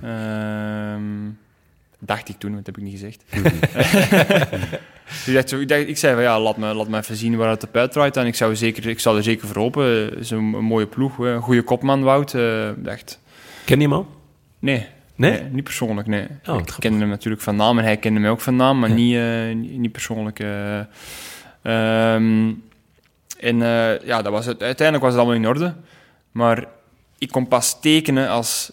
[2.02, 3.24] Dacht ik toen, want dat heb ik niet gezegd.
[3.30, 3.52] Dus
[5.28, 7.50] ik, dacht ik, dacht, ik zei van, ja, laat me, laat me even zien waar
[7.50, 8.18] het op uitdraait.
[8.18, 9.84] En ik zou, zeker, ik zou er zeker voor hopen.
[9.86, 12.34] Het is een, een mooie ploeg, eh, een goede kopman, Wout.
[12.34, 13.20] Eh, dacht,
[13.66, 14.08] Ken je hem al?
[14.60, 14.86] nee.
[15.16, 15.42] Nee?
[15.44, 16.28] niet persoonlijk, nee.
[16.44, 18.90] wat ik kende hem natuurlijk van naam en hij kende mij ook van naam, maar
[18.90, 18.96] Ja.
[18.96, 20.40] niet, eh, niet, persoonlijk.
[20.40, 20.80] eh.
[21.62, 22.52] Ehm,
[23.40, 24.62] en eh, ja, dat was het.
[24.64, 25.74] uiteindelijk was het allemaal in orde.
[26.32, 26.66] Maar
[27.18, 28.72] ik kon pas tekenen als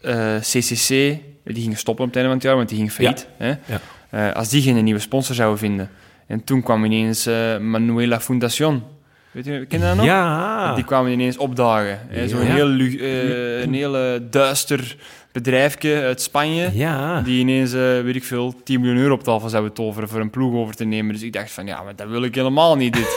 [0.00, 3.28] eh, CCC, die gingen stoppen op het einde van het jaar, want die ging failliet.
[3.36, 3.48] Hè?
[3.48, 3.80] Ja.
[4.10, 5.90] Eh, als die geen nieuwe sponsor zouden vinden.
[6.26, 8.82] En toen kwam ineens eh, Manuela Fundación.
[9.30, 10.04] Weet je, ken je dat nog?
[10.04, 10.74] Ja.
[10.74, 11.98] Die kwamen ineens opdagen.
[12.08, 12.28] hè.
[12.28, 14.96] Zo'n heel, lu- eh, een hele duister
[15.32, 16.70] bedrijfje uit Spanje.
[16.72, 17.20] Ja.
[17.20, 20.54] Die ineens, weet ik veel, 10 miljoen euro op tafel zouden toveren voor een ploeg
[20.54, 21.12] over te nemen.
[21.12, 23.16] Dus ik dacht van, ja, maar dat wil ik helemaal niet, dit.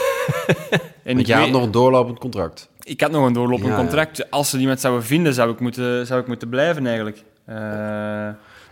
[0.70, 2.68] en Want ik, jij had weet- nog een doorlopend contract.
[2.82, 4.30] ik had nog een doorlopend Ja, contract.
[4.30, 7.22] Als ze iemand zouden vinden, zou ik moeten, zou ik moeten blijven eigenlijk.
[7.48, 7.54] Eh,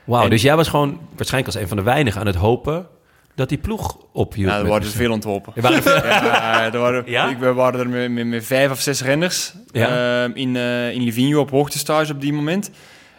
[0.05, 2.87] Wauw, En- dus jij was gewoon waarschijnlijk als een van de weinigen aan het hopen
[3.35, 4.51] dat die ploeg ophield.
[4.51, 5.53] ja, er waren er veel onthopen.
[5.57, 7.29] Er waren veel- Ja, er waren, Ja?
[7.29, 10.25] Ik, we waren er met, met, met vijf of zes renners Ja.
[10.25, 12.71] eh, in, eh, in Livigno op hoogtestage op die moment.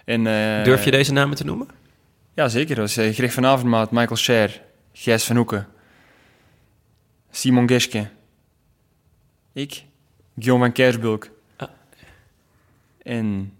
[0.06, 1.68] En, eh, Durf je deze namen te noemen?
[2.34, 2.76] Ja, zeker.
[2.76, 4.62] Dat was uh, Greg van Avermaat, Michael Scher,
[4.94, 5.68] Gijs van Hoeken,
[7.32, 8.08] Simon Geske,
[9.54, 9.84] ik,
[10.36, 11.30] Guillaume van Kersbulk.
[11.58, 11.68] Ah.
[13.04, 13.54] En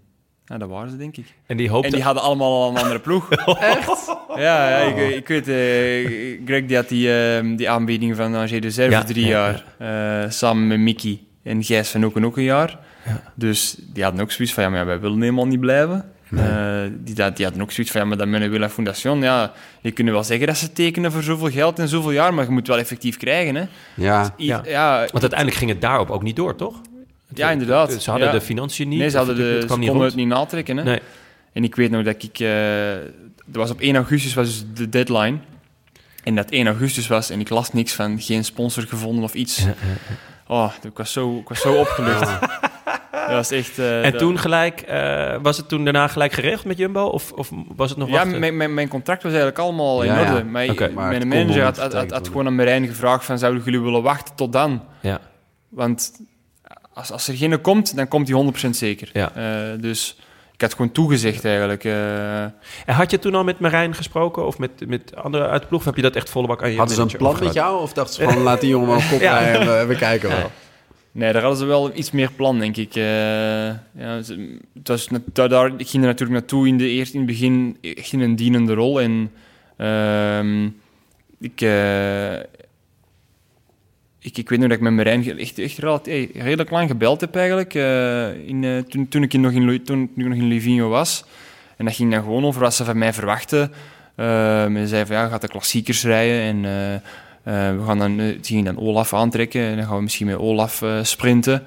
[0.48, 1.26] ja, dat waren ze, denk ik.
[1.46, 1.88] En die hoopte...
[1.88, 3.30] En die hadden allemaal al een andere ploeg.
[3.60, 4.16] Echt?
[4.36, 8.50] Ja, ja ik, ik weet, eh, Greg die had die, eh, die aanbieding van Angers
[8.60, 10.24] de Serve Ja, drie ja, jaar.
[10.24, 12.78] eh, samen met Mickey en Gijs van ook een jaar.
[13.06, 13.22] Ja.
[13.34, 16.10] Dus die hadden ook zoiets van, ja, maar wij willen helemaal niet blijven.
[16.36, 19.90] Eh, die, dat- die hadden ook zoiets van, ja, maar dat Manuela Foundation, ja, je
[19.90, 22.58] kunt wel zeggen dat ze tekenen voor zoveel geld en zoveel jaar, maar je moet
[22.58, 23.64] het wel effectief krijgen, hè.
[23.94, 24.62] Ja, Ja.
[24.66, 26.80] ja, Want uiteindelijk ging het daarop ook niet door, toch?
[27.34, 27.92] Ja, inderdaad.
[27.92, 28.34] Ze hadden Ja.
[28.34, 28.98] de financiën niet.
[28.98, 30.16] nee, ze, hadden de, het ze kwam niet konden rond.
[30.18, 30.82] het niet natrekken, hè.
[30.82, 31.00] Nee.
[31.52, 32.38] En ik weet nog dat ik...
[32.40, 32.92] eh
[33.52, 35.38] er was op 1 augustus was dus de deadline.
[36.24, 39.64] En dat 1 augustus was en ik las niks van geen sponsor gevonden of iets.
[40.46, 42.40] Oh, ik was zo, ik was zo opgelucht.
[43.12, 43.78] dat was echt...
[43.78, 47.04] eh, En dat- toen gelijk, eh, was het toen daarna gelijk geregeld met Jumbo?
[47.04, 48.38] Of, of was het nog Ja, wachten?
[48.40, 50.32] mijn, mijn, mijn contract was eigenlijk allemaal in Ja, ja.
[50.32, 50.44] orde.
[50.44, 53.38] Maar, mijn manager had, niet had, had, getekend had gewoon aan Marijn gevraagd van...
[53.38, 54.84] Zouden jullie willen wachten tot dan?
[55.00, 55.20] Ja.
[55.68, 56.12] Want
[56.98, 59.10] als, als er geen komt, dan komt hij 100% zeker.
[59.12, 59.32] Ja.
[59.34, 60.16] Eh, dus
[60.54, 61.84] ik had gewoon toegezegd eigenlijk.
[61.84, 62.42] eh.
[62.42, 62.52] En
[62.86, 64.46] had je toen al met Marijn gesproken?
[64.46, 65.80] Of met, met anderen uit de ploeg?
[65.80, 67.80] Of heb je dat echt volle bak aan je hadden ze een plan met jou?
[67.82, 69.40] Of dachten ze gewoon, laat die jongen op kop Ja.
[69.40, 70.50] en we, we kijken wel.
[71.12, 72.94] Nee, daar hadden ze wel iets meer plan, denk ik.
[72.94, 73.04] Eh,
[74.02, 77.18] ja, ze- het was, daar, daar, ik ging er natuurlijk naartoe in, de, eerst in
[77.20, 79.00] het begin echt in een dienende rol.
[79.00, 79.30] En
[79.76, 80.64] ehm,
[81.40, 82.32] ik, eh,
[84.20, 87.20] ik, ik weet nog dat ik met Marijn echt, echt relatief, eh, redelijk lang gebeld
[87.20, 87.74] heb eigenlijk.
[87.74, 91.24] eh, in, eh, toen, toen, ik nog in, toen ik nog in Livigno was.
[91.76, 93.72] En dat ging dan gewoon over wat ze van mij verwachten.
[94.16, 96.64] Ehm, en ze zei van, ja, gaat de klassiekers rijden en...
[96.64, 96.94] eh,
[97.42, 100.26] eh, we gaan dan, eh, het ging dan Olaf aantrekken en dan gaan we misschien
[100.26, 101.62] met Olaf eh, sprinten.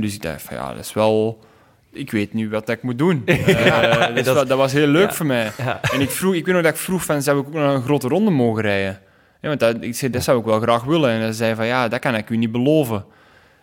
[0.00, 1.44] Dus ik dacht van ja, dat is wel...
[1.92, 3.22] Ik weet nu wat ik moet doen.
[3.26, 5.14] Eh, dat, was heel leuk ja.
[5.14, 5.50] voor mij.
[5.58, 5.80] Ja.
[5.92, 7.82] En ik, vroeg, ik weet nog dat ik vroeg van, zou ik ook nog een
[7.82, 8.98] grote ronde mogen rijden?
[9.46, 11.10] Ja, want dat, ik zei, dat zou ik wel graag willen.
[11.10, 13.04] En hij zei van, ja, dat kan ik u niet beloven.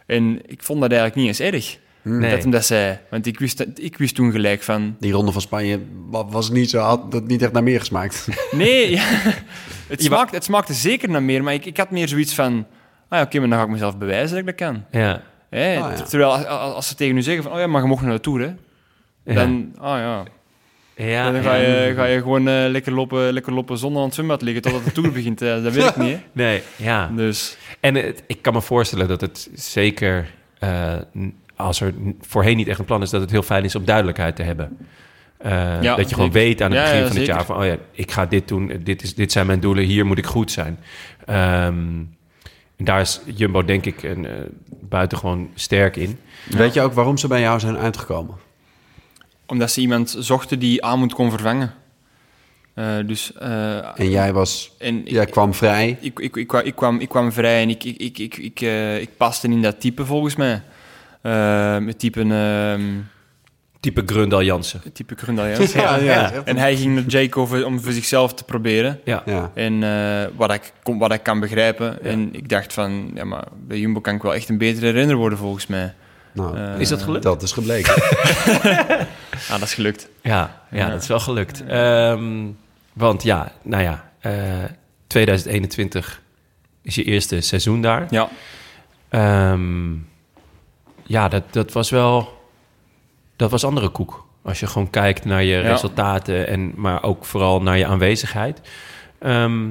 [0.06, 2.32] En ik vond dat eigenlijk niet eens erg, Nee.
[2.32, 2.98] dat hem dat zei.
[3.10, 5.80] Want ik wist, ik wist toen gelijk van, Die ronde van Spanje
[6.10, 8.28] wa- was niet zo, had dat niet echt naar meer gesmaakt.
[8.52, 9.04] Nee, ja.
[9.88, 12.66] het, smaakt, het smaakte zeker naar meer, maar ik, ik had meer zoiets van...
[13.10, 14.84] Ah, ja, oké, maar dan ga ik mezelf bewijzen dat ik dat kan.
[15.02, 15.12] Ja.
[15.12, 15.92] Ah, ja.
[15.94, 17.52] Terwijl als, als- als ze tegen u zeggen van...
[17.54, 18.54] Oh ja, maar je mocht naar de Tour, hè.
[19.26, 19.34] Ja.
[19.34, 20.24] Dan, ah ja.
[20.96, 21.84] Ja, dan ga ja.
[21.84, 24.84] je, ga je gewoon eh, lekker, lopen, lekker lopen zonder aan het zwembad liggen totdat
[24.84, 25.42] de Tour begint.
[25.42, 26.20] Eh, dat weet ik niet, hè.
[26.32, 27.12] Nee, ja.
[27.16, 30.30] Dus En het, ik kan me voorstellen dat het zeker,
[30.60, 30.94] eh,
[31.56, 34.36] als er voorheen niet echt een plan is, dat het heel fijn is om duidelijkheid
[34.36, 34.78] te hebben.
[35.38, 36.48] Eh, Ja, dat je gewoon zeker.
[36.48, 38.48] weet aan het Ja, begin ja, van het jaar van, oh ja, ik ga dit
[38.48, 40.80] doen, dit, is, dit zijn mijn doelen, hier moet ik goed zijn.
[41.26, 41.78] Ehm,
[42.78, 44.34] en daar is Jumbo denk ik een, eh,
[44.82, 46.20] buitengewoon sterk in.
[46.50, 48.36] Weet je ook waarom ze bij jou zijn uitgekomen?
[49.54, 51.74] Omdat ze iemand zochten die Amund kon vervangen.
[52.74, 53.34] Eh, dus...
[53.34, 55.98] eh, En jij was, en ik- jij kwam vrij.
[56.02, 58.62] ik, ik, ik, kwam- ik, kwam, ik kwam vrij en ik, ik, ik, ik, ik,
[58.62, 60.62] eh, ik paste in dat type volgens mij.
[61.22, 62.82] Eh, het type, ehm
[63.80, 64.80] Type Grundal Jansen.
[64.84, 65.74] het type Grundaljans.
[65.74, 66.32] Ja, ja.
[66.46, 69.00] En hij ging naar Jake over om voor zichzelf te proberen.
[69.04, 69.24] Ja.
[69.26, 69.52] Ja.
[69.54, 72.04] En eh, wat, ik, wat ik kan begrijpen.
[72.04, 75.16] En ik dacht van, ja, maar bij Jumbo kan ik wel echt een betere renner
[75.16, 75.94] worden volgens mij.
[76.34, 77.24] Nou, Eh, Is dat gelukt?
[77.24, 77.94] dat is gebleken.
[79.50, 80.08] Ah, dat is gelukt.
[80.22, 80.90] Ja, ja, Ja.
[80.90, 81.64] dat is wel gelukt.
[81.66, 82.46] Ehm,
[82.94, 84.34] want ja, nou ja, eh,
[85.08, 86.22] 2021
[86.82, 88.06] is je eerste seizoen daar.
[88.10, 88.30] Ja,
[89.10, 89.92] Ehm,
[91.04, 92.42] ja, dat, dat was wel...
[93.36, 94.26] Dat was andere koek.
[94.44, 95.62] Als je gewoon kijkt naar je Ja.
[95.70, 96.48] resultaten...
[96.48, 98.62] En, maar ook vooral naar je aanwezigheid.
[99.20, 99.70] Ehm,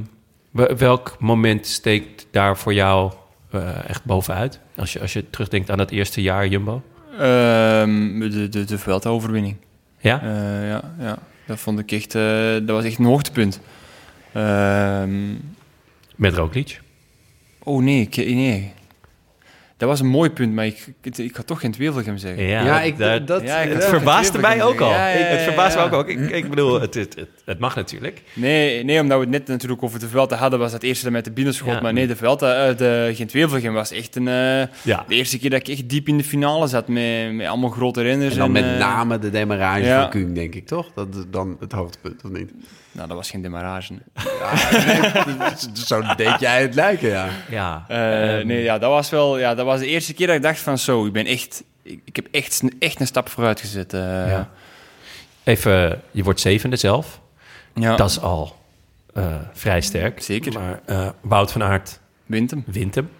[0.50, 3.12] wel- welk moment steekt daar voor jou
[3.54, 4.60] eh, echt bovenuit?
[4.76, 6.82] Als je, als je terugdenkt aan dat eerste jaar Jumbo.
[7.18, 9.56] Ehm, de, de, de Vuelta-overwinning.
[9.98, 10.22] Ja?
[10.22, 13.60] Eh, ja, ja, dat vond ik echt, eh, dat was echt een hoogtepunt.
[14.32, 15.32] Ehm,
[16.16, 16.80] Met Roglic.
[17.58, 18.72] oh nee, nee.
[19.82, 22.42] Dat was een mooi punt, maar ik, ik, ik ga toch geen Wevelgem zeggen.
[22.44, 24.90] Ja, Ja, ik, daar- dat, Ja, ik het Ja, verbaasde dat mij ook al.
[24.90, 25.90] Ja, ja, ja, het verbaasde me ja.
[25.90, 25.94] ook.
[26.00, 26.08] ook.
[26.08, 28.22] Ik, ik bedoel, het, het, het, het mag natuurlijk.
[28.32, 31.12] Nee, nee, omdat we het net natuurlijk over de Vuelta hadden, was dat eerste dat
[31.12, 31.74] mij te binnen schoot.
[31.74, 31.80] Ja.
[31.80, 34.28] Maar nee, de Vuelta, eh, de Gent-Wevelgem was echt een...
[34.28, 35.04] eh, Ja.
[35.08, 38.02] de eerste keer dat ik echt diep in de finale zat met, met allemaal grote
[38.02, 38.32] renners.
[38.32, 40.00] En dan met eh, name de demarrage ja.
[40.00, 40.90] van Kuhn, denk ik, toch?
[40.94, 42.50] Dat is dan het hoogtepunt, of niet?
[42.94, 43.94] Nou, dat was geen demarrage.
[45.86, 47.26] Zo deed jij het lijken, ja.
[47.50, 47.84] Ja.
[47.88, 49.38] Eh, Ehm, nee, ja, dat was wel...
[49.38, 51.64] Ja, dat was de eerste keer dat ik dacht van zo, ik ben echt...
[51.82, 53.92] Ik, ik heb echt, echt een stap vooruit gezet.
[53.94, 54.00] eh.
[54.00, 54.50] Ja.
[55.44, 57.20] Even, je wordt zevende zelf.
[57.74, 57.96] ja.
[57.96, 58.56] Dat is al
[59.14, 60.22] eh, vrij sterk.
[60.22, 60.52] Zeker.
[60.52, 62.64] Maar eh, Wout van Aert wint hem.
[62.66, 63.10] wint hem.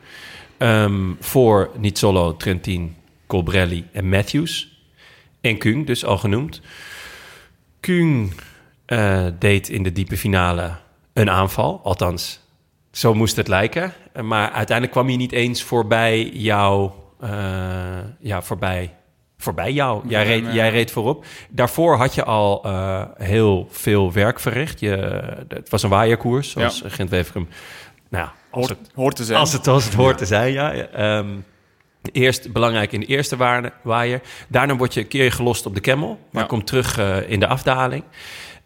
[0.58, 2.96] Ehm, voor Nizzolo, Trentin,
[3.26, 4.80] Colbrelli en Matthews.
[5.40, 6.60] En Kuhn, dus al genoemd.
[7.80, 8.32] Kuhn
[8.86, 10.72] eh, deed in de diepe finale
[11.12, 11.80] een aanval.
[11.84, 12.40] Althans,
[12.92, 13.92] zo moest het lijken.
[14.22, 16.90] Maar uiteindelijk kwam hij niet eens voorbij jou.
[17.20, 17.30] eh,
[18.18, 18.94] ja, voorbij,
[19.38, 20.08] voorbij jou.
[20.08, 21.24] Jij, reed, jij reed voorop.
[21.50, 24.80] Daarvoor had je al eh, heel veel werk verricht.
[24.80, 26.88] Je, het was een waaierkoers, zoals Ja.
[28.08, 29.38] Nou, ja, als Hoort, het, hoort te zijn.
[29.38, 30.72] als het, als het hoort te zijn, ja.
[30.72, 31.28] Ehm,
[32.12, 33.36] eerst belangrijk in de eerste
[33.82, 34.20] waaier.
[34.48, 36.18] Daarna word je een keer gelost op de Camel.
[36.30, 36.48] Maar Ja.
[36.48, 38.04] komt terug eh, in de afdaling.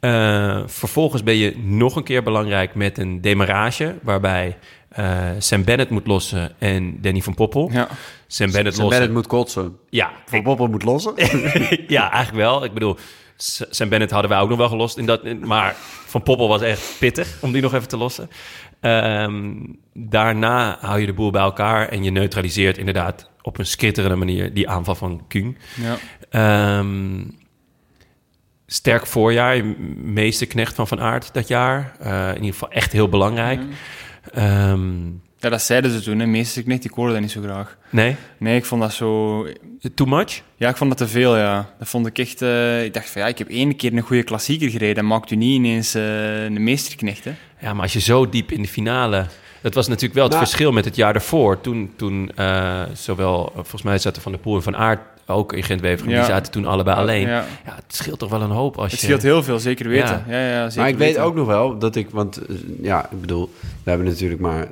[0.07, 3.95] Eh, vervolgens ben je nog een keer belangrijk met een demarrage...
[4.03, 4.57] waarbij
[4.89, 7.71] eh, Sam Bennett moet lossen en Danny van Poppel.
[7.73, 7.89] Ja.
[8.27, 8.89] Sam Bennett Sam lossen.
[8.89, 9.77] Bennett moet kotsen.
[9.91, 11.13] Ja, Van Poppel moet lossen.
[11.97, 12.65] ja, eigenlijk wel.
[12.65, 12.97] Ik bedoel,
[13.71, 14.97] Sam Bennett hadden wij ook nog wel gelost.
[14.99, 15.75] In dat, in- maar
[16.07, 18.31] Van Poppel was echt pittig om die nog even te lossen.
[18.81, 19.55] Ehm,
[19.93, 24.55] daarna hou je de boel bij elkaar en je neutraliseert inderdaad op een skitterende manier
[24.55, 25.57] die aanval van Kuhn.
[25.75, 25.97] Ja.
[26.31, 27.19] Ehm,
[28.67, 29.65] sterk voorjaar,
[29.97, 31.93] meeste knecht van Van Aert dat jaar.
[32.01, 33.61] Eh, in ieder geval echt heel belangrijk.
[34.33, 35.07] Ehm,
[35.39, 36.19] ja, dat zeiden ze toen.
[36.19, 36.27] Hè.
[36.27, 37.77] Meestal ik net, ik hoorde dat niet zo graag.
[37.91, 39.47] nee, Nee, ik vond dat zo...
[39.95, 40.43] too much?
[40.57, 41.71] Ja, ik vond dat te veel, ja.
[41.79, 42.43] Dat vond ik echt...
[42.43, 44.95] eh, ik dacht van, ja, ik heb één keer een goede klassieker gereden.
[44.95, 47.33] Dat maakt u niet ineens eh, een meesterknecht, hè.
[47.61, 49.27] Ja, maar als je zo diep in de finale...
[49.67, 51.61] Dat was natuurlijk wel het Nou- verschil met het jaar daarvoor.
[51.61, 55.53] Toen, toen eh, zowel, eh, volgens mij zaten Van der Poel en Van Aert ook
[55.53, 56.13] in Gent-Wevelgem.
[56.13, 56.19] Ja.
[56.19, 57.21] Die zaten toen allebei alleen.
[57.29, 57.45] Ja.
[57.65, 57.75] Ja.
[57.75, 59.07] het scheelt toch wel een hoop als Het je...
[59.07, 60.25] scheelt heel veel, zeker weten.
[60.29, 63.21] Ja, ja, zeker Maar ik weet ook nog wel dat ik, want eh, ja, ik
[63.21, 63.51] bedoel,
[63.83, 64.69] we hebben natuurlijk maar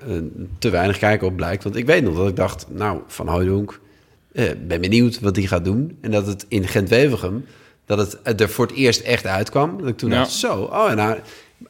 [0.59, 1.65] te weinig kijken op blijkt.
[1.65, 3.81] Want ik weet nog dat ik dacht, nou, Van Hooydonk,
[4.33, 5.99] eh, ben benieuwd wat hij gaat doen.
[6.01, 7.45] En dat het in Gent-Wevelgem,
[7.87, 9.79] dat het er voor het eerst echt uitkwam.
[9.79, 10.17] Dat ik toen Ja.
[10.17, 11.17] dacht, zo, oh ja, nou...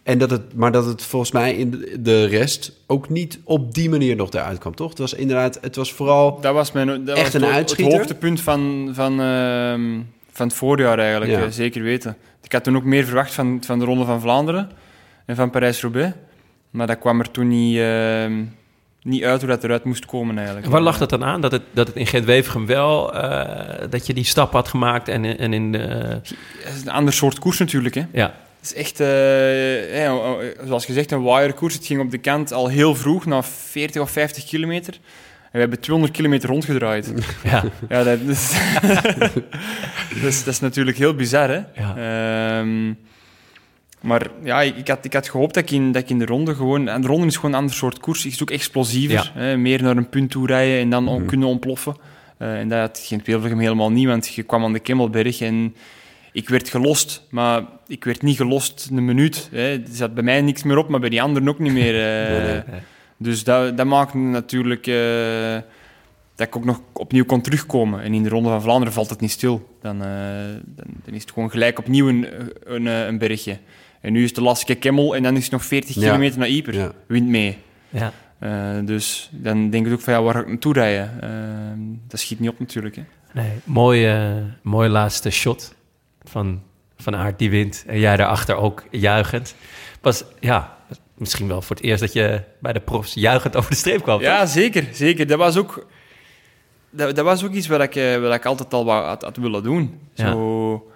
[0.02, 3.90] En dat het, maar dat het volgens mij in de- rest ook niet op die
[3.90, 4.88] manier nog eruit kwam, toch?
[4.88, 6.40] Het was inderdaad, het was vooral...
[6.40, 10.00] Dat was, mijn, dat Echt was een het, hoogtepunt van, van, ehm,
[10.32, 11.42] van het voorjaar eigenlijk, Ja.
[11.42, 12.16] eh, zeker weten.
[12.42, 14.70] Ik had toen ook meer verwacht van, van de Ronde van Vlaanderen
[15.26, 16.14] en van Parijs-Roubaix.
[16.70, 18.42] Maar dat kwam er toen niet, ehm,
[19.02, 20.66] niet uit hoe dat eruit moest komen eigenlijk.
[20.66, 21.40] En Waar lag dat dan aan?
[21.40, 23.14] Dat het, dat het in Gent-Wevelgem wel...
[23.14, 25.78] eh, dat je die stap had gemaakt en, en in de...
[25.78, 28.02] Het is een ander soort koers natuurlijk, hè.
[28.12, 30.36] ja, is echt, eh, ja,
[30.66, 31.74] zoals gezegd, een wirekoers.
[31.74, 34.94] Het ging op de kant al heel vroeg, na 40 of 50 kilometer.
[34.94, 37.12] En we hebben 200 kilometer rondgedraaid.
[37.44, 37.64] ja.
[37.88, 38.52] Ja, dat is,
[40.22, 41.60] is, dat is natuurlijk heel bizar, hè?
[41.82, 41.96] Ja.
[42.58, 42.92] Ehm,
[44.00, 46.54] maar ja, ik, had, ik had gehoopt dat ik, in, dat ik in de ronde
[46.54, 46.88] gewoon...
[46.88, 48.26] En de ronde is gewoon een ander soort koers.
[48.26, 49.32] Ik zoek explosiever.
[49.34, 51.96] Hè, meer naar een punt toe rijden en dan on- kunnen ontploffen.
[52.38, 55.74] Eh, en dat had geen Wevelgem helemaal niet, want je kwam aan de Kemmelberg en...
[56.34, 59.48] Ik werd gelost, maar ik werd niet gelost een minuut.
[59.52, 59.72] Hè.
[59.72, 61.94] Er zat bij mij niks meer op, maar bij die anderen ook niet meer.
[62.66, 62.74] eh.
[63.16, 65.54] Dus dat, dat maakte natuurlijk eh,
[66.34, 68.02] dat ik ook nog opnieuw kon terugkomen.
[68.02, 69.76] En in de Ronde van Vlaanderen valt het niet stil.
[69.80, 70.08] Dan, eh,
[70.64, 72.26] dan, dan is het gewoon gelijk opnieuw een,
[72.64, 73.58] een, een bergje.
[74.00, 76.00] En nu is de lastige Kemmel en dan is het nog 40 Ja.
[76.00, 76.74] kilometer naar Yper.
[76.74, 76.92] Ja.
[77.06, 77.58] Wind mee.
[77.90, 78.12] ja.
[78.38, 78.50] Eh,
[78.84, 81.10] dus dan denk ik ook van ja, waar ga ik naartoe rijden?
[82.08, 82.96] Dat schiet niet op natuurlijk.
[82.96, 83.02] Hè.
[83.32, 85.74] Nee, mooie, mooie laatste shot
[86.24, 86.62] van
[86.96, 87.84] Van Aert die wint.
[87.86, 89.54] En jij daarachter ook juichend.
[90.00, 90.76] Was, ja,
[91.14, 94.18] misschien wel voor het eerst dat je bij de profs juichend over de streep kwam.
[94.18, 94.26] toch?
[94.26, 94.88] Ja, zeker.
[94.92, 95.26] zeker.
[95.26, 95.86] Dat, was ook,
[96.90, 99.36] dat, dat was ook iets wat ik, eh, wat ik altijd al wou- had, had
[99.36, 100.00] willen doen.
[100.14, 100.30] Ja.
[100.30, 100.90] Zo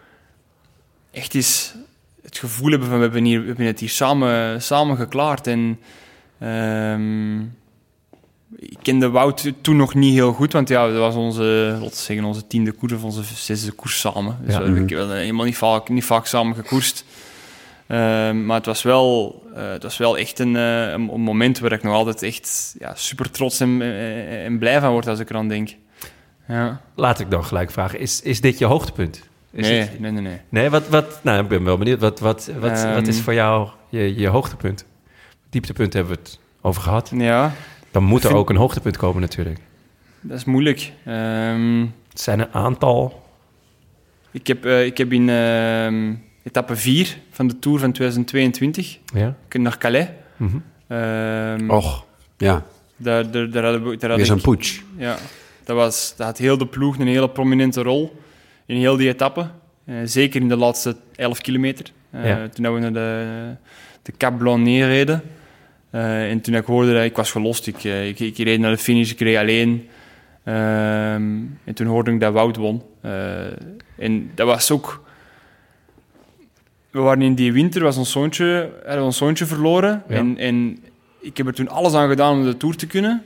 [1.10, 1.74] echt eens
[2.22, 5.46] het gevoel hebben van we hebben, hier, we hebben het hier samen, samen geklaard.
[5.46, 5.80] En
[6.38, 7.38] ehm,
[8.58, 12.26] ik kende Wout toen nog niet heel goed, want ja, dat was onze, laten zeggen,
[12.26, 14.36] onze tiende koers of onze zesde koers samen.
[14.42, 14.58] Dus Ja.
[14.58, 17.04] we hebben we hebben helemaal niet vaak, niet vaak samen gekoerst.
[17.86, 21.58] Ehm, maar het was wel, eh, het was wel echt een, eh, een, een moment
[21.58, 25.18] waar ik nog altijd echt ja, super trots en, eh, en blij van word als
[25.20, 25.68] ik eraan denk.
[26.48, 26.80] Ja.
[26.94, 29.22] Laat ik dan gelijk vragen, is, is dit je hoogtepunt?
[29.50, 30.40] Is Nee, het- nee, nee, nee.
[30.48, 32.00] nee, wat, wat, nou, ik ben wel benieuwd.
[32.00, 32.94] Wat, wat, wat, Ehm.
[32.94, 34.84] wat is voor jou je, je hoogtepunt?
[35.50, 37.10] Dieptepunt hebben we het over gehad.
[37.14, 37.52] Ja,
[37.98, 39.58] Dan moet er Vind- ook een hoogtepunt komen natuurlijk.
[40.20, 40.92] dat is moeilijk.
[41.04, 41.80] Ehm,
[42.10, 43.22] Het zijn een aantal.
[44.30, 49.34] ik, heb, eh, ik heb in ehm, etappe 4 van de Tour van 2022 Ja?
[49.52, 50.06] naar Calais.
[50.36, 50.56] Mhm.
[50.86, 52.04] Ehm, Och,
[52.36, 52.64] ja,
[52.96, 54.60] Daar, daar, daar hadden we, daar had weer zo'n
[54.96, 55.16] ja,
[55.64, 58.20] dat, was, dat had heel de ploeg een hele prominente rol
[58.66, 59.50] in heel die etappe.
[59.84, 61.86] Eh, zeker in de laatste 11 kilometer.
[62.10, 62.48] Eh, Ja.
[62.48, 63.54] Toen we naar de,
[64.02, 65.22] de Cap Blanc neerreden.
[65.90, 68.70] Eh, en toen ik hoorde dat ik was gelost, ik, eh, ik, ik reed naar
[68.70, 69.88] de finish, ik reed alleen.
[70.44, 72.82] Ehm, en toen hoorde ik dat Wout won.
[73.00, 73.46] Eh,
[73.98, 75.06] en dat was ook...
[76.90, 80.02] We waren in die winter, was ons zoontje, hadden we ons zoontje verloren.
[80.08, 80.14] Ja.
[80.14, 80.78] En, en
[81.20, 83.22] ik heb er toen alles aan gedaan om de Tour te kunnen.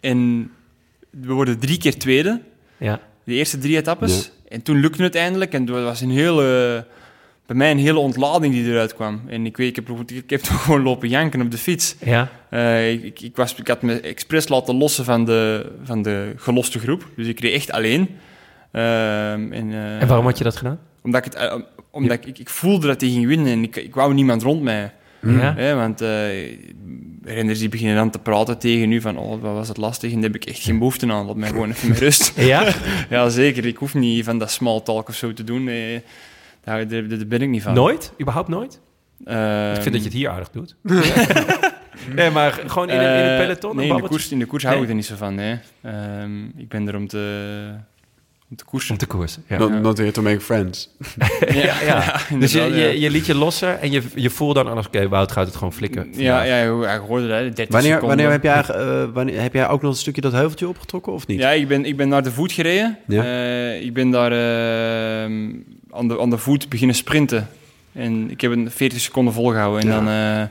[0.00, 0.50] En
[1.10, 2.40] we worden drie keer tweede,
[2.76, 3.00] Ja.
[3.24, 4.32] de eerste drie etappes.
[4.48, 5.52] En toen lukte het eindelijk.
[5.52, 6.86] En dat was een hele,
[7.46, 9.20] bij mij een hele ontlading die eruit kwam.
[9.26, 11.96] En ik weet, ik heb, ik heb toen gewoon lopen janken op de fiets.
[12.04, 12.30] Ja?
[12.50, 16.78] Eh, ik, ik, was, ik had me expres laten lossen van de, van de geloste
[16.78, 17.08] groep.
[17.16, 18.08] Dus ik reed echt alleen.
[18.70, 20.78] Ehm, en, eh, En waarom had je dat gedaan?
[21.02, 21.56] Omdat, ik, het, eh,
[21.90, 24.62] omdat ik, ik, ik voelde dat hij ging winnen en ik, ik wou niemand rond
[24.62, 24.92] mij.
[25.26, 25.74] Ja?
[25.74, 26.00] Want
[27.24, 30.20] renners die beginnen dan te praten tegen u van oh, wat was het lastig en
[30.20, 31.26] daar heb ik echt geen behoefte aan.
[31.26, 32.32] Laat mij gewoon even rust.
[32.36, 32.74] Ja?
[33.10, 33.66] ja, zeker.
[33.66, 35.68] Ik hoef niet van dat small talk of zo te doen.
[35.68, 36.00] Eh,
[36.64, 37.74] daar, daar, daar ben ik niet van.
[37.74, 38.12] Nooit?
[38.20, 38.80] Überhaupt nooit?
[39.24, 40.76] Ehm, Ik vind dat je het hier aardig doet.
[42.16, 43.76] nee, maar gewoon in, een- in een eh, peloton?
[43.76, 45.34] Nee, een in de koers, in de koers hou ik er niet zo van.
[45.34, 45.58] Nee.
[45.82, 47.70] Ehm, ik ben er om te,
[48.50, 48.90] om te koersen.
[48.92, 49.44] Om te koersen.
[49.48, 49.58] Ja.
[49.58, 50.90] Not, not here to make friends.
[51.48, 52.16] ja, ja.
[52.38, 55.32] Dus je, je, je liet je losser en je, je voelde dan alles, oké, Wout
[55.32, 56.08] gaat het gewoon flikken.
[56.12, 58.08] Ja, ja, hoe- hij hoorde dat, hè, 30 Wanneer, seconden.
[58.16, 61.26] wanneer, heb jij, eh, wanneer heb jij ook nog een stukje dat heuveltje opgetrokken of
[61.26, 61.38] niet?
[61.40, 62.98] Ja, ik ben, ik ben naar de voet gereden.
[63.06, 63.22] Ja.
[63.24, 65.30] Eh, ik ben daar eh,
[65.94, 67.48] aan, de, aan de voet beginnen sprinten.
[67.92, 69.80] En ik heb een 40 seconden volgehouden.
[69.80, 69.94] En Ja.
[69.94, 70.48] dan, eh,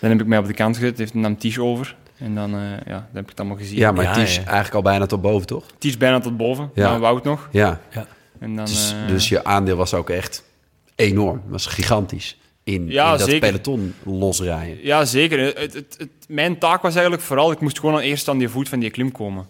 [0.00, 0.98] dan heb ik mij op de kant gezet.
[0.98, 1.96] Heeft nam Ties over.
[2.18, 3.78] En dan, eh, ja, dan heb ik het allemaal gezien.
[3.78, 4.16] Ja, maar Ja, ja.
[4.26, 5.64] eigenlijk al bijna tot boven, toch?
[5.78, 6.70] Ties bijna tot boven.
[6.74, 6.90] Ja.
[6.92, 6.98] Ja.
[6.98, 7.48] Wout nog.
[7.52, 7.80] Ja,
[8.38, 10.44] En dan, dus, eh, dus je aandeel was ook echt
[10.94, 11.42] enorm.
[11.46, 12.38] was gigantisch.
[12.64, 13.48] In, Ja, in dat zeker.
[13.48, 14.78] peloton losrijden.
[14.84, 15.38] Ja, zeker.
[15.38, 17.52] Het, het, het- mijn taak was eigenlijk vooral...
[17.52, 19.46] Ik moest gewoon aan eerst aan die voet van die klim komen.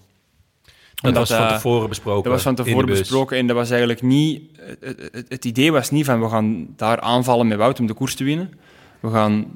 [1.00, 2.22] Dat was van eh, tevoren besproken.
[2.22, 4.42] Dat was van tevoren besproken en dat was eigenlijk niet...
[5.28, 8.24] Het, idee was niet van we gaan daar aanvallen met Wout om de koers te
[8.24, 8.50] winnen.
[9.00, 9.46] We gaan...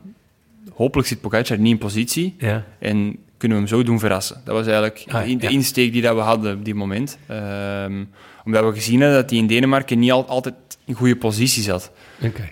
[0.74, 2.64] Hopelijk zit Pogacar niet in positie Ja.
[2.78, 4.40] en kunnen we hem zo doen verrassen.
[4.44, 5.48] Dat was eigenlijk Ah, de, de ja.
[5.52, 7.18] insteek die dat we hadden op die moment.
[7.26, 8.04] Ehm,
[8.44, 10.54] omdat we gezien hadden dat hij in Denemarken niet al- altijd
[10.84, 11.90] in goede positie zat.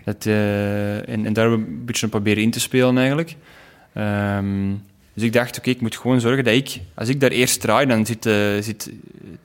[0.04, 3.36] Dat, eh, en, en daar hebben we een beetje proberen in te spelen eigenlijk.
[3.92, 4.70] Ehm,
[5.14, 7.86] dus ik dacht, oké, ik moet gewoon zorgen dat ik, als ik daar eerst draai,
[7.86, 8.90] dan zit, eh zit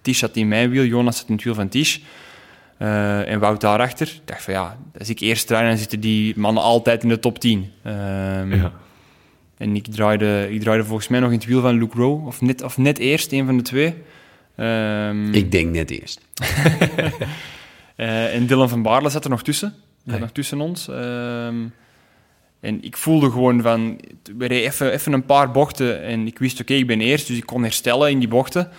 [0.01, 1.97] Tish zat in mijn wiel, Jonas zat in het wiel van Tish.
[2.77, 4.07] eh, en Wout daarachter.
[4.07, 7.19] Ik dacht van ja, als ik eerst draai, dan zitten die mannen altijd in de
[7.19, 7.71] top 10.
[7.83, 8.71] Ehm, Ja.
[9.57, 12.41] En ik draaide, ik draaide volgens mij nog in het wiel van Luke Rowe, of
[12.41, 13.93] net, of net eerst, een van de twee.
[14.55, 16.21] Ehm, Ik denk net eerst.
[17.95, 19.69] eh, en Dylan van Baarle zat er nog tussen.
[19.69, 20.19] Zat Nee.
[20.19, 20.87] nog tussen ons.
[20.87, 21.55] Ehm,
[22.59, 23.99] en ik voelde gewoon van...
[24.37, 27.45] We even, even een paar bochten en ik wist, oké, ik ben eerst, dus ik
[27.45, 28.69] kon herstellen in die bochten.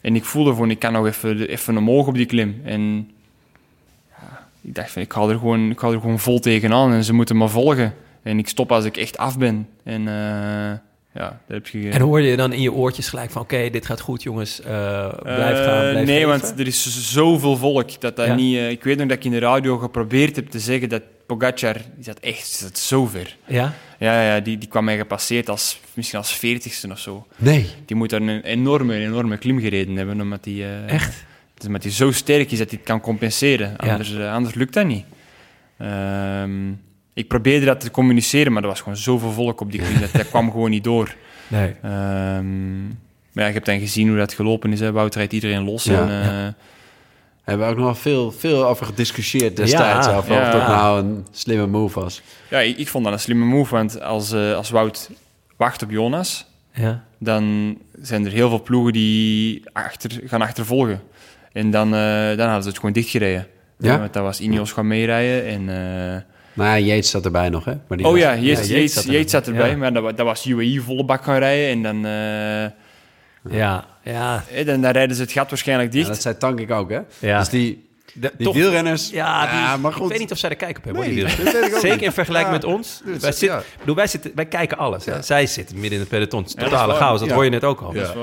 [0.00, 2.60] En ik voelde gewoon, ik kan nog even, even omhoog op die klim.
[2.64, 3.10] En
[4.08, 7.04] ja, ik dacht van, ik ga, er gewoon, ik ga er gewoon vol tegenaan en
[7.04, 7.94] ze moeten me volgen.
[8.22, 9.68] En ik stop als ik echt af ben.
[9.82, 10.78] En eh,
[11.14, 11.90] ja, dat heb je...
[11.90, 13.42] En hoorde je dan in je oortjes gelijk van...
[13.42, 14.66] oké, dit gaat goed jongens, eh,
[15.22, 16.28] blijf Eh, gaan, blijf nee, geven?
[16.28, 18.34] want er is zoveel volk dat dat Ja.
[18.34, 18.56] niet...
[18.56, 21.72] eh, ik weet nog dat ik in de radio geprobeerd heb te zeggen dat Pogacar,
[21.94, 23.36] die zat echt die zat zo ver.
[23.46, 23.72] Ja?
[23.98, 27.26] Ja, ja die, die kwam mij gepasseerd als, misschien als veertigste of zo.
[27.36, 27.66] Nee.
[27.86, 31.24] Die moet daar een enorme, enorme klim gereden hebben, omdat eh, Echt?
[31.54, 33.76] Dus omdat hij zo sterk is dat hij het kan compenseren.
[33.76, 35.04] Anders, eh, anders lukt dat niet.
[35.78, 36.50] Ehm,
[37.12, 40.12] ik probeerde dat te communiceren, maar er was gewoon zoveel volk op die klim, dat,
[40.12, 41.14] dat kwam gewoon niet door.
[41.48, 41.74] Nee.
[41.82, 42.86] Ehm,
[43.32, 44.80] maar ja, ik heb dan gezien hoe dat gelopen is.
[44.80, 44.92] Hè.
[44.92, 45.84] Wout rijdt iedereen los.
[45.84, 46.00] Ja.
[46.00, 46.52] en, eh,
[47.42, 50.06] Hebben we ook nog veel, veel over gediscussieerd destijds.
[50.06, 50.46] Ja, of ja.
[50.46, 52.22] of dat nou een slimme move was.
[52.50, 55.10] Ja, ik, ik vond dat een slimme move, want als, eh, als Wout
[55.56, 57.04] wacht op Jonas, Ja?
[57.18, 61.02] dan zijn er heel veel ploegen die achter, gaan achtervolgen.
[61.52, 63.46] En dan, eh, dan hadden ze het gewoon dichtgereden.
[63.78, 63.98] Ja?
[63.98, 65.68] Want dat was Ineos gaan meerijden en,
[66.54, 67.74] ja, Yates zat erbij nog, hè?
[67.88, 69.76] Maar die Oh was- ja, Yates Yates, zat er- erbij, ja.
[69.76, 71.68] maar dat, wa- dat was UAE volle bak gaan rijden.
[71.68, 74.44] En dan, eh, Ja, ja.
[74.52, 76.08] eh, dan, dan rijden ze het gat waarschijnlijk Ja, dicht.
[76.10, 77.00] dat zei Tank ik ook, hè?
[77.18, 77.38] Ja.
[77.38, 79.10] Dus die, De- die toch- wielrenners...
[79.10, 79.40] Ja,
[79.72, 80.02] die, maar goed.
[80.04, 81.02] ik weet niet of zij er kijk op hebben.
[81.02, 81.60] Nee, die dat wielrenners.
[81.62, 82.60] weet ik ook Zeker in vergelijking Ja.
[82.60, 83.00] met ons.
[83.04, 83.62] Dus, wij, ja.
[83.78, 85.04] bedoel, wij, zitten, wij kijken alles.
[85.04, 85.22] hè.
[85.22, 86.44] Zij zitten midden in het peloton.
[86.44, 87.34] Totale chaos, dat Ja.
[87.34, 87.92] hoor je net ook al.
[87.92, 88.14] Dat Ja, is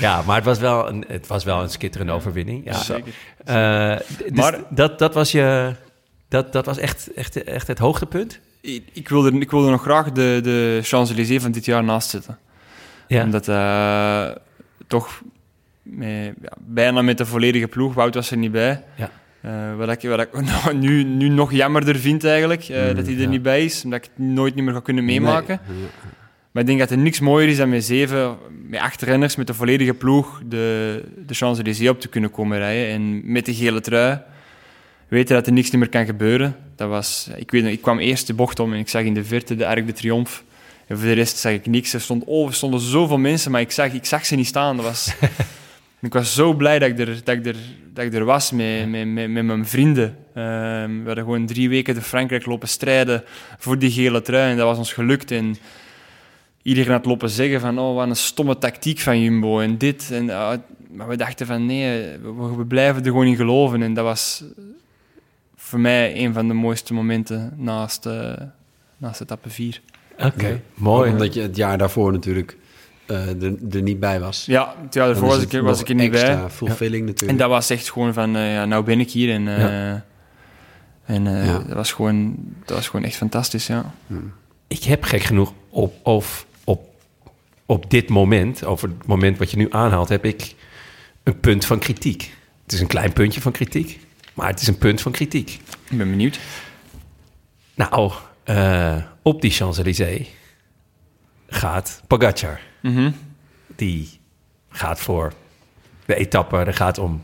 [0.00, 0.24] waar.
[0.26, 2.64] maar het was, wel een, het was wel een skitterende overwinning.
[2.64, 2.72] Ja.
[2.78, 3.12] Zeker.
[3.44, 5.74] Eh, dus Maar- dat, dat was je...
[6.30, 8.40] Dat, dat was echt, echt, echt het hoogtepunt?
[8.60, 12.38] Ik, ik, wilde, ik wilde nog graag de, de Champs-Élysées van dit jaar naast zitten.
[13.06, 13.24] Ja.
[13.24, 14.28] Omdat eh,
[14.86, 15.22] toch
[16.00, 18.82] ja, bijna met de volledige ploeg, Wout was er niet bij.
[18.96, 19.10] Ja.
[19.40, 23.06] Eh, wat ik, wat ik nou, nu, nu nog jammerder vind eigenlijk, eh, Mm, dat
[23.06, 23.28] hij er ja.
[23.28, 23.84] niet bij is.
[23.84, 25.60] Omdat ik het nooit niet meer ga kunnen meemaken.
[25.68, 25.86] Nee.
[26.50, 28.36] Maar ik denk dat er niks mooier is dan met zeven,
[28.66, 32.88] met acht renners, met de volledige ploeg, de, de Champs-Élysées op te kunnen komen rijden.
[32.94, 34.20] En met de gele trui
[35.10, 36.56] weten dat er niks meer kan gebeuren.
[36.76, 39.24] Dat was, ik, weet, ik kwam eerst de bocht om en ik zag in de
[39.24, 40.40] verte de Arc de Triomphe.
[40.86, 41.92] En voor de rest zag ik niks.
[41.92, 44.76] Er, stond, oh, er stonden zoveel mensen, maar ik zag, ik zag ze niet staan.
[44.76, 45.14] Dat was,
[46.00, 47.56] ik was zo blij dat ik er, dat ik er,
[47.92, 50.16] dat ik er was met, met, met, met mijn vrienden.
[50.34, 53.24] Ehm, we hadden gewoon drie weken door Frankrijk lopen strijden
[53.58, 54.50] voor die gele trui.
[54.50, 55.30] En dat was ons gelukt.
[55.30, 55.56] En
[56.62, 60.10] iedereen had lopen zeggen van, oh, wat een stomme tactiek van Jumbo en dit.
[60.10, 60.24] En,
[60.90, 63.82] maar we dachten van, nee, we, we blijven er gewoon in geloven.
[63.82, 64.44] En dat was
[65.70, 68.32] voor mij een van de mooiste momenten naast, eh
[68.96, 69.80] naast etappe 4.
[70.18, 70.56] Oké, Ja.
[70.74, 71.10] mooi.
[71.10, 72.56] Omdat je het jaar daarvoor natuurlijk
[73.06, 74.44] eh, er, er niet bij was.
[74.46, 76.20] Ja, het jaar daarvoor was ik, er- was nog ik er niet bij.
[76.20, 77.38] extra fulfilling En natuurlijk.
[77.38, 79.34] dat was echt gewoon van, eh, ja, nou ben ik hier.
[79.34, 80.04] En, eh, Ja.
[81.04, 81.58] en eh, Ja.
[81.58, 82.34] dat, was gewoon,
[82.64, 83.94] dat was gewoon echt fantastisch, ja.
[84.66, 86.88] Ik heb gek genoeg op, of, op,
[87.66, 90.54] op dit moment, over het moment wat je nu aanhaalt, heb ik
[91.22, 92.32] een punt van kritiek.
[92.62, 94.00] Het is een klein puntje van kritiek,
[94.40, 95.50] maar het is een punt van kritiek.
[95.88, 96.40] Ik ben benieuwd.
[97.74, 98.12] Nou,
[98.44, 100.28] eh, op die Champs-Élysées
[101.46, 102.60] gaat Pogacar.
[102.82, 103.10] Mhm.
[103.76, 104.20] Die
[104.68, 105.32] gaat voor
[106.06, 107.22] de etappe, er gaat om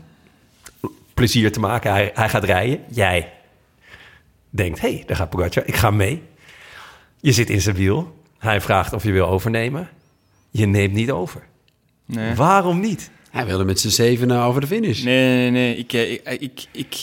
[1.13, 1.91] plezier te maken.
[1.91, 2.83] Hij, hij gaat rijden.
[2.89, 3.33] Jij
[4.49, 6.23] denkt, hé, hey, daar gaat Pogacar, ik ga mee.
[7.19, 8.23] Je zit in zijn wiel.
[8.37, 9.89] Hij vraagt of je wil overnemen.
[10.49, 11.43] Je neemt niet over.
[12.05, 12.35] Nee.
[12.35, 13.11] Waarom niet?
[13.37, 15.03] Hij wilde met z'n zevenen over de finish.
[15.03, 15.75] Nee, nee, nee.
[15.77, 16.95] Ik, eh, ik, ik, ik,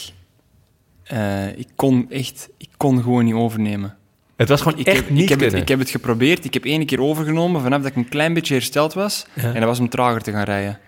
[1.05, 2.49] eh, ik kon echt...
[2.59, 3.97] Ik kon gewoon niet overnemen.
[4.37, 6.45] Het was gewoon Ik echt heb, niet ik, heb het, ik heb het geprobeerd.
[6.45, 9.27] Ik heb één keer overgenomen vanaf dat ik een klein beetje hersteld was.
[9.33, 9.43] Ja.
[9.43, 10.79] En dat was om trager te gaan rijden.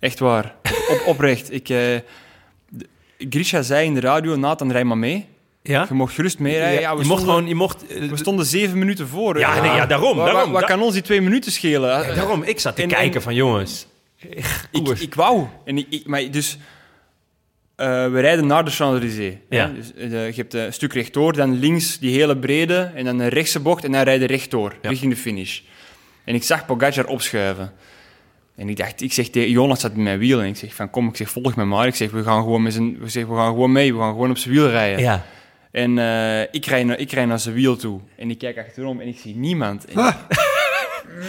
[0.00, 0.54] Echt waar.
[0.90, 1.52] Op, oprecht.
[1.52, 1.78] Ik, eh,
[3.18, 5.26] Grisha zei in de radio, Nathan, rij maar mee.
[5.62, 5.86] ja?
[5.88, 6.80] Je mocht gerust meerijden.
[6.80, 7.86] Ja, je mocht stonden- gewoon, je mocht...
[7.86, 9.38] eh, We stonden zeven minuten voor.
[9.38, 10.52] Ja, nee, ja, daarom, Wat, daarom.
[10.52, 11.88] wat kan ons die twee minuten schelen?
[12.06, 13.86] Ja, daarom, ik zat te En- kijken en- van jongens.
[14.70, 15.46] Ik, ik wou.
[15.64, 16.58] En ik, ik- maar dus,
[17.76, 19.34] eh, we rijden naar de Champs-Élysées.
[19.48, 19.66] Ja.
[19.66, 23.28] Dus, eh, je hebt een stuk rechtdoor, dan links die hele brede en dan een
[23.28, 24.88] rechtse bocht en dan rijden rechtdoor, Ja.
[24.88, 25.60] richting de finish.
[26.24, 27.72] En ik zag Pogacar opschuiven.
[28.56, 30.90] En ik dacht, ik zeg tegen Jonas zat in mijn wiel en ik zeg van
[30.90, 31.86] kom, ik zeg volg me maar.
[31.86, 34.12] Ik zeg we gaan gewoon met zijn, we, zeg, we gaan gewoon mee, we gaan
[34.12, 35.00] gewoon op zijn wiel rijden.
[35.00, 35.24] Ja.
[35.70, 39.00] En eh, ik, rij naar, ik rij naar zijn wiel toe en ik kijk achterom
[39.00, 39.84] en ik zie niemand.
[39.84, 39.94] En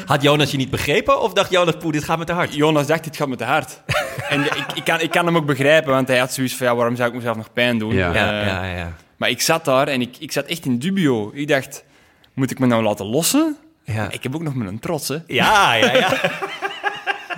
[0.06, 2.54] Had Jonas je niet begrepen of dacht Jonas, poeh, dit gaat me te hard?
[2.54, 3.82] Jonas dacht, dit gaat me te hard.
[4.30, 6.76] en ik, ik, kan, ik kan hem ook begrijpen, want hij had zoiets van, ja,
[6.76, 7.94] waarom zou ik mezelf nog pijn doen?
[7.94, 8.14] Ja.
[8.14, 8.94] Ja, Eh, ja, ja.
[9.18, 11.32] Maar ik zat daar en ik, ik zat echt in dubio.
[11.34, 11.84] Ik dacht,
[12.34, 13.58] moet ik me nou laten lossen?
[13.84, 15.18] Ja, Ik heb ook nog mijn trots, hè.
[15.28, 15.94] ja, ja.
[15.98, 16.14] ja.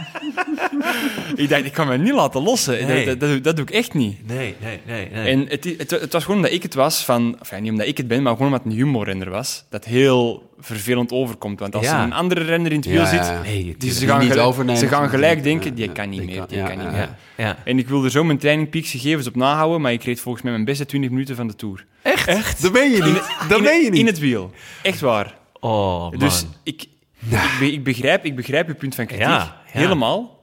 [1.35, 2.87] Ik dacht, ik kan me niet laten lossen.
[2.87, 3.05] Nee.
[3.05, 4.27] Dat, dat, dat, dat doe ik echt niet.
[4.27, 5.09] Nee, nee, nee.
[5.11, 5.31] nee.
[5.31, 7.35] En het, het, het was gewoon omdat ik het was van...
[7.39, 9.63] Enfin, niet omdat ik het ben, maar gewoon omdat het een humorrenner was.
[9.69, 11.59] Dat heel vervelend overkomt.
[11.59, 11.97] Want als Ja.
[11.97, 13.19] er een andere renner in het wiel Ja, zit...
[13.25, 14.79] ja, nee, Die ze gaan, niet gelijk, overnemen.
[14.79, 15.91] ze gaan gelijk denken, ja, die ja.
[15.91, 17.55] kan niet meer, die ja, kan niet ja, meer.
[17.63, 20.85] En ik wilde zo mijn trainingpeaksgegevens op nahouden, maar ik reed volgens mij mijn beste
[20.85, 21.85] 20 minuten van de Tour.
[22.01, 22.27] Echt?
[22.27, 22.61] Echt?
[22.61, 23.21] Dat ben je niet.
[23.49, 24.07] Dat in, ben je in niet.
[24.07, 24.51] het wiel.
[24.81, 25.35] Echt waar.
[25.59, 26.19] Oh, man.
[26.19, 26.85] Dus ik,
[27.29, 29.25] ik, be- ik, begrijp, ik begrijp je punt van kritiek.
[29.25, 29.61] Ja.
[29.71, 30.35] Helemaal.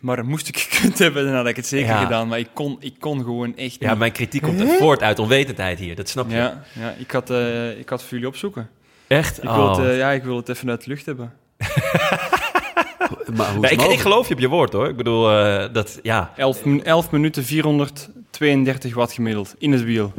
[0.00, 2.02] Maar moest ik gekund hebben, dan had ik het zeker Ja.
[2.02, 2.28] gedaan.
[2.28, 3.98] Maar ik kon, ik kon gewoon echt Ja, niet.
[3.98, 5.94] mijn kritiek komt er voort uit onwetendheid hier.
[5.96, 6.36] Dat snap je.
[6.36, 8.68] Ja, ja ik, had, eh, ik had voor jullie opzoeken.
[9.06, 9.42] Echt?
[9.42, 9.56] Ik, Oh.
[9.56, 11.32] wil het, eh, ja, ik wil het even uit de lucht hebben.
[13.36, 14.88] Maar hoe ik, ik geloof je op je woord, hoor.
[14.88, 15.98] Ik bedoel, eh, dat...
[16.02, 16.32] Ja.
[16.36, 20.12] 11, min- 11 minuten 432 watt gemiddeld in het wiel.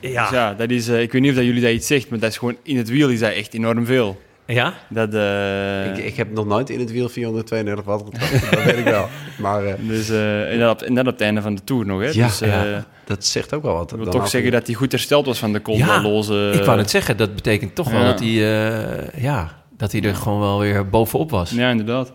[0.00, 0.22] Ja.
[0.22, 2.18] Dus ja, dat is, eh, ik weet niet of dat jullie dat iets zegt, maar
[2.18, 4.20] dat is gewoon in het wiel is dat echt enorm veel.
[4.46, 4.74] Ja?
[4.88, 8.50] Dat, eh, Ik, ik heb nog nooit in het wiel 432 watt getrapt.
[8.50, 9.08] dat weet ik wel.
[9.38, 11.86] Maar eh, dus, eh, en, dat op, en dat op het einde van de Tour
[11.86, 12.00] nog.
[12.00, 12.06] Hè?
[12.06, 12.84] Ja, dus, eh, ja.
[13.04, 13.92] dat zegt ook wel wat.
[13.92, 16.50] Ik wil toch af- zeggen dat hij goed hersteld was van de Ja, koolloze...
[16.54, 18.06] ik wou net zeggen, dat betekent toch wel Ja.
[18.10, 21.50] dat hij, eh, ja, dat hij er gewoon wel weer bovenop was.
[21.50, 22.12] Ja, inderdaad.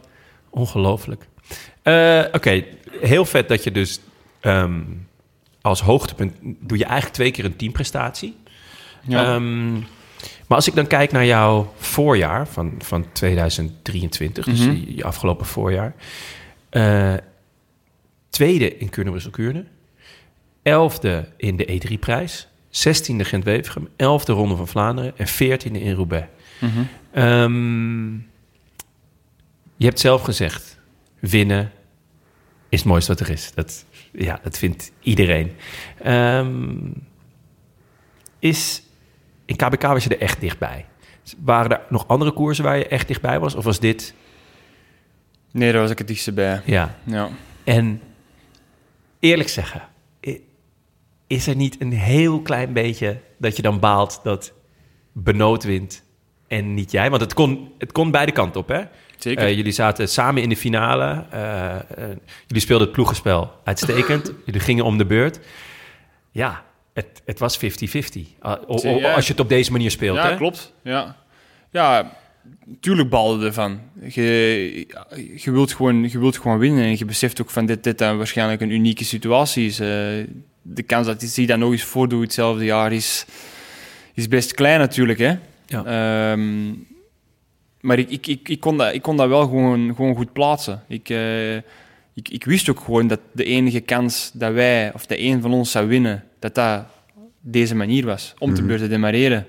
[0.49, 1.27] Ongelooflijk.
[1.81, 2.64] Eh, Oké,
[3.01, 3.99] heel vet dat je dus
[4.39, 4.80] ehm,
[5.61, 8.35] als hoogtepunt doe je eigenlijk twee keer een teamprestatie.
[9.07, 9.23] Ja.
[9.34, 9.76] Ehm,
[10.48, 14.72] maar als ik dan kijk naar jouw voorjaar van, van 2023, dus Mhm.
[14.72, 15.94] je, je afgelopen voorjaar.
[16.70, 17.14] eh,
[18.30, 19.66] tweede in Kuurne-Brussel-Kuurne.
[20.62, 22.48] Elfde in de E3-prijs.
[22.70, 23.88] Zestiende Gent-Wevergem.
[23.96, 25.14] Elfde Ronde van Vlaanderen.
[25.18, 26.28] En veertiende in Roubaix.
[26.60, 26.80] Mhm.
[27.12, 28.14] Ehm,
[29.76, 30.80] je hebt zelf gezegd,
[31.20, 31.72] winnen
[32.70, 33.52] is het mooiste wat er is.
[33.54, 35.52] Dat, ja, dat vindt iedereen.
[36.04, 36.76] Ehm,
[38.40, 38.82] is,
[39.50, 40.86] in KBK was je er echt dichtbij.
[41.44, 43.56] Waren er nog andere koersen waar je echt dichtbij was?
[43.56, 44.14] Of was dit...
[45.52, 46.62] Nee, daar was ik het dichtste bij.
[46.66, 46.96] Ja.
[47.04, 47.30] Ja.
[47.64, 48.02] En
[49.20, 49.82] eerlijk zeggen,
[51.28, 54.54] is er niet een heel klein beetje dat je dan baalt dat
[55.12, 56.04] Benoot wint
[56.48, 57.10] en niet jij?
[57.10, 58.82] Want het kon, het kon beide kanten op, hè?
[59.18, 59.46] Zeker.
[59.46, 61.26] Eh, jullie zaten samen in de finale.
[61.30, 61.82] eh, eh,
[62.48, 64.34] jullie speelden het ploegenspel uitstekend.
[64.46, 65.40] jullie gingen om de beurt.
[66.32, 66.64] Ja,
[66.94, 67.61] het, het was 50-50.
[68.40, 68.68] Ah.
[69.16, 70.36] Als je het op deze manier speelt, ja, hè?
[70.36, 70.74] klopt.
[70.84, 71.16] Ja,
[71.72, 72.18] ja
[72.80, 73.80] tuurlijk balde ervan.
[74.07, 74.88] Je,
[75.36, 78.18] je, wilt gewoon, je wilt gewoon winnen en je beseft ook van dit, dit dan
[78.18, 79.80] waarschijnlijk een unieke situatie is.
[79.80, 79.88] Eh,
[80.61, 83.26] de kans dat hij zich dat nog eens voordoet hetzelfde jaar is,
[84.14, 85.20] is best klein natuurlijk.
[85.20, 85.36] Hè?
[85.66, 85.86] Ja.
[85.86, 86.74] Ehm,
[87.82, 90.84] maar ik, ik, ik, ik, kon dat, ik kon dat wel gewoon, gewoon goed plaatsen.
[90.88, 91.56] Ik, eh,
[92.14, 95.53] ik, ik wist ook gewoon dat de enige kans dat wij, of dat een van
[95.53, 96.86] ons zou winnen, dat dat
[97.41, 98.34] deze manier was.
[98.38, 99.45] Om te beurt te demareren.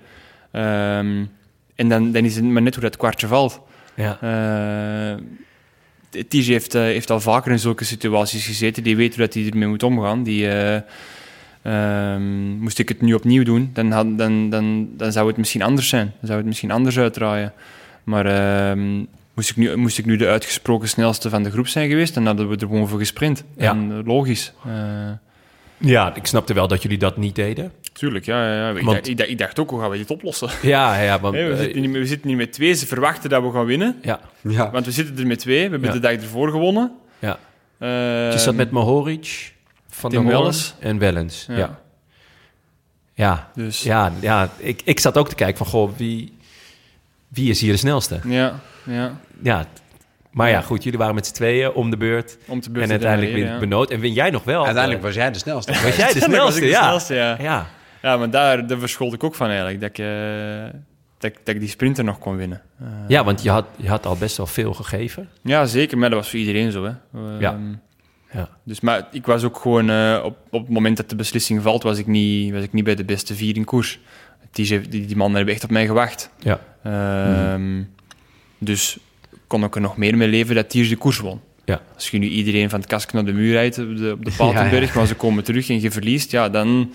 [0.50, 1.24] Ehm,
[1.74, 3.60] en dan, dan is het maar net hoe dat kwartje valt.
[3.94, 4.18] Ja.
[4.20, 5.24] Eh
[6.28, 8.82] heeft, eh, heeft al vaker in zulke situaties gezeten.
[8.82, 10.22] Die weet hoe dat hij ermee moet omgaan.
[10.22, 10.80] Die, eh,
[11.62, 15.62] ehm, moest ik het nu opnieuw doen, dan, had, dan, dan, dan zou het misschien
[15.62, 16.12] anders zijn.
[16.18, 17.52] Dan zou het misschien anders uitdraaien.
[18.04, 18.96] Maar ehm,
[19.34, 22.26] moest, ik nu, moest ik nu de uitgesproken snelste van de groep zijn geweest, dan
[22.26, 23.44] hadden we er gewoon voor gesprint.
[23.56, 23.70] Ja.
[23.70, 24.52] En, logisch.
[25.80, 27.72] Ja, ik snapte wel dat jullie dat niet deden.
[27.92, 28.44] tuurlijk, ja.
[28.46, 28.68] ja, ja.
[28.70, 30.48] Ik, Want- dacht, ik, dacht, ik dacht ook, hoe gaan we dit oplossen?
[30.62, 31.34] Ja, ja, want...
[31.34, 33.96] We, eh, zitten niet, we zitten niet met twee, ze verwachten dat we gaan winnen.
[34.02, 34.70] ja, Ja.
[34.70, 35.64] Want we zitten er met twee.
[35.64, 35.94] We hebben Ja.
[35.94, 36.92] de dag ervoor gewonnen.
[37.18, 37.38] ja.
[37.78, 37.88] Eh,
[38.32, 39.52] Je zat met Mohoric,
[39.88, 40.74] Van der Welles.
[40.78, 41.44] en Wellens.
[41.48, 41.56] Ja.
[41.56, 41.78] Ja.
[43.14, 43.50] Ja.
[43.50, 46.36] Ja, Dus, ja, ik, ik zat ook te kijken van, goh, wie,
[47.28, 48.20] wie is hier de snelste?
[48.24, 49.20] ja, ja.
[49.42, 49.66] Ja,
[50.30, 52.38] maar ja, goed, jullie waren met z'n tweeën om de beurt.
[52.46, 53.90] Om te beurt En te uiteindelijk wint Benoot.
[53.90, 54.64] En win jij nog wel.
[54.64, 55.72] Uiteindelijk was jij de snelste.
[55.72, 56.82] was jij de snelste, ik de ja.
[56.82, 57.36] snelste, ja.
[57.40, 57.66] ja.
[58.02, 58.78] Ja, maar daar, daar
[59.14, 59.80] ik ook van eigenlijk.
[59.80, 60.80] Dat ik, eh,
[61.18, 62.62] dat, ik- dat ik die sprinter nog kon winnen.
[62.80, 65.28] Eh, Ja, want je had, je had al best wel veel gegeven.
[65.42, 65.98] ja, zeker.
[65.98, 66.84] Maar dat was voor iedereen zo.
[66.84, 66.90] Hè.
[67.14, 67.58] Eh, Ja.
[68.32, 68.48] Ja.
[68.64, 69.90] Dus, maar ik was ook gewoon...
[69.90, 72.84] eh, op, op het moment dat de beslissing valt, was ik niet, was ik niet
[72.84, 73.98] bij de beste vier in koers.
[74.52, 76.30] Die, die, die mannen hebben echt op mij gewacht.
[76.38, 76.60] Ja.
[76.82, 77.82] Ehm,
[78.58, 78.98] Dus
[79.50, 81.40] kon ik er nog meer mee leven dat Tiers de koers won.
[81.64, 81.80] Ja.
[81.94, 84.30] Als je nu iedereen van het kastje naar de muur rijdt op de, op de
[84.36, 84.92] Patenberg, Ja, ja.
[84.94, 86.92] maar ze komen terug en je verliest, ja, dan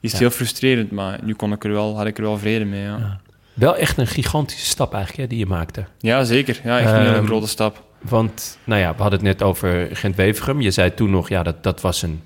[0.00, 0.18] is het Ja.
[0.18, 0.90] heel frustrerend.
[0.90, 2.82] Maar nu kon ik er wel, had ik er wel vrede mee.
[2.82, 3.20] Ja, ja.
[3.54, 5.84] Wel echt een gigantische stap eigenlijk hè, die je maakte.
[6.22, 6.60] zeker.
[6.64, 7.84] Ja, echt een hele Ehm, grote stap.
[8.00, 10.60] Want, nou ja, we hadden het net over Gent-Wevergem.
[10.60, 12.22] Je zei toen nog, ja, dat, dat, was, een,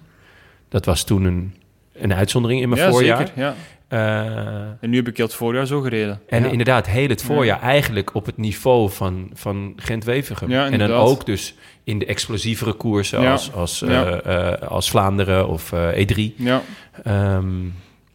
[0.69, 1.55] dat was toen een,
[1.93, 3.19] een uitzondering in mijn Ja, voorjaar.
[3.19, 3.33] zeker.
[3.43, 3.55] Ja.
[3.99, 6.21] Eh, En nu heb ik heel het voorjaar zo gereden.
[6.29, 6.51] en Ja.
[6.51, 10.51] inderdaad, heel het voorjaar eigenlijk op het niveau van, van Gent-Wevergem.
[10.51, 11.55] Ja, en dan ook dus
[11.85, 13.31] in de explosievere koersen Ja.
[13.33, 14.05] als, als, Ja.
[14.21, 16.35] eh, eh, als Vlaanderen of eh, E3.
[16.37, 16.63] Ja.
[17.05, 17.47] Ehm,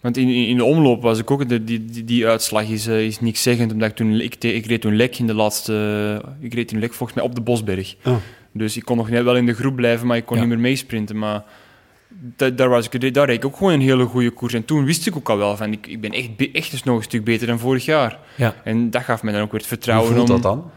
[0.02, 1.50] Want in, in de omloop was ik ook...
[1.50, 4.20] De, die, die, die uitslag is, eh, is niks zeggend, omdat ik toen...
[4.22, 6.22] Ik, te- ik reed toen lek in de laatste...
[6.40, 7.96] Ik reed toen lek volgens mij op de Bosberg.
[8.06, 8.16] Oh.
[8.54, 10.42] Dus ik kon nog net wel in de groep blijven, maar ik kon Ja.
[10.44, 11.18] niet meer meesprinten.
[11.18, 11.44] Maar
[12.36, 14.54] da- daar, was ik, daar reed ik ook gewoon een hele goede koers.
[14.54, 16.98] En toen wist ik ook al wel van, ik, ik ben echt, echt dus nog
[16.98, 18.18] een stuk beter dan vorig jaar.
[18.36, 18.56] ja.
[18.64, 20.36] En dat gaf me dan ook weer het Hoe vertrouwen voelt om...
[20.36, 20.72] dat dan?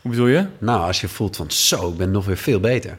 [0.00, 0.46] Hoe bedoel je?
[0.58, 2.98] Nou, als je voelt van zo, ik ben nog weer veel beter.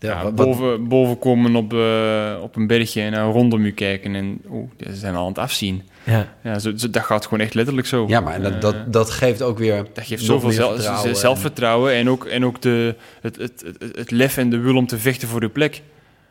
[0.00, 3.72] Ja, wat- wat- boven, boven komen op, eh, op een bergje en dan rondom je
[3.72, 5.82] kijken en oeh, ze zijn al aan het afzien.
[6.04, 6.34] ja.
[6.42, 8.04] Ja, zo, zo- dat gaat gewoon echt letterlijk zo.
[8.08, 11.08] ja, maar dat, Eh, dat, dat geeft ook weer Dat geeft zoveel meer zel- vertrouwen
[11.08, 14.76] en- zelfvertrouwen en ook, en ook de, het, het, het, het lef en de wil
[14.76, 15.82] om te vechten voor je plek.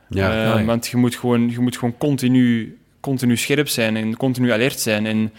[0.09, 0.57] Ja.
[0.57, 0.65] Eh.
[0.65, 5.05] Want je moet gewoon, je moet gewoon continu, continu scherp zijn en continu alert zijn.
[5.05, 5.33] En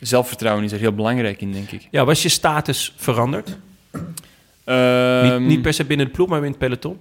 [0.00, 1.88] zelfvertrouwen is er heel belangrijk in, denk ik.
[1.90, 3.56] ja, was je status veranderd?
[4.64, 6.98] Ehm, niet, niet per se binnen de ploeg, maar in het peloton?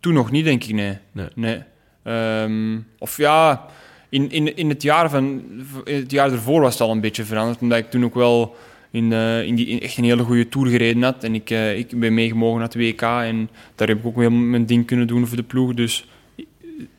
[0.00, 0.98] Toen nog niet, denk ik, nee.
[1.34, 1.62] Nee.
[2.02, 3.66] Ehm, of ja,
[4.08, 5.42] in, in, in, het jaar van,
[5.84, 7.60] in het jaar ervoor was het al een beetje veranderd.
[7.60, 8.56] Omdat ik toen ook wel
[8.90, 11.24] in, eh, in die, in echt een hele goede tour gereden had.
[11.24, 13.02] En ik, eh, ik ben meegemogen naar het WK.
[13.02, 15.74] En daar heb ik ook wel mijn ding kunnen doen voor de ploeg.
[15.74, 16.08] Dus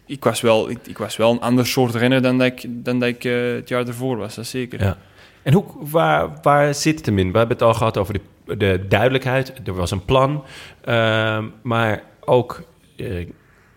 [0.05, 2.99] ik, was, wel, ik, ik was wel een ander soort renner dan dat ik, dan
[2.99, 4.35] dat ik eh, het jaar ervoor was.
[4.35, 4.81] Dat zeker.
[4.81, 4.97] Ja.
[5.41, 7.31] En hoe, waar, waar zit het hem in?
[7.31, 9.53] We hebben het al gehad over de, de duidelijkheid.
[9.65, 10.43] Er was een plan.
[10.81, 12.63] Ehm, maar ook,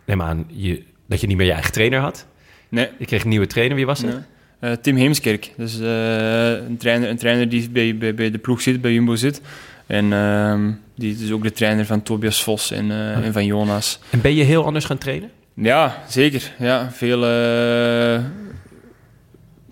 [0.04, 2.26] neem aan, je dat je niet meer je eigen trainer had.
[2.68, 2.88] Nee.
[2.98, 3.76] Je kreeg een nieuwe trainer.
[3.76, 4.18] Wie was het?
[4.62, 5.52] Eh, Tim Heemskerk.
[5.56, 9.14] Dus eh, een, trainer, een trainer die bij, bij, bij de ploeg zit, bij Jumbo
[9.14, 9.40] zit.
[9.86, 13.98] En ehm, die is ook de trainer van Tobias Vos en, eh, en van Jonas.
[14.10, 15.30] En ben je heel anders gaan trainen?
[15.54, 16.52] Ja, zeker.
[16.58, 18.24] Ja, veel, eh,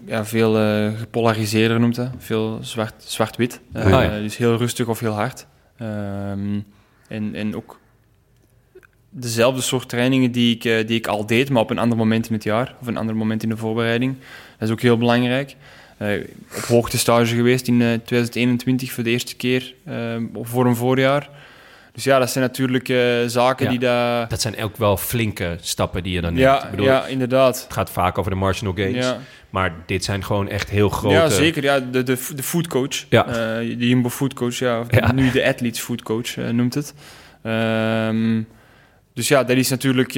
[0.07, 0.53] ja, veel
[0.99, 2.11] gepolariseerder noemt dat.
[2.19, 3.61] Veel zwart- zwart-wit.
[3.73, 4.19] Ah, ja.
[4.21, 5.47] Dus heel rustig of heel hard.
[5.77, 6.59] Ehm,
[7.09, 7.79] en, en ook
[9.11, 12.35] dezelfde soort trainingen die ik, die ik al deed, maar op een ander moment in
[12.35, 12.75] het jaar.
[12.81, 14.15] Of een ander moment in de voorbereiding.
[14.61, 15.57] Dat is ook heel belangrijk.
[16.01, 16.20] Eh,
[16.57, 19.95] op hoogtestage geweest in eh, 2021 voor de eerste keer eh,
[20.43, 21.28] voor een voorjaar.
[21.93, 22.87] Dus ja, dat zijn natuurlijk
[23.27, 23.70] zaken Ja.
[23.70, 24.28] die daar...
[24.28, 26.45] Dat zijn ook wel flinke stappen die je dan neemt.
[26.45, 27.62] Ja, Ik bedoel, ja, inderdaad.
[27.62, 29.07] Het gaat vaak over de marginal gains.
[29.07, 29.19] Ja.
[29.51, 31.15] Maar dit zijn gewoon echt heel grote...
[31.15, 31.62] Ja, zeker.
[31.62, 33.05] Ja, de, de, de foodcoach.
[33.09, 33.23] Ja.
[33.59, 34.81] De Jumbo foodcoach, ja.
[34.81, 35.12] Of Ja.
[35.12, 36.95] Nu de athletes foodcoach noemt het.
[37.43, 38.43] Ehm,
[39.15, 40.12] dus ja, dat is natuurlijk...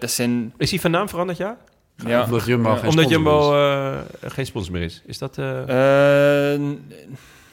[0.00, 0.52] dat zijn...
[0.56, 1.56] Is hij van naam veranderd, ja?
[2.06, 2.76] Ja, Omdat Jumbo Ja.
[2.76, 3.52] geen Omdat sponsor Jumbo
[3.92, 4.02] is.
[4.20, 5.02] eh, geen sponsor meer is.
[5.06, 5.38] Is dat...
[5.38, 6.60] eh, Eh,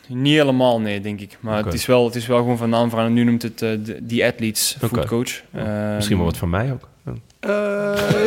[0.07, 1.37] niet helemaal, nee, denk ik.
[1.39, 3.15] Maar het, is wel, het is wel gewoon van naam veranderd.
[3.15, 4.87] Nu noemt het eh, de, die athletes Oké.
[4.95, 5.41] foodcoach.
[5.53, 6.89] Ehm, misschien wel wat van mij ook.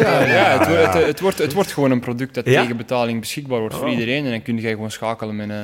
[0.01, 2.61] Ja, ja, het, wordt- het, het, wordt, het wordt gewoon een product dat Ja?
[2.61, 3.93] tegen betaling beschikbaar wordt voor Oh.
[3.93, 4.25] iedereen.
[4.25, 5.57] En dan kun je gewoon schakelen met, eh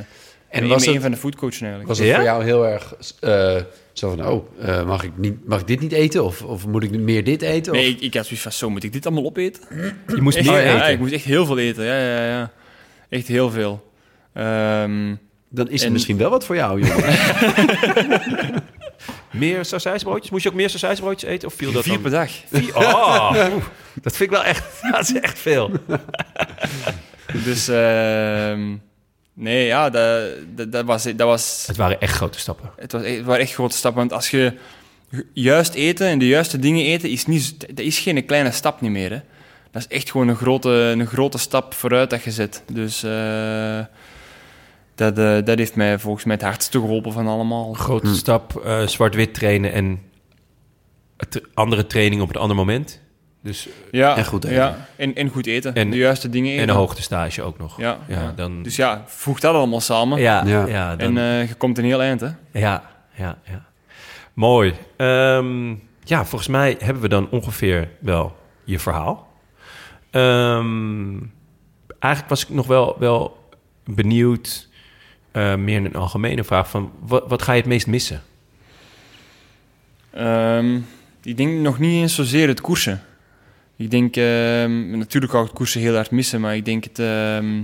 [0.51, 1.89] En was een het- van de foodcoachen eigenlijk.
[1.89, 2.15] Was het Ja?
[2.15, 3.57] voor jou heel erg eh,
[3.93, 6.25] zo van, oh, eh, mag, ik niet, mag ik dit niet eten?
[6.25, 7.73] Of, of moet ik meer dit eten?
[7.73, 9.63] Nee, Of- ik, ik had zoiets van, zo moet ik dit allemaal opeten?
[10.15, 10.91] Je moest Echt, meer ja, eten.
[10.93, 11.85] ik moest echt heel veel eten.
[11.85, 12.51] Ja, ja, ja.
[13.09, 13.91] Echt heel veel.
[14.35, 15.15] Ehm,
[15.53, 17.15] Dan is het En- misschien wel wat voor jou, jongen.
[19.33, 20.31] Meer sausijsbroodjes?
[20.31, 21.49] Moest je ook meer sausijsbroodjes eten?
[21.49, 22.03] Of viel dat vier dan...
[22.03, 22.31] per dag.
[22.51, 22.77] Vier?
[22.77, 23.65] Oh, oeh,
[24.03, 24.65] dat vind ik wel echt...
[24.93, 25.71] Dat is echt veel.
[27.45, 28.77] Dus ehm,
[29.41, 30.23] nee, ja, dat,
[30.55, 32.71] dat, dat was, dat was, Het waren echt grote stappen.
[32.77, 34.01] het, was, echt- het waren echt grote stappen.
[34.01, 34.53] Want als je
[35.33, 38.91] juist eten en de juiste dingen eten, is, niet, dat is geen kleine stap niet
[38.91, 39.11] meer.
[39.11, 39.21] Hè.
[39.71, 42.63] Dat is echt gewoon een grote, een grote stap vooruit dat je zet.
[42.73, 43.81] Dus eh,
[44.95, 47.73] dat, eh, dat heeft mij volgens mij het hardste geholpen van allemaal.
[47.73, 50.01] Grote stap, eh, zwart-wit trainen en
[51.17, 53.01] het- andere training op een ander moment.
[53.43, 54.57] Dus, Ja, En goed eten.
[54.57, 55.75] Ja, en, en goed eten.
[55.75, 56.63] En- de juiste dingen eten.
[56.63, 57.79] en een hoogtestage ook nog.
[57.79, 57.99] Ja,
[58.37, 58.63] dan...
[58.63, 60.21] Dus ja, voeg dat allemaal samen.
[60.21, 60.67] ja, ja.
[60.67, 60.97] Ja.
[60.97, 62.29] dan, En eh, je komt een heel eind, hè?
[62.53, 62.83] ja,
[63.15, 63.65] ja, ja.
[64.35, 64.75] Mooi.
[64.97, 65.69] Ehm,
[66.05, 69.29] ja, volgens mij hebben we dan ongeveer wel je verhaal.
[70.11, 71.13] Ehm,
[71.99, 73.49] eigenlijk was ik nog wel, wel
[73.85, 74.69] benieuwd,
[75.33, 78.23] eh, meer in een algemene vraag, van wat, wat ga je het meest missen?
[80.11, 80.79] Ehm,
[81.23, 83.03] ik denk nog niet eens zozeer het koersen.
[83.81, 86.99] Ik denk, ehm, natuurlijk ga ik het koersen heel hard missen, maar ik denk het,
[86.99, 87.63] ehm,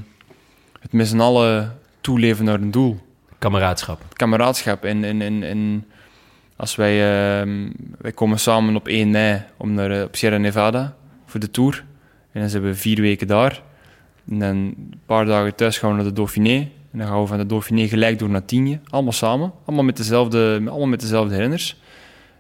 [0.80, 2.98] het met z'n allen toeleven naar een doel.
[3.38, 4.02] Kameraadschap.
[4.12, 4.84] Kameraadschap.
[4.84, 5.86] En, en, en, en
[6.56, 6.94] als wij,
[7.40, 11.51] ehm, wij komen samen op 1 mei om naar, eh, op Sierra Nevada voor de
[11.51, 11.84] Tour.
[12.32, 13.62] En dan zijn we vier weken daar.
[14.30, 16.56] En dan een paar dagen thuis gaan we naar de Dauphiné.
[16.93, 18.80] En dan gaan we van de Dauphiné gelijk door naar Tienje.
[18.88, 19.52] Allemaal samen.
[19.64, 21.80] Allemaal met dezelfde, allemaal met dezelfde renners.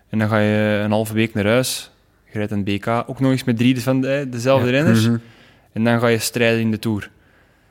[0.08, 1.90] En dan ga je een halve week naar huis.
[2.36, 2.86] Je rijdt een BK.
[3.10, 4.72] Ook nog eens met drie van de, dezelfde Ja.
[4.72, 5.06] renners.
[5.06, 5.16] Mhm.
[5.72, 7.10] En dan ga je strijden in de Tour.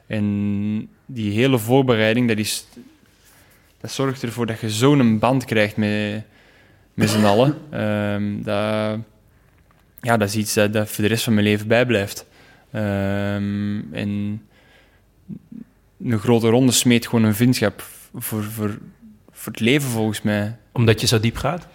[0.07, 2.67] En die hele voorbereiding, dat, is,
[3.81, 6.23] dat zorgt ervoor dat je zo'n band krijgt met,
[6.93, 7.57] met z'n allen.
[7.69, 8.99] Ehm, dat,
[10.01, 12.25] ja, dat is iets dat, dat voor de rest van mijn leven bijblijft.
[12.71, 14.41] Ehm, en
[16.03, 17.83] een grote ronde smeet gewoon een vriendschap
[18.15, 18.77] voor, voor,
[19.31, 20.57] voor het leven volgens mij.
[20.71, 21.67] Omdat je zo diep gaat?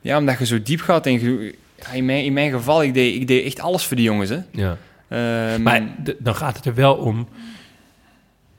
[0.00, 2.94] Ja, omdat je zo diep gaat en je- ja, in, mijn, in mijn geval, ik
[2.94, 4.30] deed, ik deed echt alles voor die jongens.
[4.30, 4.38] Hè.
[4.52, 4.76] Ja.
[5.08, 5.82] Ehm, Maar
[6.18, 7.28] dan gaat het er wel om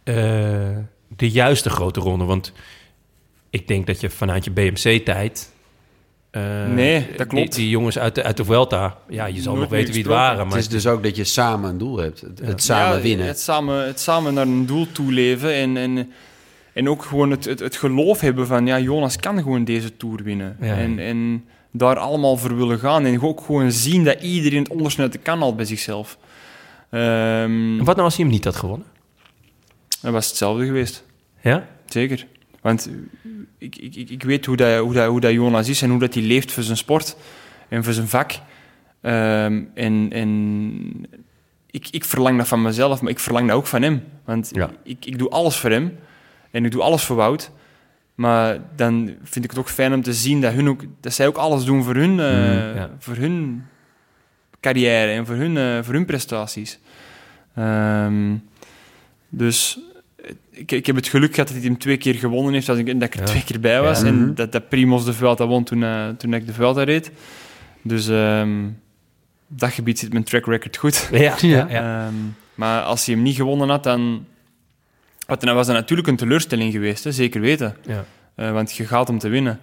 [0.03, 0.15] eh,
[1.17, 2.25] de juiste grote ronde.
[2.25, 2.53] Want
[3.49, 5.51] ik denk dat je vanuit je BMC-tijd...
[6.31, 7.51] eh, Nee, dat klopt.
[7.55, 10.01] Die, die jongens uit de, uit de Vuelta, ja, je zal Nooit nog weten wie
[10.03, 10.39] het waren.
[10.39, 12.21] Het Maar is dus ook dat je samen een doel hebt.
[12.21, 13.27] Het, het Ja, samen winnen.
[13.27, 16.11] Het samen, het samen naar een doel toeleven en, en,
[16.73, 20.23] en ook gewoon het, het, het geloof hebben van ja, Jonas kan gewoon deze Tour
[20.23, 20.57] winnen.
[20.61, 20.75] Ja.
[20.77, 25.01] En, en daar allemaal voor willen gaan en ook gewoon zien dat iedereen het onderste
[25.01, 26.17] uit de kan haalt bij zichzelf.
[26.89, 28.87] Ehm, wat nou als hij hem niet had gewonnen?
[30.01, 31.05] dat was hetzelfde geweest,
[31.41, 31.67] Ja?
[31.85, 32.27] zeker.
[32.61, 35.81] Want eh, ik, ik, ik- ik weet hoe dat, hoe, dat, hoe dat Jonas is
[35.81, 37.15] en hoe dat hij leeft voor zijn sport
[37.69, 38.31] en voor zijn vak.
[39.01, 41.07] Ehm, en en
[41.71, 44.03] ik, ik verlang dat van mezelf, maar ik verlang dat ook van hem.
[44.25, 44.69] Want Ja.
[44.83, 45.97] ik, ik doe alles voor hem
[46.51, 47.51] en ik doe alles voor Wout.
[48.19, 51.27] Maar dan vind ik het ook fijn om te zien dat, hun ook, dat zij
[51.27, 52.89] ook alles doen voor hun, eh, Mm, ja.
[52.99, 53.63] voor hun
[54.59, 56.79] carrière en voor hun, eh, voor hun prestaties.
[57.55, 58.35] Ehm,
[59.29, 59.79] dus
[60.51, 62.85] ik, ik heb het geluk gehad dat hij hem twee keer gewonnen heeft, dat ik,
[62.85, 63.25] dat ik er Ja.
[63.25, 64.01] twee keer bij was.
[64.01, 64.07] Ja.
[64.07, 64.33] En Mhm.
[64.33, 67.11] dat, dat Primos de Vuelta won toen, eh, toen ik de Vuelta reed.
[67.81, 68.65] Dus ehm,
[69.51, 71.09] op dat gebied zit mijn track record goed.
[71.11, 72.05] Ja, ja, ja.
[72.05, 72.13] Ehm,
[72.55, 74.25] maar als hij hem niet gewonnen had, dan,
[75.37, 77.75] dan was dat natuurlijk een teleurstelling geweest, hè, zeker weten.
[77.85, 78.05] Ja.
[78.35, 79.59] Eh, want je gaat om te winnen.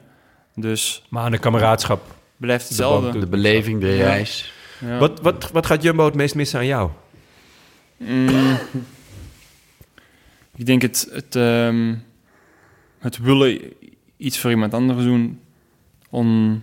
[0.55, 2.15] Dus Maar aan de kameraadschap.
[2.37, 3.19] blijft hetzelfde.
[3.19, 4.53] De beleving, de reis.
[4.81, 4.99] Ja.
[4.99, 6.91] Wat, wat, wat gaat Jumbo het meest missen aan jou?
[7.97, 8.59] Mm.
[10.57, 11.95] ik denk het, het, ehm,
[12.99, 13.61] het willen
[14.17, 15.41] iets voor iemand anders doen.
[16.11, 16.63] On,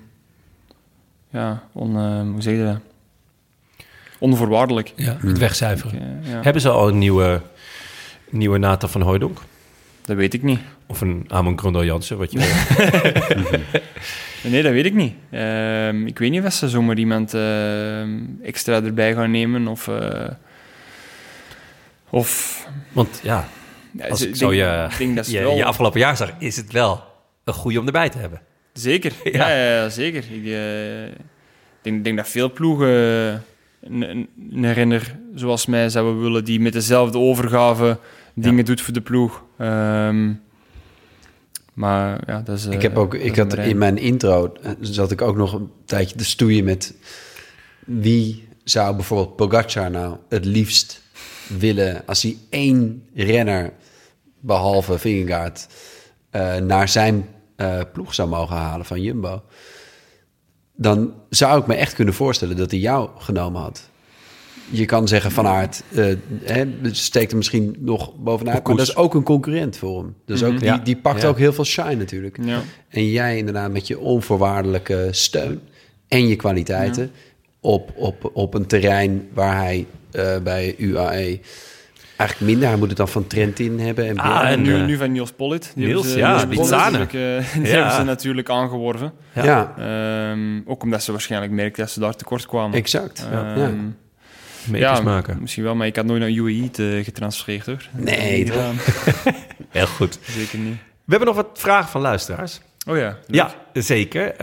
[1.29, 2.79] ja, on, ehm, hoe zeg je dat?
[4.19, 4.93] Onvoorwaardelijk.
[4.95, 5.93] Ja, het wegcijferen.
[5.95, 6.41] Ik, eh, ja.
[6.41, 7.41] Hebben ze al een nieuwe,
[8.33, 9.37] nieuwe Nathan van Hooijdonk?
[10.01, 10.59] Dat weet ik niet.
[10.87, 12.47] Of een Amon Grondel Jansen, wat je wil.
[14.51, 15.13] Nee, dat weet ik niet.
[15.29, 19.67] Ehm, ik weet niet of ze zomaar iemand ehm, extra erbij gaan nemen.
[19.67, 20.29] Of, eh,
[22.09, 22.59] of
[22.91, 23.47] Want ja,
[23.91, 26.71] ja, als ik zo je, denk dat je, wel- je afgelopen jaar zag, is het
[26.71, 27.03] wel
[27.43, 28.41] een goede om erbij te hebben.
[28.73, 29.31] Zeker, Ja.
[29.49, 30.23] ja, ja, ja, zeker.
[30.31, 31.15] Ik eh,
[31.81, 36.73] denk, denk dat veel ploegen een, een, een renner zoals mij zouden willen, die met
[36.73, 37.97] dezelfde overgave
[38.33, 39.43] dingen doet voor de ploeg.
[39.57, 40.33] Ehm,
[41.73, 42.65] maar ja, dat is...
[42.65, 45.53] Ik eh, heb ook, dat ik had in mijn intro eh, zat ik ook nog
[45.53, 46.93] een tijdje te stoeien met
[47.85, 51.01] wie zou bijvoorbeeld Pogacar nou het liefst
[51.47, 53.73] willen als hij één renner
[54.39, 55.67] behalve Vingegaard
[56.29, 59.43] eh, naar zijn eh, ploeg zou mogen halen van Jumbo.
[60.75, 63.89] Dan zou ik me echt kunnen voorstellen dat hij jou genomen had.
[64.69, 66.05] Je kan zeggen van aard, eh,
[66.43, 70.15] hè, steekt hem misschien nog bovenuit, maar dat is ook een concurrent voor hem.
[70.25, 70.77] Dus ook, die, Ja.
[70.77, 71.27] die pakt Ja.
[71.27, 72.37] ook heel veel shine natuurlijk.
[72.41, 72.59] Ja.
[72.89, 75.61] En jij inderdaad met je onvoorwaardelijke steun
[76.07, 77.11] en je kwaliteiten
[77.59, 81.39] op, op, op een terrein waar hij eh, bij UAE
[82.17, 84.07] eigenlijk minder, hij moet het dan van Trentin hebben.
[84.07, 85.71] En Ah, En nu, nu van Niels Pollitt.
[85.75, 86.97] Die Niels, ze- ja, Niels Pollitt Lizane.
[86.97, 87.73] natuurlijk, eh, die Ja.
[87.73, 89.11] hebben ze natuurlijk aangeworven.
[89.35, 89.43] Ja.
[89.43, 89.73] ja.
[90.31, 92.77] Ehm, ook omdat ze waarschijnlijk merkten dat ze daar tekort kwamen.
[92.77, 93.27] exact.
[93.31, 93.71] Ehm, Ja.
[94.67, 95.37] Meters ja, maken.
[95.41, 97.87] misschien wel, maar ik had nooit naar UAE te, getransfereerd hoor.
[97.91, 98.53] Nee, toch?
[98.55, 98.75] gedaan.
[99.69, 100.19] Heel goed.
[100.29, 100.75] Zeker niet.
[101.05, 102.61] We hebben nog wat vragen van luisteraars.
[102.87, 103.17] Oh ja.
[103.27, 103.35] leuk.
[103.35, 104.31] Ja, zeker.
[104.31, 104.37] Eh,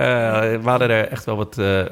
[0.63, 1.59] we hadden er echt wel wat...
[1.59, 1.83] eh,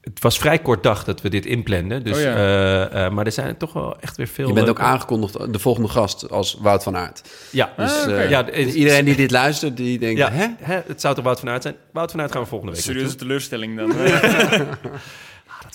[0.00, 2.04] het was vrij kort dag dat we dit inplanden.
[2.04, 2.34] Dus, Oh ja.
[2.34, 4.46] eh, eh, maar er zijn toch wel echt weer veel...
[4.48, 7.22] Je bent ook aangekondigd, de volgende gast, als Wout van Aert.
[7.50, 8.06] Ja, Ah, dus...
[8.06, 10.46] Eh, ja, iedereen die dit luistert, die denkt, Ja, hè?
[10.58, 10.80] hè?
[10.86, 11.74] het zou toch Wout van Aert zijn?
[11.92, 13.92] Wout van Aert gaan we volgende week Serieuze teleurstelling dan.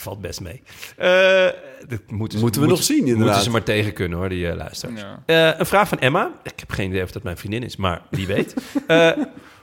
[0.01, 0.61] Valt best mee.
[0.97, 1.45] Eh,
[1.87, 3.23] dat moeten, ze- Moeten we nog zien, inderdaad.
[3.25, 5.01] Moeten ze maar tegen kunnen, hoor, die eh luisteraars.
[5.01, 5.23] Ja.
[5.51, 6.31] Eh, een vraag van Emma.
[6.43, 8.53] Ik heb geen idee of dat mijn vriendin is, maar wie weet.
[8.87, 9.09] Eh,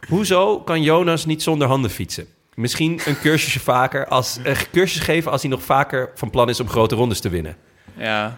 [0.08, 2.26] hoezo kan Jonas niet zonder handen fietsen?
[2.54, 6.60] Misschien een cursusje vaker als, een cursus geven als hij nog vaker van plan is
[6.60, 7.56] om grote rondes te winnen.
[7.96, 8.36] ja.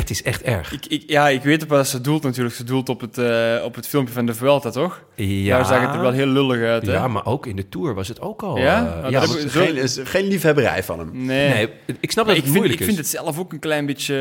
[0.00, 0.72] Het is echt erg.
[0.72, 2.54] Ik, ik, ja, ik weet op wat ze doelt natuurlijk.
[2.56, 5.02] Ze doelt op het, eh, op het filmpje van de Vuelta, toch?
[5.14, 6.92] Ja, Daar zag het er wel heel lullig uit, hè?
[6.92, 8.58] Ja, maar ook in de Tour was het ook al.
[8.58, 8.86] Ja?
[8.86, 11.10] eh, Oh, dat ja, heb want- ik- Zo- Geen, is geen liefhebberij van hem.
[11.12, 11.48] Nee.
[11.48, 11.68] nee,
[12.00, 13.12] ik snap Maar dat ik, het vind, moeilijk ik vind is.
[13.12, 14.14] het zelf ook een klein beetje...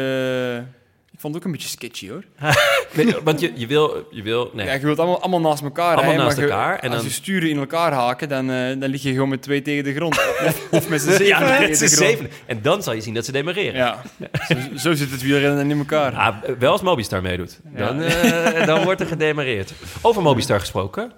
[0.58, 0.79] eh,
[1.20, 2.24] Ik vond het ook een beetje sketchy, hoor.
[2.96, 4.08] Nee, want je, je wil...
[4.12, 4.66] Je wil nee.
[4.66, 6.98] Ja, je wilt allemaal, allemaal naast elkaar Allemaal rijden, naast maar je- elkaar en als
[6.98, 9.84] dan- je sturen in elkaar haken, dan, eh, dan lig je gewoon met twee tegen
[9.84, 10.18] de grond.
[10.72, 12.10] Of, met z'n zeven ja, tegen met de z'n grond.
[12.12, 12.30] zeven.
[12.46, 13.74] En dan zal je zien dat ze demareren.
[13.76, 14.02] Ja,
[14.48, 16.14] zo, zo zit het wielrennen in elkaar.
[16.14, 17.60] Ah, wel als Mobistar meedoet.
[17.64, 19.74] Dan, eh, dan wordt er gedemareerd.
[20.02, 21.12] Over Mobistar gesproken.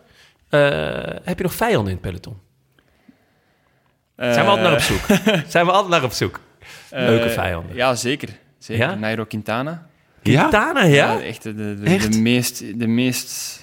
[0.49, 0.59] eh,
[1.23, 2.37] heb je nog vijanden in het peloton?
[4.15, 5.05] Zijn we altijd naar op zoek?
[5.47, 6.39] Zijn we altijd naar op zoek?
[6.89, 7.75] Leuke vijanden.
[7.75, 8.29] Ja, zeker.
[8.57, 8.97] zeker.
[8.97, 9.89] Nairo Quintana.
[10.23, 11.21] Quintana, ja?
[11.21, 12.13] echt de, de, Echt?
[12.13, 13.59] de meest, de meest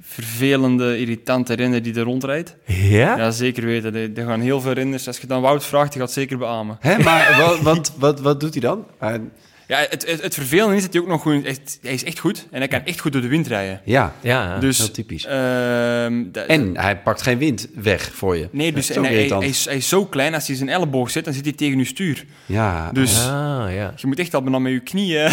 [0.00, 2.56] vervelende, irritante renner die er rondrijdt.
[2.66, 3.16] Ja?
[3.16, 3.94] Ja, zeker weten.
[3.94, 5.06] Er er gaan heel veel renners.
[5.06, 6.76] Als je dan Wout vraagt, die gaat zeker beamen.
[6.80, 8.86] Hè, maar wat, wat, wat, wat doet hij dan?
[8.98, 9.20] Hij-
[9.66, 11.44] Ja, het, het, het vervelende is dat hij ook nog goed...
[11.44, 13.80] echt- Hij is echt goed en hij kan echt goed door de wind rijden.
[13.84, 14.58] ja, Ja.
[14.58, 15.24] dus, heel typisch.
[15.26, 18.48] ehm, en hij pakt geen wind weg voor je.
[18.50, 21.24] Nee, dus en hij, hij, is, hij is zo klein, als hij zijn elleboog zet,
[21.24, 22.24] dan zit hij tegen je stuur.
[22.46, 23.92] Ja, Dus Ah, ja.
[23.96, 25.30] je moet echt al met je knieën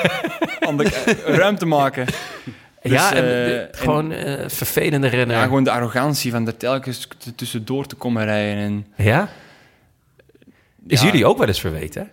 [0.76, 2.06] de, eh, ruimte maken.
[2.82, 5.36] Dus, ja, en, eh, en- gewoon eh, vervelende renner.
[5.36, 8.62] Ja, gewoon de arrogantie van er telkens tussendoor te komen rijden.
[8.62, 9.28] En, Ja?
[10.86, 11.06] Is Ja.
[11.06, 12.10] jullie ook wel eens verweten?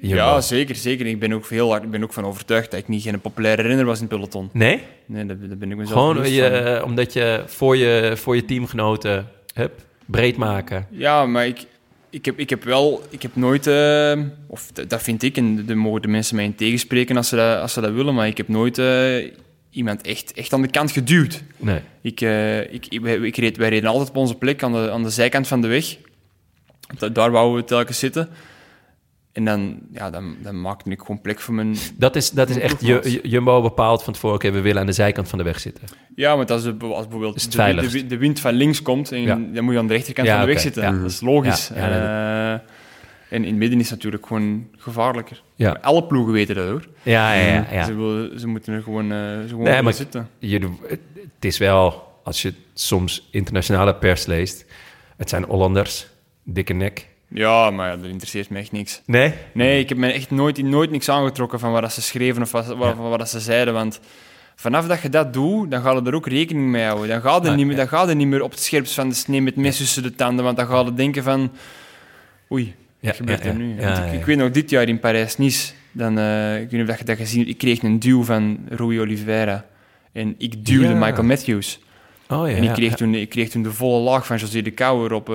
[0.00, 1.06] Ja, zeker, zeker.
[1.06, 3.62] Ik ben ook heel hard, ik ben ook van overtuigd dat ik niet geen populaire
[3.62, 4.48] renner was in het peloton.
[4.52, 4.82] Nee?
[5.06, 6.52] Nee, daar, daar ben ik mezelf Gewoon je, van.
[6.52, 9.72] eh, omdat je voor je, voor je teamgenoten hup,
[10.06, 10.86] breed maken.
[10.90, 11.64] Ja, maar ik,
[12.10, 13.02] ik, heb, ik heb wel...
[13.08, 13.66] Ik heb nooit...
[13.66, 17.36] eh, of dat vind ik, en daar mogen de mensen mij in tegenspreken als ze
[17.36, 19.26] dat, als ze dat willen, maar ik heb nooit eh,
[19.70, 21.42] iemand echt, echt aan de kant geduwd.
[21.56, 21.80] Nee.
[22.02, 22.20] Ik,
[22.70, 25.10] ik, ik, wij, ik reed, wij reden altijd op onze plek aan de, aan de
[25.10, 25.96] zijkant van de weg.
[26.98, 28.28] Da- daar wouden we telkens zitten.
[29.32, 31.76] En dan, ja, dan, dan maakte ik gewoon plek voor mijn...
[31.94, 32.80] Dat is, dat is echt.
[32.80, 34.36] Ju- Jumbo bepaald van tevoren.
[34.36, 35.88] Oké, we willen aan de zijkant van de weg zitten.
[36.14, 39.38] Ja, want als, de, als bijvoorbeeld de, de, wind van links komt, en Ja.
[39.52, 40.82] dan moet je aan de rechterkant Ja, van de weg zitten.
[40.82, 40.90] ja.
[40.92, 41.70] Dat is logisch.
[41.70, 42.60] Eh, En
[43.28, 45.42] in het midden is het natuurlijk gewoon gevaarlijker.
[45.54, 45.70] Ja.
[45.72, 46.88] Maar alle ploegen weten dat hoor.
[47.02, 47.66] Ja, ja, ja.
[47.72, 47.84] ja.
[47.84, 50.28] Ze, ze moeten er gewoon, eh ze gewoon Nee, nee, maar- zitten.
[50.38, 50.58] Je,
[51.34, 54.64] het is wel, als je soms internationale pers leest,
[55.16, 56.06] het zijn Hollanders,
[56.44, 57.08] dikke nek.
[57.34, 59.02] Ja, maar ja, dat interesseert me echt niks.
[59.06, 59.34] Nee?
[59.52, 62.66] Nee, ik heb me echt nooit, nooit niks aangetrokken van wat ze schreven of wat,
[62.66, 63.74] wat, wat ze zeiden.
[63.74, 64.00] Want
[64.54, 67.08] vanaf dat je dat doet, dan gaat je er ook rekening mee houden.
[67.08, 67.80] Dan gaat je, Ja, niet, meer, ja.
[67.80, 70.14] dan gaat niet meer op het scherpst van de snee met het mes tussen de
[70.14, 70.44] tanden.
[70.44, 71.52] Want dan gaat je denken van...
[72.52, 73.76] Oei, Ja, wat gebeurt er nu?
[74.12, 77.04] Ik, weet nog, dit jaar in Parijs-Nice, dan, eh, ik weet niet of dat je
[77.04, 79.64] dat gezien hebt, ik kreeg een duw van Rui Oliveira.
[80.12, 80.94] En ik duwde.
[80.94, 81.80] Michael Matthews.
[82.30, 82.56] Oh ja.
[82.56, 82.96] en kreeg, ja.
[82.96, 85.28] toen, ik kreeg toen de volle laag van José de Kouwer op...
[85.28, 85.34] eh,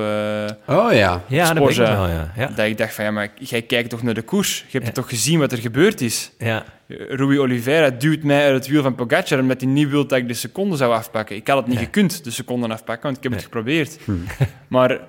[0.68, 1.22] Oh ja.
[1.28, 2.32] Ja, dat weet ik wel, ja.
[2.36, 2.48] Ja.
[2.56, 4.58] Dat ik dacht van, ja, maar jij kijkt toch naar de koers?
[4.68, 4.92] Je hebt Ja.
[4.92, 6.32] toch gezien wat er gebeurd is?
[6.40, 6.64] ja.
[7.10, 10.28] Rui Oliveira duwt mij uit het wiel van Pogacar omdat hij niet wil dat ik
[10.28, 11.36] de seconde zou afpakken.
[11.36, 11.84] Ik had het niet Ja.
[11.86, 13.42] gekund, de seconden afpakken, want ik heb Nee.
[13.42, 13.98] het geprobeerd.
[14.68, 15.00] Maar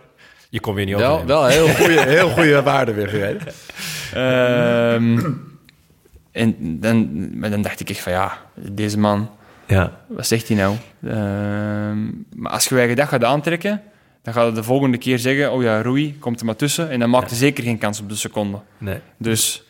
[0.51, 1.35] Je kon weer niet Wel, overnemen.
[1.41, 3.43] wel heel goede, heel goede waarde weer gereden.
[4.15, 5.33] ehm,
[6.33, 9.31] en dan, maar dan dacht ik echt van, ja, deze man,
[9.67, 9.93] Ja.
[10.09, 10.75] wat zegt hij nou?
[11.07, 13.83] Ehm, maar als je je eigen dag gaat aantrekken,
[14.23, 16.91] dan gaat hij de volgende keer zeggen, oh ja, Rui, komt er maar tussen.
[16.91, 18.59] En dan maakt hij zeker geen kans op de seconde.
[18.79, 18.99] Nee.
[19.19, 19.65] Dus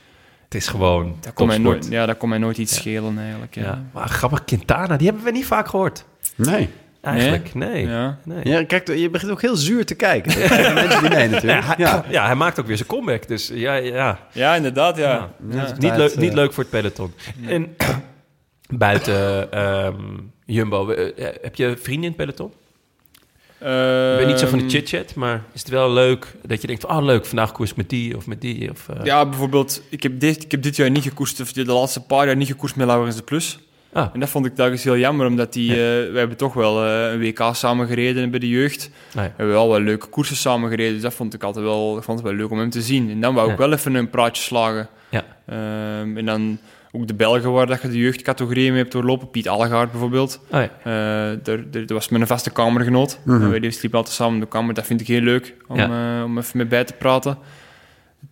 [0.44, 2.80] Het is gewoon dat kon mij nooit, ja, dat kon mij nooit iets Ja.
[2.80, 3.54] schelen eigenlijk.
[3.54, 3.62] Ja.
[3.62, 3.82] Ja.
[3.92, 6.04] Maar grappig, Quintana, die hebben we niet vaak gehoord.
[6.34, 6.68] Nee.
[7.00, 7.86] Eigenlijk, nee.
[7.86, 8.18] Ja.
[8.24, 8.40] nee.
[8.42, 10.38] Ja, kijk, je begint ook heel zuur te kijken.
[10.74, 11.64] Mensen die mee Ja, natuurlijk.
[11.66, 12.04] hij, Ja.
[12.08, 13.28] ja, hij maakt ook weer zijn comeback.
[13.28, 14.18] Dus ja, ja.
[14.32, 15.04] Ja, inderdaad, ja.
[15.10, 15.28] Ja.
[15.50, 15.72] Ja.
[15.78, 17.12] Niet, leuk, eh, niet leuk voor het peloton.
[17.46, 17.76] En
[18.68, 19.94] buiten ehm,
[20.46, 22.52] Jumbo, eh, heb je vrienden in het peloton?
[23.58, 26.66] Ik ben niet zo van de Ehm, chit-chat, maar is het wel leuk dat je
[26.66, 26.96] denkt van...
[26.98, 28.70] oh leuk, vandaag koers met die of met die?
[28.70, 31.64] Of, eh, Ja, bijvoorbeeld, ik heb, dit, ik heb dit jaar niet gekoerst, of de
[31.64, 33.58] laatste paar jaar niet gekoerst met Laurens de Plus.
[33.92, 34.08] Ah.
[34.12, 35.72] En dat vond ik telkens heel jammer, omdat die, Ja.
[35.74, 38.90] eh, we hebben toch wel eh, een WK samen gereden bij de jeugd.
[39.08, 39.20] Ah, ja.
[39.22, 42.02] We hebben wel wel leuke koersen samen gereden, dus dat vond ik altijd wel, ik
[42.02, 43.10] vond het wel leuk om hem te zien.
[43.10, 43.64] En dan wou ik Ja.
[43.68, 44.88] wel even een praatje slagen.
[45.08, 45.24] Ja.
[45.46, 46.58] Ehm, en dan
[46.96, 49.30] ook de Belgen waar dat je de jeugdcategorieën mee hebt doorlopen.
[49.30, 50.40] Piet Allegaard bijvoorbeeld.
[50.50, 50.70] Oh, ja.
[51.32, 53.18] Eh, daar, was mijn vaste kamergenoot.
[53.26, 54.74] En wij die sliepen altijd samen in de kamer.
[54.74, 56.18] Dat vind ik heel leuk om, Ja.
[56.18, 57.38] eh, om even mee bij te praten.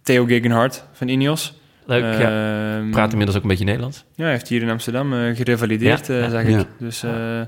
[0.03, 1.55] Theo Gegenhardt van Ineos.
[1.87, 2.77] Leuk, ja.
[2.79, 4.05] Ehm, Praat inmiddels ook een beetje Nederlands.
[4.15, 6.31] Ja, hij heeft hier in Amsterdam eh, gerevalideerd, Ja, ja.
[6.31, 6.49] zag ik.
[6.49, 6.65] Ja.
[6.79, 7.41] Dus eh,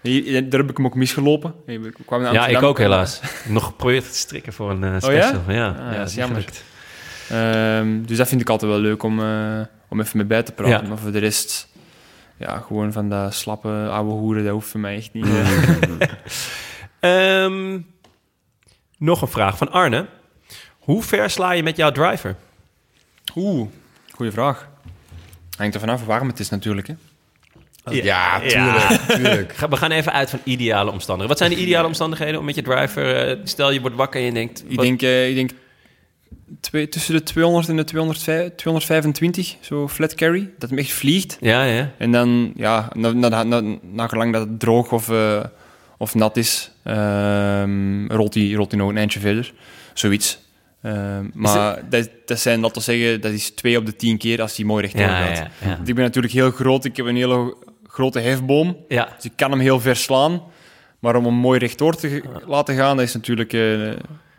[0.00, 1.54] hier, daar heb ik hem ook misgelopen.
[1.66, 3.20] Ik kwam naar Ja, ik ook helaas.
[3.48, 5.00] Nog geprobeerd te strikken voor een eh, ja?
[5.00, 5.40] special.
[5.48, 5.68] ja?
[5.68, 6.44] Ah, dat is is jammer.
[7.28, 10.52] Ehm, dus dat vind ik altijd wel leuk om, eh, om even mee bij te
[10.52, 10.82] praten.
[10.82, 10.88] Ja.
[10.88, 11.68] Maar voor de rest,
[12.36, 15.26] ja, gewoon van dat slappe oude hoeren, dat hoeft voor mij echt niet.
[15.26, 16.08] eh.
[17.44, 17.80] Ehm,
[18.98, 20.06] nog een vraag van Arne.
[20.78, 22.36] Hoe ver sla je met jouw driver?
[23.36, 23.68] Oeh,
[24.10, 24.68] goede vraag.
[25.56, 26.86] Hangt er vanaf hoe warm het is natuurlijk.
[26.86, 26.94] Hè?
[27.90, 29.00] Ja, tuurlijk.
[29.08, 29.52] tuurlijk.
[29.52, 31.28] We gaan even uit van ideale omstandigheden.
[31.28, 33.28] Wat zijn de ideale omstandigheden om met je driver...
[33.28, 34.64] eh, stel, je wordt wakker en je denkt...
[34.68, 35.50] Ik denk, eh, ik denk
[36.60, 41.36] twee, tussen de 200 en de 205, 225, zo flat carry, dat hem echt vliegt.
[41.40, 41.90] Ja, ja.
[41.98, 45.44] En dan, ja, na, na, na, na gelang dat het droog of, eh,
[45.98, 49.52] of nat is, ehm, rolt hij rolt hij nog een eindje verder.
[49.94, 50.46] Zoiets.
[50.82, 54.40] Ehm, maar dat, dat zijn, laten we zeggen, dat is twee op de tien keer
[54.40, 55.36] als hij mooi rechtdoor Ja, gaat.
[55.36, 55.76] ja, ja.
[55.76, 57.56] Want Ik ben natuurlijk heel groot, ik heb een hele
[57.86, 60.42] grote hefboom, Ja, dus ik kan hem heel ver slaan.
[60.98, 63.90] Maar om hem mooi rechtdoor te laten gaan, dat is natuurlijk eh,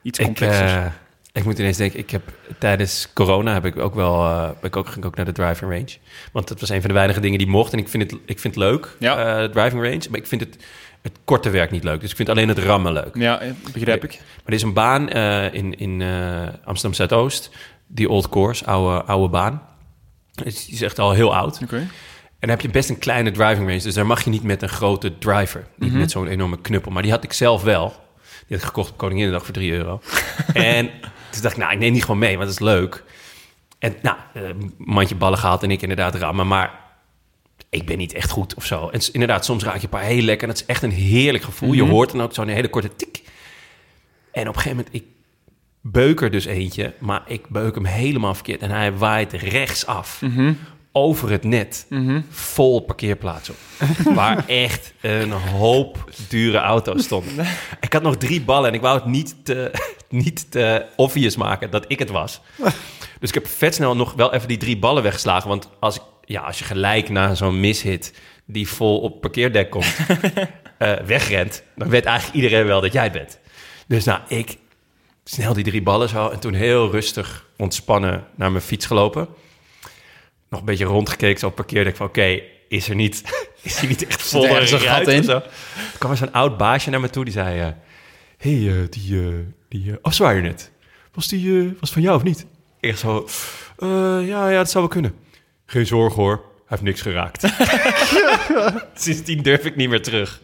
[0.01, 0.65] iets complexer.
[0.65, 0.85] eh,
[1.33, 2.21] ik moet ineens denken, ik heb
[2.57, 4.17] tijdens corona heb ik ook wel,
[4.61, 5.97] ben ik ook, ging ook naar de driving range.
[6.31, 7.73] Want dat was een van de weinige dingen die mocht.
[7.73, 9.37] En ik vind het, ik vind het leuk, Ja.
[9.41, 10.01] eh, driving range.
[10.09, 10.57] Maar ik vind het,
[11.01, 12.01] het korte werk niet leuk.
[12.01, 13.09] Dus ik vind alleen het rammen leuk.
[13.15, 14.11] ja, eh, begrijp ik.
[14.19, 15.09] Maar er is een baan
[15.53, 16.01] in, in
[16.63, 17.49] Amsterdam Zuidoost,
[17.87, 19.61] die Old Course, oude, oude baan.
[20.31, 21.59] Die is echt al heel oud.
[21.63, 21.75] Oké.
[21.75, 23.81] En dan heb je best een kleine driving range.
[23.81, 25.67] Dus daar mag je niet met een grote driver.
[25.75, 25.99] Niet Mhm.
[25.99, 26.91] met zo'n enorme knuppel.
[26.91, 27.87] Maar die had ik zelf wel.
[27.87, 30.01] Die had ik gekocht op Koninginnedag voor 3 euro.
[30.53, 30.89] en
[31.29, 33.03] toen dacht ik, nou, ik neem die gewoon mee, want dat is leuk.
[33.79, 36.47] En nou, eh, een mandje ballen gehaald en ik inderdaad rammen.
[36.47, 36.79] Maar
[37.69, 38.89] ik ben niet echt goed of zo.
[38.89, 40.47] En inderdaad, soms raak je een paar heel lekker.
[40.47, 41.73] En dat is echt een heerlijk gevoel.
[41.73, 41.91] Je Mhm.
[41.91, 43.21] hoort dan ook zo'n hele korte tik.
[44.31, 45.03] En op een gegeven moment, ik
[45.81, 46.93] beuk er dus eentje.
[46.99, 48.61] Maar ik beuk hem helemaal verkeerd.
[48.61, 50.21] En hij waait rechtsaf.
[50.21, 50.53] Mhm.
[50.91, 52.21] Over het net Mhm.
[52.29, 53.55] vol parkeerplaats op.
[54.15, 57.45] waar echt een hoop dure auto's stonden.
[57.79, 59.71] Ik had nog drie ballen en ik wou het niet te,
[60.09, 62.41] niet te obvious maken dat ik het was.
[63.19, 65.49] Dus ik heb vet snel nog wel even die drie ballen weggeslagen.
[65.49, 68.13] Want als, ik, ja, als je gelijk na zo'n mishit
[68.45, 69.95] die vol op parkeerdek komt,
[70.77, 71.63] eh, wegrent...
[71.75, 73.39] dan weet eigenlijk iedereen wel dat jij het bent.
[73.87, 74.57] Dus nou, ik
[75.23, 76.27] snel die drie ballen zo...
[76.29, 79.27] en toen heel rustig ontspannen naar mijn fiets gelopen
[80.49, 82.07] nog een beetje rondgekeken zo op het parkeerdek van...
[82.07, 83.23] oké, is er niet,
[83.61, 85.23] is hij niet echt vol er ergens een gat in?
[85.23, 85.39] zo?
[85.39, 85.49] Toen
[85.97, 87.59] kwam er zo'n oud baasje naar me toe, die zei...
[87.59, 87.73] hé,
[88.37, 89.33] hey, eh, die, eh,
[89.69, 89.83] die...
[89.83, 90.71] je net?
[91.13, 92.45] was die eh, was van jou of niet?
[92.79, 93.27] Ik zo,
[93.77, 93.87] "Eh,
[94.27, 95.15] ja, ja, dat zou wel kunnen.
[95.65, 97.47] Geen zorgen hoor, hij heeft niks geraakt.
[99.03, 100.41] Sindsdien durf ik niet meer terug.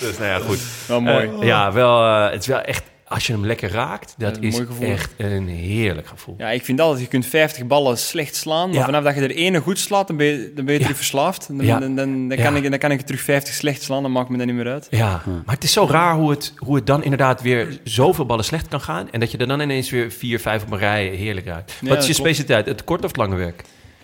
[0.00, 0.58] Dus nou ja, goed.
[0.86, 1.30] Wel mooi.
[1.46, 4.60] Ja, wel, eh, het is wel echt, als je hem lekker raakt, dat een is
[4.80, 6.34] echt een heerlijk gevoel.
[6.38, 8.84] Ja, ik vind altijd, je kunt 50 ballen slecht slaan, maar Ja.
[8.84, 10.84] vanaf dat je er ene goed slaat, dan ben je, dan ben je Ja.
[10.84, 11.48] terug verslaafd.
[11.48, 11.78] Dan, Ja.
[11.78, 12.44] dan, dan, dan Ja.
[12.44, 14.68] kan ik, dan kan ik terug 50 slecht slaan, dan maakt me dat niet meer
[14.72, 14.86] uit.
[14.90, 18.44] Ja, maar het is zo raar hoe het, hoe het dan inderdaad weer zoveel ballen
[18.44, 19.10] slecht kan gaan.
[19.10, 21.72] En dat je er dan ineens weer vier, vijf op een rij heerlijk raakt.
[21.82, 22.66] Wat is je specialiteit?
[22.66, 23.62] Het korte of het lange werk?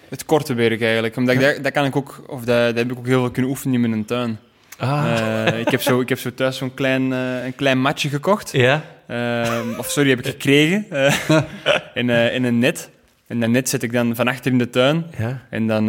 [0.09, 2.93] Het korte werk eigenlijk, omdat ik, daar, daar kan ik ook, of daar, daar heb
[2.93, 4.39] ik ook heel veel kunnen oefenen in mijn tuin.
[4.79, 8.09] Ah, Eh, ik, heb zo, ik heb zo thuis zo'n klein, eh, een klein matje
[8.09, 8.53] gekocht.
[8.53, 8.85] ja?
[9.07, 10.87] Ehm, of sorry, heb ik gekregen.
[10.91, 11.15] eh,
[11.95, 12.91] in, in een net.
[13.27, 15.05] En dat net zet ik dan van achter in de tuin.
[15.19, 15.43] ja.
[15.51, 15.87] En dan,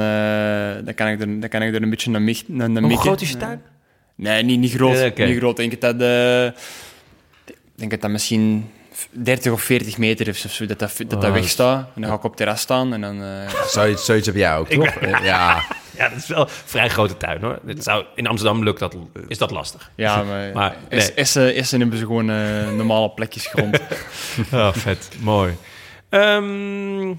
[0.86, 2.90] dan, kan, ik er, dan kan ik er een beetje naar, mich, naar, naar Hoe
[2.90, 3.06] mikken.
[3.08, 3.62] groot is je tuin?
[4.16, 5.12] Nee, niet, niet groot.
[5.16, 5.26] Ja.
[5.26, 5.60] Niet groot.
[5.60, 6.02] Ik denk dat
[7.46, 8.70] ik denk dat dat misschien
[9.12, 11.90] 30 of 40 meter is of zo, dat dat, dat, dat Oh, wegstaat.
[11.96, 13.24] En dan ga ik op het terras staan en dan...
[13.24, 14.86] eh, Zoiets, zoiets heb jij ook, toch?
[14.86, 15.62] Eh, ja.
[15.98, 17.60] Ja, dat is wel een vrij grote tuin hoor.
[17.66, 18.96] Het zou, in Amsterdam lukt dat,
[19.28, 19.92] is dat lastig.
[19.96, 20.76] ja, maar...
[20.90, 21.14] Nee.
[21.14, 23.80] Essen, Essen hebben ze gewoon eh, normale plekjes grond.
[24.54, 25.10] Oh, vet.
[25.22, 25.56] Mooi.
[26.10, 27.14] Ehm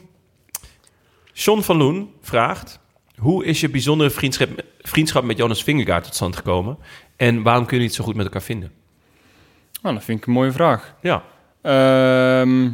[1.33, 2.79] John van Loen vraagt...
[3.19, 4.49] Hoe is je bijzondere vriendschap,
[4.79, 6.79] vriendschap met Jonas Vingegaard tot stand gekomen?
[7.17, 8.73] En waarom kun je het zo goed met elkaar vinden?
[9.83, 10.95] nou, dat vind ik een mooie vraag.
[11.01, 11.23] Ja.
[11.63, 12.69] Ehm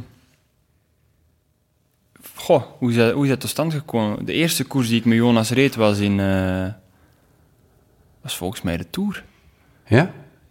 [2.46, 4.24] goh, hoe is, dat, hoe is dat tot stand gekomen?
[4.24, 6.20] De eerste koers die ik met Jonas reed was in...
[6.20, 6.66] eh,
[8.20, 9.24] was volgens mij de Tour.
[9.86, 10.02] Ja?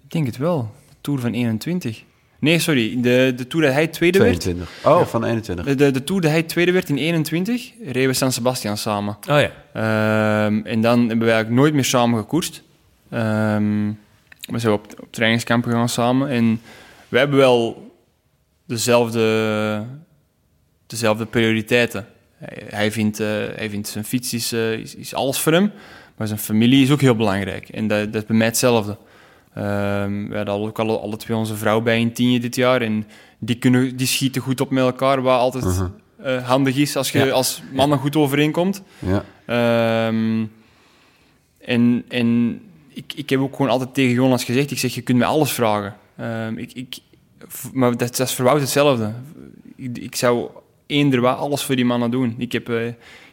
[0.03, 0.71] Ik denk het wel.
[0.89, 2.03] De Tour van 21.
[2.39, 3.01] Nee, sorry.
[3.01, 4.39] De, de Tour dat hij tweede werd.
[4.39, 4.85] 22.
[4.85, 5.65] Oh, van 21.
[5.65, 9.17] De, de, de Tour dat hij tweede werd in 21, reden we San Sebastian samen.
[9.29, 9.51] Oh ja.
[9.73, 12.61] Ehm, en dan hebben we eigenlijk nooit meer samen gekoerst.
[13.09, 13.91] Ehm,
[14.45, 16.29] we zijn op, op trainingskampen gegaan samen.
[16.29, 16.61] En
[17.07, 17.84] we hebben wel
[18.65, 19.83] dezelfde,
[20.87, 22.07] dezelfde prioriteiten.
[22.37, 25.71] Hij, hij vindt, eh, hij vindt zijn fiets is, eh, is, is alles voor hem.
[26.17, 27.69] Maar zijn familie is ook heel belangrijk.
[27.69, 28.97] En dat, dat is bij mij hetzelfde.
[29.53, 32.81] Ehm, we hadden ook alle, alle twee onze vrouw bij in tienje dit jaar.
[32.81, 33.07] En
[33.39, 35.21] die, kunnen, die schieten goed op met elkaar.
[35.21, 35.87] Wat altijd Mhm.
[36.21, 37.31] eh, handig is als je Ja.
[37.31, 38.81] als mannen goed overeenkomt.
[38.99, 39.23] Ja.
[39.45, 40.45] Ehm,
[41.61, 42.59] en en
[42.89, 45.51] ik, ik heb ook gewoon altijd tegen Jonas gezegd, ik zeg, je kunt mij alles
[45.51, 45.95] vragen.
[46.17, 46.97] Ehm, ik, ik,
[47.73, 49.13] maar dat, dat is voor Wout hetzelfde.
[49.75, 50.49] Ik, ik zou
[50.87, 52.35] eender wat alles voor die mannen doen.
[52.37, 52.77] Ik heb eh,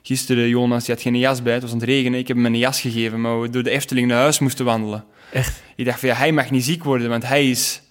[0.02, 2.18] gisteren, Jonas, die had geen jas bij, het was aan het regenen.
[2.18, 5.04] Ik heb hem een jas gegeven, maar we door de Efteling naar huis moesten wandelen.
[5.32, 5.62] Echt?
[5.76, 7.82] Ik dacht van, ja, hij mag niet ziek worden, want hij is,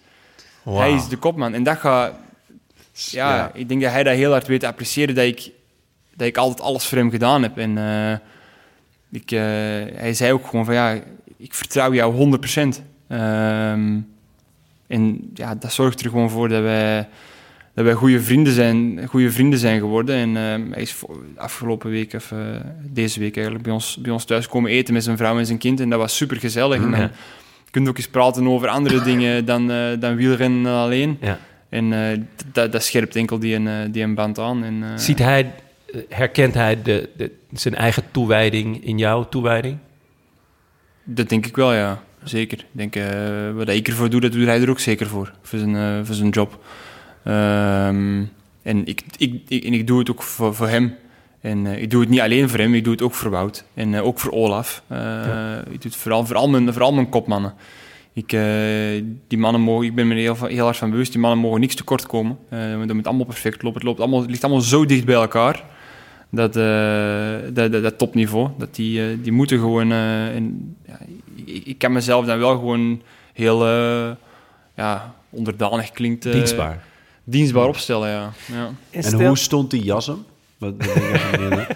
[0.63, 1.53] hij is de kopman.
[1.53, 2.13] En dat gaat...
[2.93, 3.51] Ja, Ja.
[3.53, 5.51] ik denk dat hij dat heel hard weet te appreciëren, dat ik,
[6.15, 7.57] dat ik altijd alles voor hem gedaan heb.
[7.57, 8.17] En eh,
[9.11, 9.39] ik, eh,
[9.99, 10.99] hij zei ook gewoon van, ja,
[11.37, 12.81] ik vertrouw jou 100%.
[13.07, 13.99] Ehm,
[14.91, 17.07] en ja, dat zorgt er gewoon voor dat wij,
[17.73, 20.15] dat wij goede vrienden zijn, goede vrienden zijn geworden.
[20.15, 20.95] En ehm, hij is
[21.35, 22.37] afgelopen week, of eh,
[22.83, 25.57] deze week eigenlijk, bij ons, bij ons thuis komen eten met zijn vrouw en zijn
[25.57, 25.79] kind.
[25.79, 26.81] En dat was super gezellig.
[26.81, 27.11] En dan Ja.
[27.71, 31.17] kun je ook eens praten over andere dingen dan, eh, dan wielrennen alleen.
[31.21, 31.39] Ja.
[31.69, 32.19] En eh,
[32.51, 34.63] dat, dat scherpt enkel die een, die een band aan.
[34.63, 35.51] En, Ziet hij,
[36.09, 39.77] herkent hij de, de, zijn eigen toewijding in jouw toewijding?
[41.03, 42.03] Dat denk ik wel, ja.
[42.23, 42.57] Zeker.
[42.57, 45.33] Ik denk, eh, wat ik ervoor doe, dat doet hij er ook zeker voor.
[45.41, 46.63] Voor zijn, eh, voor zijn job.
[47.23, 48.23] Ehm,
[48.61, 50.95] en, ik, ik, ik, en ik doe het ook voor, voor hem.
[51.41, 53.65] En eh, ik doe het niet alleen voor hem, ik doe het ook voor Wout.
[53.73, 54.83] En ook voor Olaf.
[55.71, 57.53] Ik doe het vooral voor al mijn, voor al mijn kopmannen.
[58.13, 58.29] Ik,
[59.27, 61.59] die mannen mogen, ik ben me er heel, heel hard van bewust, die mannen mogen
[61.59, 62.37] niks tekort komen.
[62.49, 63.79] Eh dat moet allemaal perfect lopen.
[63.79, 65.63] Het, loopt allemaal, het ligt allemaal zo dicht bij elkaar.
[66.29, 68.49] Dat, dat, dat, dat topniveau.
[68.57, 69.91] Dat die, die moeten gewoon...
[69.91, 70.97] en, ja,
[71.53, 73.01] ik, ik kan mezelf dan wel gewoon
[73.33, 74.09] heel eh,
[74.75, 76.25] ja, onderdanig klinkt.
[76.25, 76.83] eh, Dienstbaar.
[77.23, 78.31] Dienstbaar opstellen, ja.
[78.45, 78.69] ja.
[78.91, 80.25] En hoe stond die jas hem?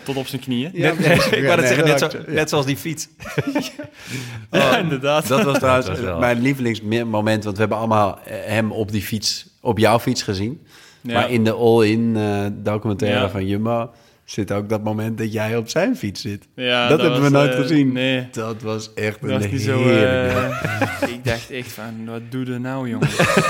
[0.04, 0.70] Tot op zijn knieën.
[0.74, 3.08] Ja, Net- ik wou net Ja, zeggen, net, zo, net zoals die fiets.
[4.52, 5.28] Ja, inderdaad.
[5.28, 8.92] Dat was trouwens Dat was wel- mijn lievelingsmoment, want we hebben allemaal eh, hem op
[8.92, 10.62] die fiets, op jouw fiets gezien.
[11.02, 11.14] Ja.
[11.14, 13.30] Maar in de all-in eh, documentaire Ja.
[13.30, 13.90] van Jumbo
[14.26, 16.48] zit ook dat moment dat jij op zijn fiets zit.
[16.56, 17.92] Ja, dat, hebben we nooit eh, gezien.
[17.92, 18.28] Nee.
[18.32, 19.84] Dat was echt Dat een was niet zo...
[19.84, 20.34] heerlijk.
[20.62, 23.08] eh, ik dacht echt van, wat doe je nou, jongen?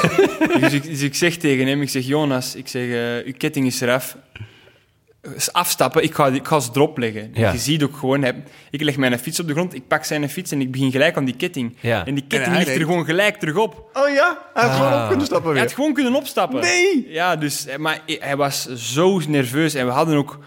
[0.62, 3.66] dus, ik, dus ik zeg tegen hem, ik zeg, Jonas, ik zeg, eh, uw ketting
[3.66, 4.18] is eraf.
[5.52, 7.30] Afstappen, ik ga, ik ga ze erop leggen.
[7.34, 7.52] Ja.
[7.52, 10.30] Je ziet ook gewoon, hij- ik leg mijn fiets op de grond, ik pak zijn
[10.30, 11.76] fiets en ik begin gelijk aan die ketting.
[11.80, 12.06] Ja.
[12.06, 13.90] En die ketting hij ligt er gewoon gelijk terug op.
[13.94, 15.02] Oh ja, hij had gewoon Ah.
[15.02, 15.64] op kunnen stappen Hij weer.
[15.64, 16.62] had gewoon kunnen opstappen.
[16.62, 17.06] Nee!
[17.10, 19.74] Ja, dus, maar hij was zo nerveus.
[19.74, 20.40] En we hadden ook...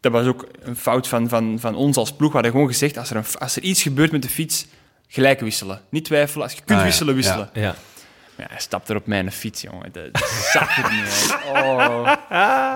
[0.00, 2.28] Dat was ook een fout van, van, van ons als ploeg.
[2.28, 4.66] We hadden gewoon gezegd, als er, een, als er iets gebeurt met de fiets,
[5.08, 5.80] gelijk wisselen.
[5.90, 6.42] Niet twijfelen.
[6.44, 6.84] Als je kunt Ah, ja.
[6.84, 7.50] wisselen, wisselen.
[7.52, 7.74] Ja.
[8.36, 9.92] Ja, hij stapt er op mijn fiets, jongen.
[9.92, 11.36] Dat dat zat er niet.
[11.52, 12.02] Oh.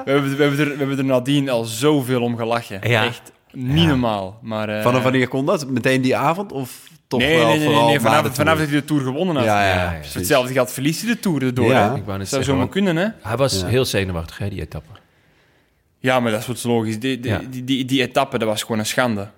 [0.05, 2.89] We, hebben, we, hebben er, we hebben er nadien al zoveel om gelachen.
[2.89, 3.05] Ja.
[3.05, 4.39] Echt niet normaal.
[4.43, 5.69] Maar, eh, Vanaf wanneer kon dat?
[5.69, 6.53] Meteen die avond?
[6.53, 6.71] Of
[7.09, 7.87] toch nee, wel nee, nee, vooral
[8.23, 9.45] nee, dat hij de Tour gewonnen had.
[9.45, 11.71] Ja, ja, hetzelfde gaat verliest hij de Tour erdoor.
[11.71, 11.91] Ja.
[11.91, 11.97] hè.
[11.97, 13.09] Ik wou net Zou zomaar kunnen, hè?
[13.23, 13.67] hij was Ja.
[13.67, 14.91] heel zenuwachtig, hè, die etappe.
[16.05, 16.99] Ja, maar dat is wat logisch.
[17.01, 17.41] Die, die, Ja.
[17.51, 19.29] die, die, die etappe, dat was gewoon een schande.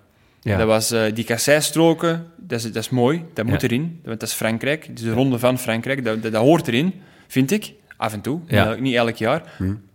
[0.43, 0.56] Ja.
[0.59, 3.68] Dat was eh, die kasseistroken, dat is, dat is mooi, dat moet Ja.
[3.68, 4.01] erin.
[4.05, 6.93] Want dat is Frankrijk, is de ronde van Frankrijk, dat, dat, dat hoort erin,
[7.26, 7.72] vind ik.
[7.97, 8.74] Af en toe, Ja.
[8.74, 9.43] niet elk- jaar.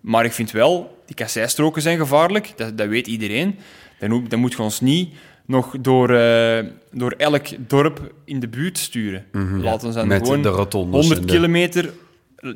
[0.01, 3.55] Maar ik vind wel, die kasseistroken zijn gevaarlijk, dat, dat weet iedereen.
[3.99, 5.13] Dan, dan moet je ons niet
[5.45, 9.25] nog door, eh, door elk dorp in de buurt sturen.
[9.61, 10.99] Laten we dan Met gewoon de rotondes.
[10.99, 11.89] 100 en de- kilometer,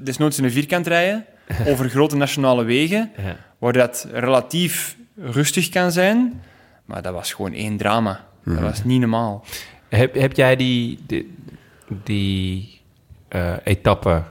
[0.03, 1.25] desnoods in een vierkant rijden,
[1.69, 3.37] over grote nationale wegen Ja.
[3.57, 6.41] waar dat relatief rustig kan zijn.
[6.85, 8.25] Maar dat was gewoon één drama.
[8.43, 9.45] Dat was niet normaal.
[9.89, 11.35] Heb, heb jij die, die,
[12.03, 12.81] die
[13.27, 14.23] eh, etappe,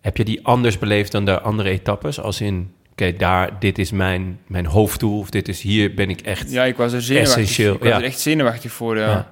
[0.00, 2.20] heb je die anders beleefd dan de andere etappes?
[2.20, 6.20] Als in, oké, daar, dit is mijn, mijn hoofddoel, of dit is hier ben ik
[6.20, 6.50] echt...
[6.50, 7.42] Ja, ik was er zenuwachtig.
[7.42, 7.96] Essentieel, ik was ja.
[7.96, 9.10] er echt zenuwachtig voor, ja.
[9.10, 9.30] Ja.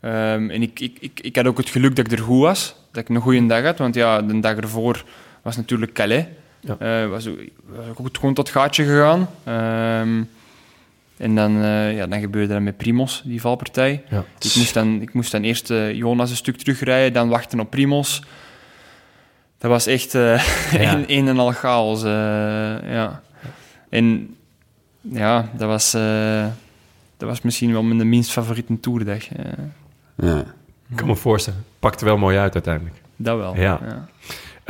[0.00, 2.76] Ehm, en ik, ik, ik, ik had ook het geluk dat ik er goed was.
[2.92, 3.78] Dat ik een goede dag had.
[3.78, 5.04] Want ja, de dag ervoor
[5.42, 6.24] was natuurlijk Calais.
[6.60, 6.76] Ja.
[6.78, 7.40] Eh, was, ook-
[7.76, 9.28] was ook goed gewoon tot het gaatje gegaan.
[9.44, 10.22] Ehm,
[11.16, 14.02] en dan, eh, ja, dan gebeurde dat met Primos, die valpartij.
[14.08, 14.24] Ja.
[14.38, 17.70] Ik moest dan, ik moest dan eerst eh, Jonas een stuk terugrijden, dan wachten op
[17.70, 18.22] Primos.
[19.58, 20.44] Dat was echt eh
[20.82, 20.92] Ja.
[20.94, 22.02] een, een en al chaos.
[22.02, 22.10] eh,
[22.92, 23.22] ja.
[23.88, 24.36] En
[25.00, 26.46] ja, dat was, eh,
[27.16, 29.28] dat was misschien wel mijn minst favoriete toerdag.
[29.32, 29.44] eh.
[30.16, 30.38] Ja.
[30.88, 31.64] Ik kan me voorstellen.
[31.78, 32.96] Pakt er wel mooi uit uiteindelijk.
[33.16, 33.56] dat wel.
[33.56, 33.80] Ja.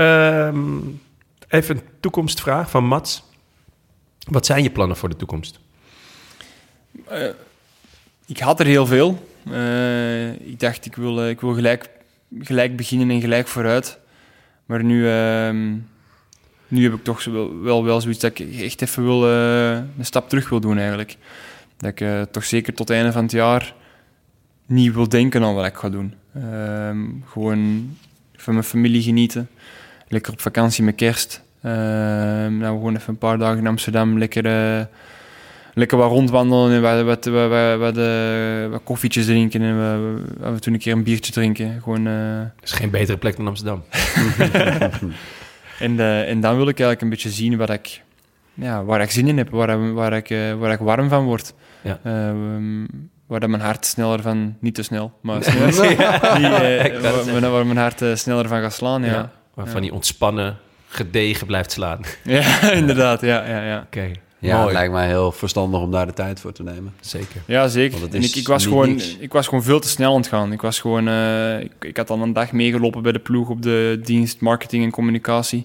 [0.01, 0.79] Ehm,
[1.49, 3.23] even een toekomstvraag van Mats.
[4.29, 5.59] Wat zijn je plannen voor de toekomst?
[7.07, 7.29] Eh,
[8.27, 9.29] ik had er heel veel.
[9.51, 11.91] Eh, ik dacht, ik wil, eh, ik wil gelijk,
[12.39, 13.99] gelijk beginnen en gelijk vooruit.
[14.67, 15.77] Maar nu, ehm,
[16.69, 20.29] nu heb ik toch wel, wel, wel zoiets dat ik echt even wil, een stap
[20.29, 21.17] terug wil doen eigenlijk.
[21.77, 23.75] Dat ik toch zeker tot het einde van het jaar
[24.67, 26.15] niet wil denken aan wat ik ga doen.
[26.35, 27.97] Ehm, gewoon
[28.37, 29.49] van mijn familie genieten.
[30.13, 31.43] Lekker op vakantie met kerst.
[31.63, 34.19] Ehm nou, gewoon even een paar dagen in Amsterdam.
[34.19, 34.85] Lekker, eh,
[35.75, 39.63] lekker wat rondwandelen en wat, wat, wat, wat, wat, eh, wat koffietjes drinken.
[39.63, 39.77] En
[40.43, 41.81] af en toe een keer een biertje drinken.
[41.83, 43.83] Gewoon, eh, Dat is geen betere plek dan Amsterdam.
[45.79, 48.03] en, en dan wil ik eigenlijk een beetje zien wat ik,
[48.55, 49.51] ja, waar ik zin in heb.
[49.51, 50.29] Waar, waar, ik,
[50.59, 51.55] waar ik warm van word.
[51.83, 51.99] Ja.
[52.05, 52.87] Ehm,
[53.27, 54.57] waar dat mijn hart sneller van...
[54.61, 55.73] Niet te snel, maar sneller.
[57.33, 59.13] Die, waar, mijn hart sneller van gaat slaan, ja.
[59.13, 59.39] Ja.
[59.55, 60.57] Waarvan die ontspannen,
[60.89, 62.01] gedegen blijft slaan.
[62.25, 63.21] Ja, inderdaad.
[63.21, 63.81] Ja, ja, ja.
[63.87, 64.65] Oké, Ja, mooi.
[64.65, 66.95] het lijkt mij heel verstandig om daar de tijd voor te nemen.
[67.01, 67.43] Zeker.
[67.47, 67.99] Ja, zeker.
[68.13, 69.17] En ik, ik, was gewoon, niks.
[69.17, 70.53] ik was gewoon veel te snel aan het gaan.
[70.53, 73.63] Ik, was gewoon, eh, ik, ik had al een dag meegelopen bij de ploeg op
[73.63, 75.65] de dienst marketing en communicatie.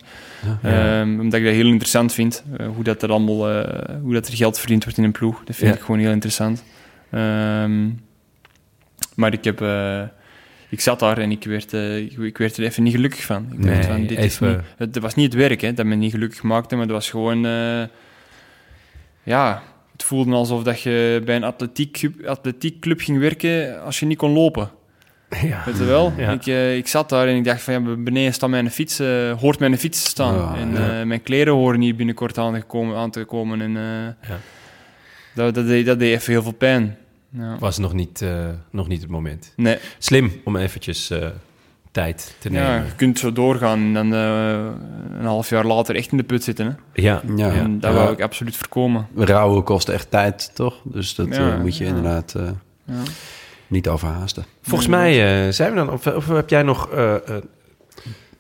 [0.62, 1.00] Ja.
[1.00, 2.44] Ehm, omdat ik dat heel interessant vind.
[2.58, 5.42] eh, hoe, dat er allemaal, eh, hoe dat er geld verdiend wordt in een ploeg.
[5.46, 5.78] Dat vind Ja.
[5.78, 6.64] ik gewoon heel interessant.
[7.12, 7.90] Ehm,
[9.16, 10.02] maar ik, heb, eh,
[10.76, 13.48] ik zat daar en ik werd, eh, ik, werd er even niet gelukkig van.
[13.52, 16.12] Ik Nee, van, dit is niet, het, was niet het werk hè, dat me niet
[16.12, 17.46] gelukkig maakte, maar het was gewoon...
[17.46, 17.84] eh,
[19.24, 24.18] ja, het voelde alsof dat je bij een atletiekclub, atletiekclub ging werken als je niet
[24.18, 24.70] kon lopen.
[25.42, 25.62] Ja.
[25.66, 26.14] Weet je wel?
[26.18, 26.32] Ja.
[26.32, 28.98] Ik, eh, ik zat daar en ik dacht van, ja, beneden staat mijn fiets,
[29.40, 30.56] hoort mijn fiets te staan.
[30.56, 31.06] En ja.
[31.06, 32.98] mijn kleren horen hier binnenkort aan te komen.
[32.98, 34.40] Aan te komen en, Ja.
[35.34, 36.98] dat, dat, deed, dat deed even heel veel pijn.
[37.38, 37.58] Ja.
[37.60, 39.54] Was nog niet, eh, nog niet het moment.
[39.56, 41.28] Nee, Slim om eventjes eh,
[41.92, 42.86] tijd te ja, nemen.
[42.86, 44.50] je kunt zo doorgaan en dan eh,
[45.20, 46.66] een half jaar later echt in de put zitten.
[46.66, 47.02] Hè?
[47.02, 47.22] Ja.
[47.36, 47.52] Ja.
[47.52, 47.98] En dat Ja.
[47.98, 49.08] wou ik absoluut voorkomen.
[49.16, 50.82] Rouwen kost echt tijd, toch?
[50.84, 51.90] Dus dat Ja, moet je ja.
[51.90, 52.44] inderdaad eh,
[52.86, 52.94] Ja.
[53.68, 54.46] niet overhaasten.
[54.62, 55.92] Volgens mij eh, zijn we dan...
[55.92, 56.90] Of, of heb jij nog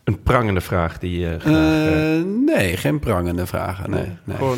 [0.03, 1.53] een prangende vraag die je graag...
[1.53, 3.89] eh, Eh, nee, geen prangende vragen.
[3.89, 4.37] Nee, nee.
[4.37, 4.57] gewoon,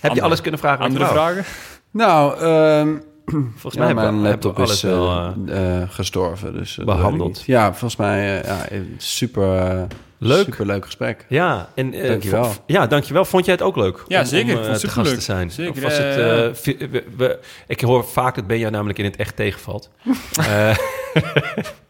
[0.00, 0.78] heb je alles kunnen vragen?
[0.80, 1.44] aan Andere vragen?
[1.90, 2.96] Nou, ehm,
[3.56, 5.10] Volgens ja, mij mijn laptop is wel...
[5.10, 6.52] eh, eh, eh, gestorven.
[6.52, 7.42] Dus, eh, behandeld.
[7.46, 8.66] Ja, volgens mij ja,
[8.96, 9.86] super,
[10.18, 10.44] Leuk.
[10.44, 11.26] super leuk gesprek.
[11.28, 12.52] Ja, en, eh, Dankjewel.
[12.66, 13.24] Ja, dankjewel.
[13.24, 14.04] Vond jij het ook leuk?
[14.08, 14.58] Ja, om, zeker.
[14.58, 15.20] Om, het te gast te superleuk.
[15.20, 15.50] zijn.
[15.50, 19.36] Zeker, was het, vi- we- we- ik hoor vaak dat Benja namelijk in het echt
[19.36, 19.90] tegenvalt.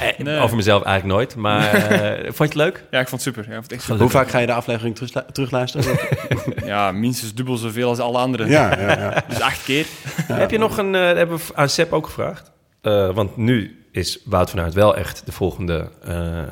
[0.00, 0.38] Eh, Nee.
[0.38, 1.36] Over mezelf eigenlijk nooit.
[1.36, 2.84] Maar eh, vond je het leuk?
[2.90, 3.50] Ja, ik vond het super.
[3.52, 5.98] Ja, ik vond het echt Hoe vaak ga je de aflevering teruglu- terugluisteren?
[6.64, 8.48] Ja, minstens dubbel zoveel als alle anderen.
[8.48, 9.22] ja, ja, ja.
[9.28, 9.86] Dus acht keer.
[10.32, 10.94] Heb je nog een...
[10.94, 12.50] eh, dat hebben we aan Sepp ook gevraagd.
[12.80, 16.42] Eh, want nu is Wout van Aert wel echt de volgende eh,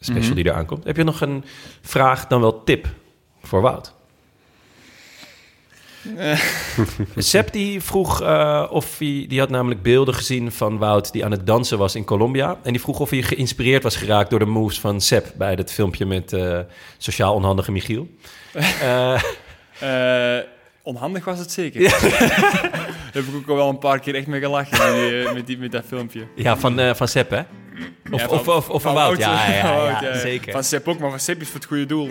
[0.00, 0.34] special Mhm.
[0.34, 0.84] die er aankomt.
[0.84, 1.44] Heb je nog een
[1.82, 2.86] vraag, dan wel tip
[3.42, 3.94] voor Wout?
[7.16, 9.24] Sepp die vroeg eh, of hij...
[9.28, 12.58] Die had namelijk beelden gezien van Wout die aan het dansen was in Colombia.
[12.62, 15.32] En die vroeg of hij geïnspireerd was geraakt door de moves van Sepp...
[15.36, 16.58] bij dat filmpje met eh,
[16.98, 18.08] sociaal onhandige Michiel.
[18.82, 19.22] Eh,
[19.78, 20.38] Eh,
[20.82, 21.80] onhandig was het zeker.
[23.12, 25.32] Daar heb ik ook al wel een paar keer echt mee gelachen met, die, eh,
[25.32, 26.26] met, die, met dat filmpje.
[26.36, 27.40] ja, van, eh, van Sepp, hè?
[28.10, 29.18] Of, Ja, of, of, of van Wout.
[29.18, 29.54] Ja, ja,
[29.88, 30.52] ja, Van zeker.
[30.52, 32.08] Van Sepp ook, maar van Sepp is voor het goede doel.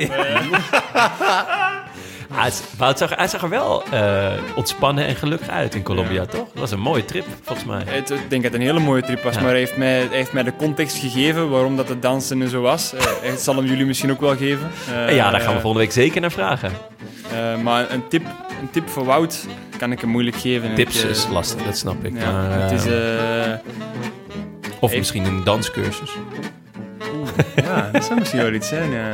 [2.35, 6.25] Ah, het- Wout zag, hij zag er wel eh, ontspannen en gelukkig uit in Colombia,
[6.25, 6.47] toch?
[6.51, 7.81] Dat was een mooie trip, volgens mij.
[7.85, 9.41] Het- ik denk dat het een hele mooie trip was, Ja.
[9.41, 12.49] maar hij heeft, mij, hij heeft mij de context gegeven waarom dat het dansen en
[12.49, 12.93] zo was.
[12.93, 14.71] Eh, hij zal hem jullie misschien ook wel geven.
[15.07, 16.71] Eh, ja, daar gaan we volgende week zeker naar vragen.
[17.63, 18.23] maar een tip,
[18.61, 19.45] een tip voor Wout
[19.77, 20.75] kan ik hem moeilijk geven.
[20.75, 22.13] Tips Ik, is lastig, dat snap ik.
[22.19, 22.83] Ja, maar, het is...
[24.79, 26.11] of heeft- misschien een danscursus.
[27.55, 29.07] Ja, dat zou misschien wel iets zijn, ja.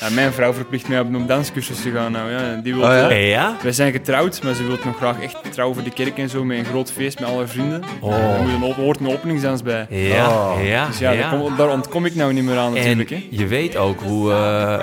[0.00, 2.12] Ja, mijn vrouw verplicht mij op een danscursus te gaan.
[2.12, 3.10] Nou, ja, die wil, Oh, ja?
[3.10, 3.56] Ja?
[3.62, 6.44] Wij zijn getrouwd, maar ze wil nog graag echt trouwen voor de kerk en zo,
[6.44, 7.82] met een groot feest met alle vrienden.
[8.00, 8.14] Oh.
[8.14, 9.86] Er moet een, op- hoort een openingsdans bij.
[9.88, 10.56] Ja, Oh.
[10.66, 11.30] ja, Dus ja, ja.
[11.30, 13.10] Daar, kom- daar ontkom ik nou niet meer aan En natuurlijk.
[13.10, 13.26] Hè.
[13.30, 14.74] je weet ook hoe eh,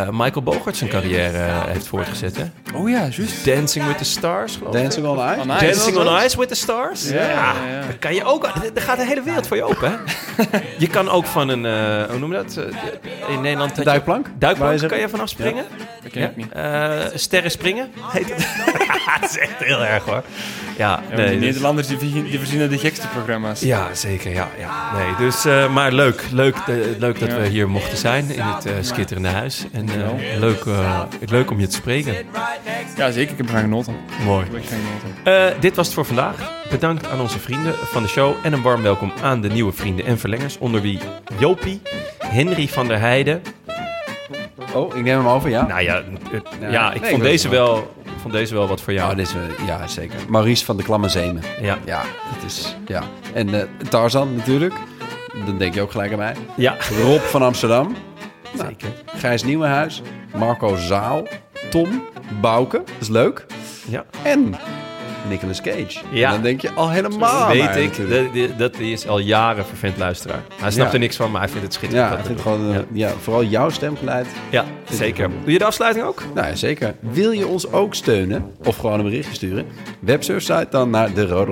[0.00, 2.44] eh, Michael Bogert zijn carrière eh, heeft voortgezet, hè?
[2.74, 3.44] Oh ja, juist.
[3.44, 4.80] Dancing with the Stars, geloof ik.
[4.82, 5.46] Dancing on Ice?
[5.66, 7.08] Dancing on Ice with the Stars?
[7.08, 7.28] Ja, ja,
[7.70, 7.80] ja.
[7.80, 8.44] Dan kan je ook...
[8.74, 9.96] Er gaat de hele wereld voor je open, hè?
[10.78, 11.66] je kan ook van een...
[11.66, 12.56] eh, hoe noem je dat?
[12.56, 13.76] Eh, in Nederland...
[13.76, 14.26] je- Duikplank?
[14.38, 15.64] Duikplank kan je vanaf springen.
[16.02, 16.52] Dat ken ik niet.
[16.52, 18.46] Eh, sterren springen heet het.
[19.20, 20.22] dat is echt heel erg, hoor.
[20.76, 23.60] Ja, nee, die dus- Nederlanders die, verzinnen- die verzinnen de gekste programma's.
[23.60, 24.30] Ja, zeker.
[24.32, 24.92] Ja, ja.
[24.96, 26.22] Nee, dus, eh, maar leuk.
[26.32, 26.56] Leuk,
[26.98, 27.36] leuk dat Ja.
[27.38, 29.64] we hier mochten zijn in het eh, schitterende huis.
[29.72, 32.14] En eh, leuk, eh, leuk om je te spreken.
[32.96, 33.30] Ja, zeker.
[33.32, 33.96] Ik heb ervan genoten.
[34.24, 34.44] Mooi.
[34.46, 35.54] Ik heb echt van genoten.
[35.54, 36.36] Eh, dit was het voor vandaag.
[36.70, 38.34] Bedankt aan onze vrienden van de show.
[38.42, 40.58] En een warm welkom aan de nieuwe vrienden en verlengers.
[40.58, 40.98] Onder wie
[41.38, 41.82] Jopie,
[42.30, 43.42] Henry van der Heijden.
[44.74, 45.66] Oh, ik neem hem over, ja?
[45.66, 46.02] Nou ja,
[46.60, 49.10] Ja, ja, ik, nee, vond ik deze wel, vond deze wel wat voor jou.
[49.10, 49.36] Ja, deze,
[49.66, 50.16] ja, zeker.
[50.28, 51.42] Maurice van de Klamme Zeemen.
[51.60, 52.02] Ja, Ja,
[52.34, 52.76] het is...
[52.86, 53.02] Ja.
[53.34, 54.74] En eh, Tarzan natuurlijk.
[55.46, 56.34] Dan denk je ook gelijk aan mij.
[56.56, 56.76] ja.
[57.02, 57.96] Rob van Amsterdam.
[58.56, 58.88] Nou, zeker.
[59.16, 60.02] Gijs Nieuwenhuis.
[60.36, 61.26] Marco Zaal.
[61.70, 62.02] Tom.
[62.40, 62.76] Bouke.
[62.76, 63.46] Dat is leuk.
[63.88, 64.04] Ja.
[64.22, 64.54] En
[65.28, 65.98] Nicolas Cage.
[66.10, 66.26] Ja.
[66.26, 70.42] En dan denk je al helemaal Weet ik, dat, is al jaren vervent luisteraar.
[70.60, 70.94] Hij snapt Ja.
[70.94, 72.10] er niks van, maar hij vindt het schitterend.
[72.10, 72.66] Ja, wat ik we vind doen.
[72.68, 73.10] gewoon, eh, ja.
[73.20, 74.26] vooral jouw stemgeluid.
[74.50, 75.30] Ja, zeker.
[75.42, 76.22] Doe je de afsluiting ook?
[76.34, 76.94] Nou ja, zeker.
[77.00, 79.66] Wil je ons ook steunen of gewoon een berichtje sturen?
[80.00, 81.44] Websurfsite dan naar de.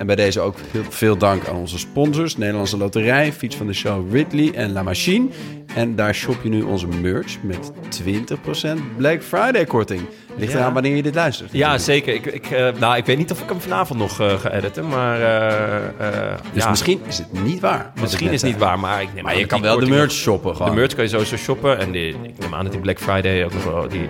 [0.00, 2.36] En bij deze ook veel, veel dank aan onze sponsors.
[2.36, 5.26] Nederlandse Loterij, Fiets van de Show Ridley en La Machine.
[5.74, 7.72] En daar shop je nu onze merch met
[8.02, 10.00] 20% Black Friday korting.
[10.36, 10.58] Ligt Ja.
[10.58, 11.52] eraan wanneer je dit luistert.
[11.52, 12.14] Ja, zeker.
[12.14, 14.88] Ik, ik, eh, nou, ik weet niet of ik hem vanavond nog eh, ga editen,
[14.88, 15.20] maar...
[15.20, 17.92] eh, Dus ja, misschien is het niet waar.
[18.00, 20.56] misschien is het niet waar, maar ik neem Maar je kan wel de merch shoppen
[20.56, 20.70] gewoon.
[20.70, 21.78] De merch kan je sowieso shoppen.
[21.78, 23.88] En die, ik neem aan dat die Black Friday ook nog wel...
[23.88, 24.08] Die,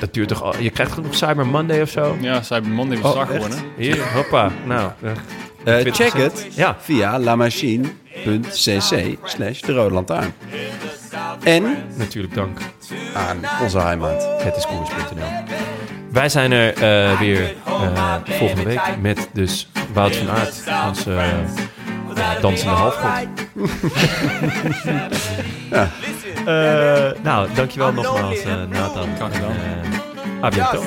[0.00, 0.54] dat duurt toch al...
[0.58, 2.16] Je krijgt toch nog Cyber Monday of zo?
[2.20, 3.30] Ja, Cyber Monday Oh, echt?
[3.30, 3.56] gewoon, hè.
[3.76, 4.50] Hier, hoppa.
[4.66, 5.10] Nou, eh,
[5.64, 5.94] Eh, 20%.
[5.94, 6.76] check het Ja.
[6.80, 10.34] via lamachine.cc slash de Rode Lantaarn.
[11.44, 12.58] En natuurlijk dank.
[13.14, 14.28] aan onze heimat.
[14.42, 15.30] Het is koers.nl.
[16.12, 21.28] Wij zijn er eh, weer eh, volgende week met dus Wout van Aert, onze eh,
[22.40, 23.28] dansende halfgod.
[25.70, 25.88] Ja.
[26.46, 29.08] Eh, nou, dankjewel nogmaals, eh Nathan.
[29.16, 29.50] Graag gedaan.
[29.50, 30.84] Eh, à bientôt.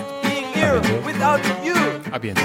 [2.13, 2.43] A bientôt.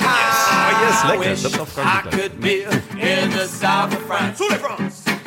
[0.00, 1.28] Ah, yes, lekker.
[1.42, 2.16] Dat is I afhankelijk.
[2.16, 2.62] could be
[2.96, 4.42] in the south of France.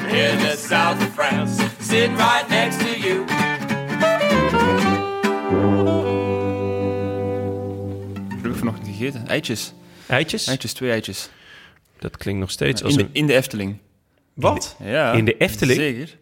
[0.08, 1.64] In the south of France.
[1.80, 3.26] Sitting right next to you.
[8.44, 9.28] Ik vanochtend gegeten.
[9.28, 9.74] Eitjes.
[10.08, 10.48] Eitjes?
[10.48, 11.30] Eitjes, twee eitjes.
[12.02, 13.10] Dat klinkt nog steeds als In de, een...
[13.14, 13.78] in de Efteling.
[14.34, 14.76] Wat?
[14.84, 15.12] Ja.
[15.12, 15.80] In de Efteling?
[15.80, 16.18] Zeker.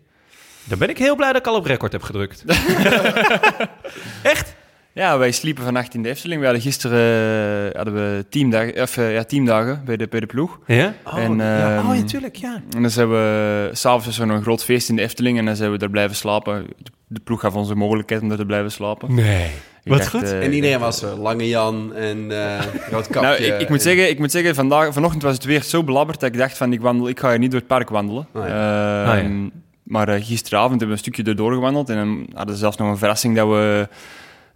[0.64, 2.44] Dan ben ik heel blij dat ik al op record heb gedrukt.
[4.24, 4.56] Echt?
[4.94, 6.40] Ja, wij sliepen vannacht in de Efteling.
[6.40, 10.26] We hadden gisteren eh, hadden we teamdagen, of, eh, ja, teamdagen bij de, bij de
[10.26, 10.60] ploeg.
[10.68, 10.94] Ja?
[11.16, 11.78] En, ja.
[11.78, 12.62] ehm, Oh, ja, tuurlijk, ja.
[12.76, 13.70] En dan zijn we...
[13.74, 15.90] S'avonds is er nog een groot feest in de Efteling en dan zijn we daar
[15.90, 16.66] blijven slapen.
[16.78, 19.14] De- De ploeg gaf ons de mogelijkheid om daar te blijven slapen.
[19.16, 19.50] Nee.
[19.84, 20.24] Ik Wat dacht, goed.
[20.24, 21.16] eh, En iedereen was er.
[21.16, 22.60] Lange Jan en eh
[22.92, 23.22] rood kapje.
[23.22, 26.20] Nou, ik, ik, moet zeggen, ik moet zeggen vandaag, vanochtend was het weer zo belabberd
[26.20, 28.28] dat ik dacht van ik, wandel, ik ga hier niet door het park wandelen.
[28.34, 29.48] Oh Ehm,
[29.84, 32.90] Maar eh, gisteravond hebben we een stukje erdoor gewandeld en dan hadden ze zelfs nog
[32.90, 33.88] een verrassing dat we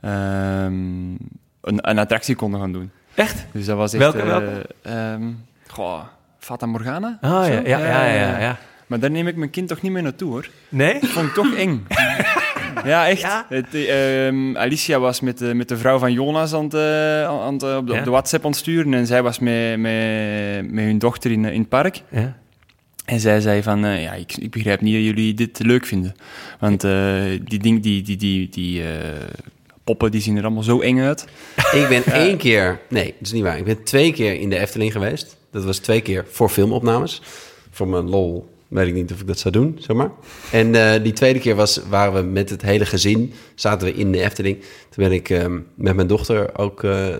[0.01, 0.73] ehm,
[1.61, 2.91] een, een attractie konden gaan doen.
[3.15, 3.45] Echt?
[3.51, 4.01] Dus dat was echt...
[4.03, 4.65] Welke, eh, welke?
[4.81, 5.23] ehm,
[5.67, 5.99] goh,
[6.39, 7.17] Fata Morgana?
[7.21, 7.51] Oh Zo?
[7.51, 8.57] ja, ja, ja, ja, ja.
[8.87, 10.49] Maar daar neem ik mijn kind toch niet mee naartoe hoor.
[10.69, 10.99] Nee?
[11.01, 11.85] Vond ik toch eng.
[12.85, 13.21] ja, echt.
[13.21, 13.45] Ja?
[13.49, 17.23] Het, eh, ehm, Alicia was met de, met de vrouw van Jonas aan het, eh,
[17.23, 17.99] aan het, eh, op, de, Ja.
[17.99, 18.93] op de WhatsApp aan het sturen.
[18.93, 22.01] En zij was met, met, met hun dochter in, in het park.
[22.09, 22.35] Ja.
[23.05, 26.15] En zij zei van, eh, ja, ik, ik begrijp niet dat jullie dit leuk vinden.
[26.59, 29.27] Want eh, die ding, die, die, die, die eh,
[29.83, 31.25] poppen die zien er allemaal zo eng uit.
[31.81, 32.79] Ik ben één keer...
[32.89, 33.57] Nee, dat is niet waar.
[33.57, 35.37] Ik ben twee keer in de Efteling geweest.
[35.51, 37.21] Dat was twee keer voor filmopnames.
[37.71, 40.11] Voor mijn lol weet ik niet of ik dat zou doen, zeg maar.
[40.51, 43.33] En eh, die tweede keer was, waren we met het hele gezin...
[43.55, 44.59] zaten we in de Efteling.
[44.59, 47.15] Toen ben ik ehm, met mijn dochter ook eh,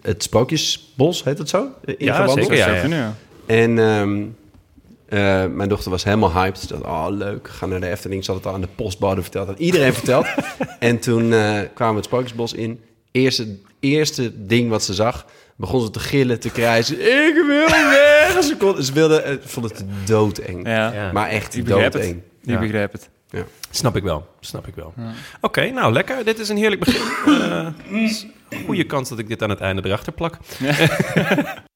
[0.00, 1.66] het Sprookjesbos, heet het zo?
[1.84, 2.86] In Ja, zeker, ja, ja.
[2.86, 3.16] ja.
[3.46, 4.22] En ehm,
[5.08, 6.58] eh, mijn dochter was helemaal hyped.
[6.58, 8.24] Ze dacht, oh leuk, ga naar de Efteling.
[8.24, 9.46] Ze had het al aan de postbode verteld.
[9.46, 10.26] Had iedereen verteld.
[10.78, 11.28] en toen
[11.74, 12.80] kwamen we het Sprookjesbos in.
[13.10, 15.26] Eerste, eerste ding wat ze zag,
[15.56, 17.00] begon ze te gillen, te krijzen.
[17.00, 18.13] Ik wil weg!
[18.42, 20.66] Ze, kon, ze wilde, eh, vond het doodeng.
[20.66, 21.12] Ja, Ja.
[21.12, 22.02] Maar echt ik begrijp het.
[22.02, 22.22] doodeng.
[22.42, 22.58] Ik Ja.
[22.58, 23.08] begrijp het.
[23.70, 24.94] Snap ik wel, snap ik wel.
[25.40, 26.24] Oké, nou lekker.
[26.24, 27.00] Dit is een heerlijk begin.
[27.42, 27.66] Eh,
[28.60, 30.36] een goede kans dat ik dit aan het einde erachter plak.